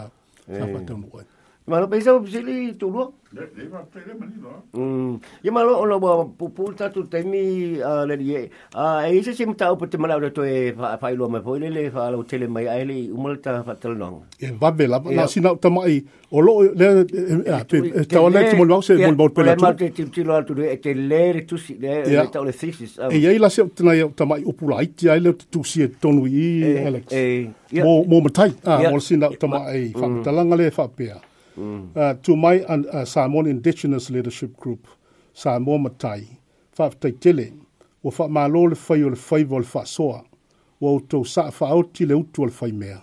sa 0.59 0.65
faataunuu 0.73 1.17
ai 1.19 1.27
Malo 1.71 1.87
pe 1.87 2.01
sa 2.03 2.19
pisili 2.19 2.75
tu 2.75 2.91
lo. 2.91 3.05
Le 3.35 3.47
va 3.73 3.79
pele 3.93 4.13
mani 4.19 4.39
lo. 4.43 4.59
Mm. 4.75 5.23
Ye 5.45 5.51
malo 5.55 5.73
ona 5.79 5.97
bo 6.03 6.11
pupulta 6.39 6.89
tu 6.95 7.05
temi 7.13 7.79
a 7.81 8.03
le 8.11 8.17
ye. 8.19 8.41
A 8.75 9.07
e 9.15 9.23
se 9.23 9.31
sim 9.39 9.53
ta 9.55 9.69
opo 9.71 9.87
te 9.87 9.95
mala 10.03 10.17
ora 10.19 10.33
to 10.35 10.43
e 10.43 10.75
fa 10.75 11.13
ilo 11.15 11.29
me 11.31 11.39
po 11.45 11.55
le 11.61 11.85
fa 11.95 12.09
lo 12.11 12.25
tele 12.27 12.49
mai 12.49 12.67
a 12.67 12.75
le 12.85 12.97
umalta 13.15 13.63
fa 13.63 13.75
tel 13.79 13.95
nong. 14.03 14.19
E 14.43 14.51
va 14.61 14.73
be 14.75 14.89
la 14.91 14.99
na 14.99 15.23
e, 15.23 15.29
sina 15.29 15.53
ta 15.63 15.71
mai. 15.71 16.03
O 16.35 16.41
lo 16.41 16.57
e, 16.65 16.73
le 16.75 16.89
e, 17.07 17.53
a 17.55 17.63
te 17.63 17.79
ta 18.11 18.19
o 18.21 18.27
le 18.29 18.43
mo 18.59 18.65
lo 18.65 18.81
se 18.83 18.99
mo 18.99 19.15
bo 19.15 19.31
pele 19.31 19.55
tu. 19.55 19.63
Le 19.63 19.71
mate 19.71 19.91
ti 19.95 20.11
ti 20.11 20.25
lo 20.27 20.35
tu 20.43 20.59
e 20.59 20.75
te 20.83 20.91
le 20.93 21.23
re 21.39 21.45
tu 21.47 21.57
si 21.57 21.79
le 21.79 22.03
le 22.05 22.27
ta 22.35 22.43
le 22.43 22.51
thesis. 22.51 22.99
Um. 22.99 23.13
E 23.15 23.23
ye 23.31 23.39
la 23.39 23.47
se 23.49 23.63
ta 23.71 23.85
mai 23.87 24.03
ta 24.19 24.25
mai 24.27 24.43
opo 24.45 24.67
lai 24.75 24.91
ti 24.93 25.07
a 25.07 25.15
le 25.15 25.37
tu 25.49 25.63
si 25.63 25.87
e 25.87 25.89
tonu 26.03 26.27
i 26.27 26.43
Alex. 26.91 27.15
Mo 27.79 28.03
mo 28.11 28.25
mai. 28.27 28.53
Ah 28.67 28.91
mo 28.91 28.99
sina 28.99 29.31
ta 29.39 29.47
mai 29.47 29.95
fa 29.95 30.07
mm. 30.11 30.23
talanga 30.27 30.57
le 30.65 30.73
fa 30.75 30.89
pea 30.91 31.19
mm. 31.61 31.89
uh, 31.97 32.15
to 32.23 32.37
my 32.37 32.61
uh, 32.63 33.05
Samoan 33.05 33.47
Indigenous 33.47 34.11
Leadership 34.11 34.57
Group, 34.57 34.87
Samoa 35.35 35.79
Matai, 35.79 36.27
whaftai 36.79 37.13
tele, 37.21 37.53
o 38.03 38.11
wha 38.19 38.29
malo 38.29 38.63
le 38.67 38.75
whai 38.77 39.03
o 39.03 39.09
le 39.11 39.17
whai 39.17 39.45
vol 39.45 39.65
wha 39.75 39.85
soa, 39.85 40.25
o 40.81 40.89
au 40.89 41.01
tau 41.01 41.25
sa 41.25 41.51
wha 41.61 41.69
auti 41.75 42.07
le 42.09 42.15
utu 42.17 42.43
al 42.45 42.51
whai 42.61 42.73
mea. 42.73 43.03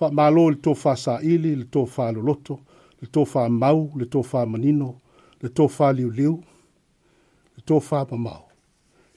Wha 0.00 0.10
malo 0.10 0.48
le 0.50 0.56
tō 0.58 0.74
wha 0.84 0.96
sa 0.98 1.18
ili, 1.22 1.54
le 1.56 1.64
tō 1.64 1.84
wha 1.96 2.10
loloto, 2.12 2.58
le 3.00 3.06
tō 3.08 3.24
wha 3.34 3.46
mau, 3.48 3.86
le 3.96 4.04
tō 4.10 4.24
wha 4.32 4.44
manino, 4.46 4.96
le 5.42 5.48
tō 5.50 5.68
wha 5.78 5.92
liu 5.92 6.10
liu, 6.10 6.32
le 7.56 7.62
tō 7.62 7.78
wha 7.80 8.02
mamau, 8.10 8.42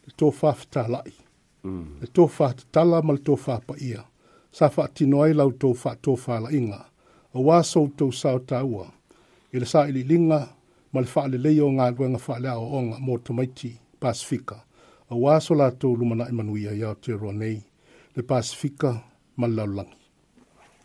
le 0.06 0.13
tō 0.22 0.30
wha 0.42 0.54
fta 0.60 0.86
lai, 0.92 1.16
mm. 1.63 1.88
le 2.04 2.12
tō 2.13 2.28
wha 2.38 2.52
tala 2.72 3.02
ma 3.02 3.18
le 3.18 3.24
tō 3.26 3.40
wha 3.48 3.58
pa 3.68 3.80
ia, 3.90 4.06
sa 4.54 4.70
wha 4.78 4.86
tinoai 4.94 5.34
lau 5.40 5.50
tō 5.66 5.74
wha 5.82 5.96
tō 5.98 6.13
wha 6.22 6.40
la 6.46 6.54
inga. 6.54 6.82
Mm 6.84 6.97
o 7.38 7.43
wā 7.45 7.62
soutou 7.62 8.12
sao 8.15 8.39
taua, 8.50 8.88
i 9.54 9.62
le 9.62 9.67
sāi 9.69 9.93
li 9.93 10.02
linga, 10.10 10.41
ma 10.91 11.04
le 11.04 11.08
fa'ale 11.12 11.38
leio 11.38 11.69
ngā 11.76 11.91
guenga 11.95 12.19
fa'ale 12.21 12.56
o 12.58 12.65
onga 12.80 12.97
mō 13.04 13.19
tamaiti 13.28 13.76
Pasifika, 14.02 14.58
o 15.13 15.17
wā 15.26 15.38
la 15.58 15.69
tō 15.71 15.93
lumana 15.97 16.28
i 16.30 16.34
manuia 16.34 16.73
i 16.73 16.84
Aotearoa 16.84 17.34
nei, 17.34 17.62
le 18.15 18.23
Pasifika 18.23 18.91
ma 19.36 19.47
laulangi. 19.47 19.93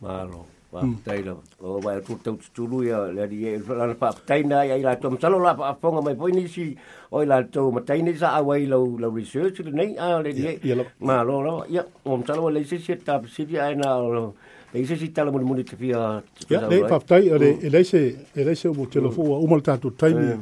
Mālo, 0.03 0.45
pāpitaina, 0.71 1.33
hmm. 1.33 1.65
o 1.65 1.79
wai 1.81 1.97
atu 2.03 2.17
tau 2.21 2.35
tuturu 2.37 2.83
ia, 2.85 2.99
le 3.09 3.21
ari 3.23 3.39
e, 3.47 3.53
ia 3.53 3.57
i 3.57 4.83
la 4.83 4.95
tō, 4.95 5.17
la 5.33 5.55
pāponga 5.57 6.03
mai 6.05 6.15
poini 6.19 6.47
si, 6.49 6.69
o 7.11 7.23
i 7.23 7.25
la 7.29 7.41
sa 7.49 8.37
awai 8.37 8.67
lau 8.67 8.97
research 9.15 9.59
le 9.65 9.71
nei, 9.71 9.95
a 9.97 10.19
le 10.21 10.29
ari 10.29 10.57
e, 10.61 10.83
mālo, 10.99 11.63
ia, 11.69 11.85
o 12.05 12.17
mtalo 12.17 12.43
wa 12.45 12.51
leise 12.51 12.77
si 12.79 12.95
E 14.73 14.87
se 14.87 14.95
si 14.97 15.09
tala 15.09 15.31
mona 15.31 15.45
mona 15.45 15.63
te 15.63 15.77
fia. 15.77 16.23
Ya 16.49 16.67
le 16.67 16.79
fa 16.89 16.97
tai 16.99 17.29
ale 17.29 17.59
ele 17.61 17.83
se 17.83 18.25
ele 18.35 18.55
se 18.55 18.67
mo 18.69 18.87
telefo 18.87 19.21
o 19.21 19.45
mo 19.47 19.61
tatu 19.61 19.91
taimi. 19.91 20.35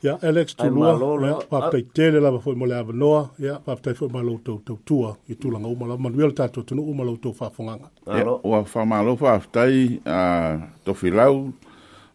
Ya 0.00 0.14
eh. 0.22 0.26
Alex 0.28 0.54
tu 0.54 0.70
lua 0.70 1.40
fa 1.50 1.70
tai 1.72 1.82
tele 1.82 2.20
la 2.20 2.30
foi 2.38 2.54
mo 2.54 2.66
lava 2.66 2.92
noa 2.92 3.32
ya 3.36 3.58
fa 3.66 3.74
tai 3.74 3.94
foi 3.96 4.08
malo 4.08 4.38
to 4.44 4.60
to 4.64 4.78
tua 4.84 5.16
i 5.28 5.34
tu 5.34 5.50
langa 5.50 5.66
o 5.66 5.74
mo 5.74 5.86
Manuel 5.98 6.32
tatu 6.32 6.62
tu 6.62 6.78
o 6.78 6.92
mo 6.94 7.16
to 7.16 7.32
fa 7.32 7.50
fonganga. 7.50 7.90
Ah, 8.06 8.22
o 8.24 8.64
fa 8.64 8.84
malo 8.84 9.16
fa 9.16 9.40
tai 9.50 9.98
a 10.04 10.18
ah, 10.54 10.68
to 10.84 10.94
filau 10.94 11.50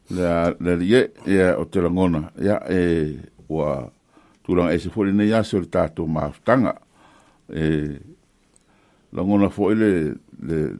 la 0.10 0.56
la 0.62 0.72
ye 0.82 1.10
ya 1.26 1.58
o 1.60 1.66
te 1.66 1.82
langona 1.82 2.32
ya 2.42 2.64
e 2.72 3.20
wa 3.50 3.92
tulang 4.46 4.72
e 4.72 4.80
se 4.80 4.90
foi 4.90 5.12
nei 5.12 5.34
aso 5.34 5.60
tatu 5.70 6.08
maftanga 6.08 6.80
e 7.54 8.00
langona 9.12 9.50
foi 9.50 9.76
le 9.76 9.90
le 10.40 10.80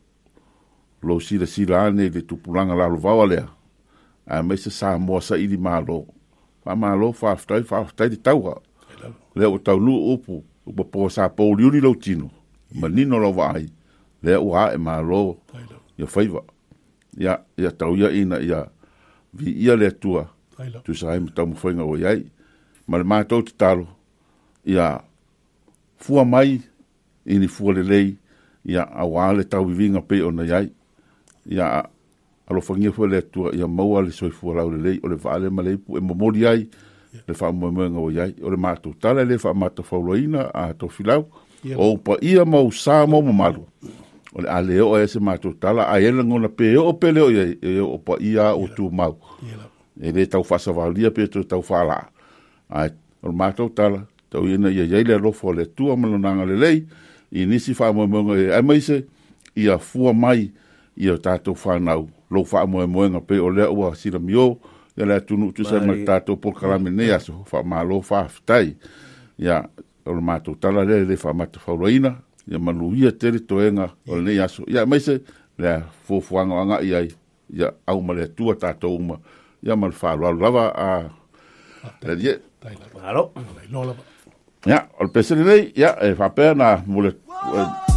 lo 1.01 1.19
sila 1.19 1.45
sila 1.49 1.85
ane 1.89 2.09
le 2.09 2.21
tupulanga 2.21 2.75
lalo 2.75 2.95
vawa 2.95 3.25
lea. 3.27 3.47
A 4.27 4.43
mai 4.43 4.57
se 4.57 4.69
sa 4.69 4.97
moa 4.97 5.21
sa 5.21 5.35
ili 5.37 5.57
malo. 5.57 6.05
Fa 6.63 6.75
malo 6.75 7.11
fa 7.13 7.31
aftai 7.33 7.63
fa 7.69 7.77
aftai 7.81 8.09
te 8.11 8.17
tauha. 8.17 8.55
Lea 9.35 9.49
o 9.49 9.57
tau 9.65 9.77
lu 9.79 9.93
upu 10.13 10.33
upa 10.65 10.83
po 10.91 11.09
sa 11.09 11.23
po 11.29 11.43
liuri 11.57 11.81
lau 11.81 11.95
tino. 11.95 12.29
Ma 12.79 12.87
nino 12.89 13.17
lau 13.19 13.33
vai. 13.33 13.65
Lea 14.23 14.37
o 14.39 14.49
hae 14.53 14.77
malo 14.77 15.39
ia 15.97 16.07
faiva. 16.07 16.41
Ia, 17.17 17.33
ia 17.57 17.71
tau 17.71 17.95
ia 17.97 18.09
ina 18.13 18.37
ia 18.39 18.59
vi 19.33 19.51
ia 19.65 19.75
le 19.75 19.89
tua. 20.01 20.23
Tu 20.85 20.93
sa 20.93 21.09
hai 21.11 21.19
matau 21.19 21.47
mwhainga 21.47 21.83
o 21.83 21.97
iai. 21.97 22.21
Ma 22.87 22.97
le 23.01 23.03
mātou 23.03 23.41
te 23.43 23.53
talo. 23.57 23.87
Ia 24.65 25.01
fua 25.97 26.23
mai 26.25 26.61
ini 27.25 27.47
fua 27.47 27.73
le 27.73 27.83
lei. 27.83 28.17
Ia 28.65 28.83
awale 28.85 29.43
tau 29.49 29.65
iwinga 29.69 30.01
pe 30.05 30.21
o 30.21 30.29
na 30.31 30.43
iai. 30.45 30.69
ia 31.45 31.87
alofagia 32.47 32.91
fua 32.91 33.07
le 33.07 33.17
atua 33.17 33.55
ia 33.55 33.67
maua 33.67 34.01
le 34.01 34.11
soifua 34.11 34.55
lau 34.55 34.71
lelei 34.71 34.99
o 35.03 35.07
le 35.07 35.15
vaale 35.15 35.49
ma 35.49 35.61
e 35.61 35.65
le 35.65 35.73
ipu 35.73 35.97
e 35.97 36.01
momoli 36.01 36.45
ai 36.47 36.69
le 37.27 37.33
faamoemoega 37.33 37.99
ua 37.99 38.11
iai 38.13 38.35
o 38.41 38.49
le 38.49 38.57
matou 38.57 38.93
tala 38.93 39.23
le 39.25 39.37
faamatafauloaina 39.37 40.51
a 40.53 40.73
tofilau 40.73 41.25
ou 41.77 41.97
pa 41.97 42.15
ia 42.21 42.45
mau 42.45 42.71
sa 42.71 43.05
mo 43.07 43.21
mamalu 43.21 43.65
o 44.33 44.41
le 44.41 44.49
a 44.49 44.61
e 44.61 44.63
e 44.63 44.67
le 44.67 44.81
oo 44.81 44.95
ae 44.95 45.07
se 45.07 45.19
matou 45.19 45.53
tala 45.53 45.87
ae 45.91 46.11
le 46.11 46.23
gona 46.23 46.49
pe 46.49 46.75
oo 46.77 46.93
pele 46.93 47.21
o 47.21 47.31
iai 47.31 47.57
e 47.61 47.79
oo 47.79 47.97
pa 47.97 48.15
ia 48.19 48.55
ua 48.55 48.67
tumau 48.75 49.17
e 50.01 50.11
lē 50.11 50.25
taufaasavalia 50.29 51.11
pe 51.11 51.27
tou 51.27 51.43
taufaalaa 51.43 52.09
ae 52.69 52.89
o 53.21 53.29
le 53.29 53.35
matou 53.35 53.69
tala 53.69 54.05
tauina 54.29 54.69
ia 54.69 54.83
iai 54.83 55.03
le 55.03 55.13
alofo 55.15 55.47
o 55.47 55.53
le 55.53 55.61
atua 55.63 55.97
ma 55.97 56.07
lonaga 56.07 56.45
lelei 56.45 56.85
i 57.31 57.45
nisi 57.45 57.73
faamoemoega 57.73 58.41
e 58.41 58.51
aemaise 58.53 59.05
ia 59.55 59.77
fua 59.77 60.13
mai 60.13 60.51
ia 60.97 61.15
tātou 61.19 61.55
whanau 61.65 62.07
lo 62.31 62.43
wha 62.51 62.65
moe 62.65 62.85
moenga 62.87 63.21
pe 63.23 63.39
o 63.39 63.49
lea 63.49 63.69
ua 63.71 63.93
sila 63.95 64.19
mio 64.19 64.57
ia 64.97 65.05
lea 65.05 65.21
tunu 65.21 65.51
tu 65.55 65.63
sai 65.67 65.79
ma 65.85 65.95
tātou 66.07 66.37
polkarame 66.39 66.91
nei 66.91 67.11
aso 67.15 67.37
wha 67.51 67.63
malo 67.63 68.01
wha 68.01 68.23
aftai 68.25 68.75
ia 69.37 69.61
o 70.05 70.15
le 70.17 70.21
mātou 70.29 70.55
tala 70.59 70.83
lea 70.87 71.05
le 71.05 71.15
wha 71.23 71.33
mata 71.33 71.59
whauraina 71.65 72.15
ia 72.47 72.59
maluia 72.59 73.11
tere 73.11 73.39
toenga 73.39 73.91
o 74.07 74.15
le 74.19 74.27
nei 74.27 74.39
aso 74.43 74.63
ia 74.67 74.85
maise 74.85 75.21
lea 75.57 75.81
fōfuanga 76.07 76.61
anga 76.63 76.81
ia 76.85 77.03
ia 77.53 77.71
au 77.87 78.01
ma 78.01 78.13
lea 78.17 78.27
tua 78.27 78.55
tātou 78.59 78.99
uma 78.99 79.19
ia 79.63 79.75
ma 79.75 79.87
le 79.91 79.97
wha 80.01 80.31
lava 80.35 80.67
a 80.75 80.93
le 82.03 82.15
die 82.15 82.37
Claro. 82.93 83.31
Ia, 84.69 84.83
o 85.01 85.05
le 85.09 85.09
pesele 85.09 85.41
nei, 85.41 85.63
ya, 85.75 85.95
e 85.99 86.11
whapea 86.13 86.53
na 86.53 86.75
mule... 86.85 87.15
Wow. 87.25 87.90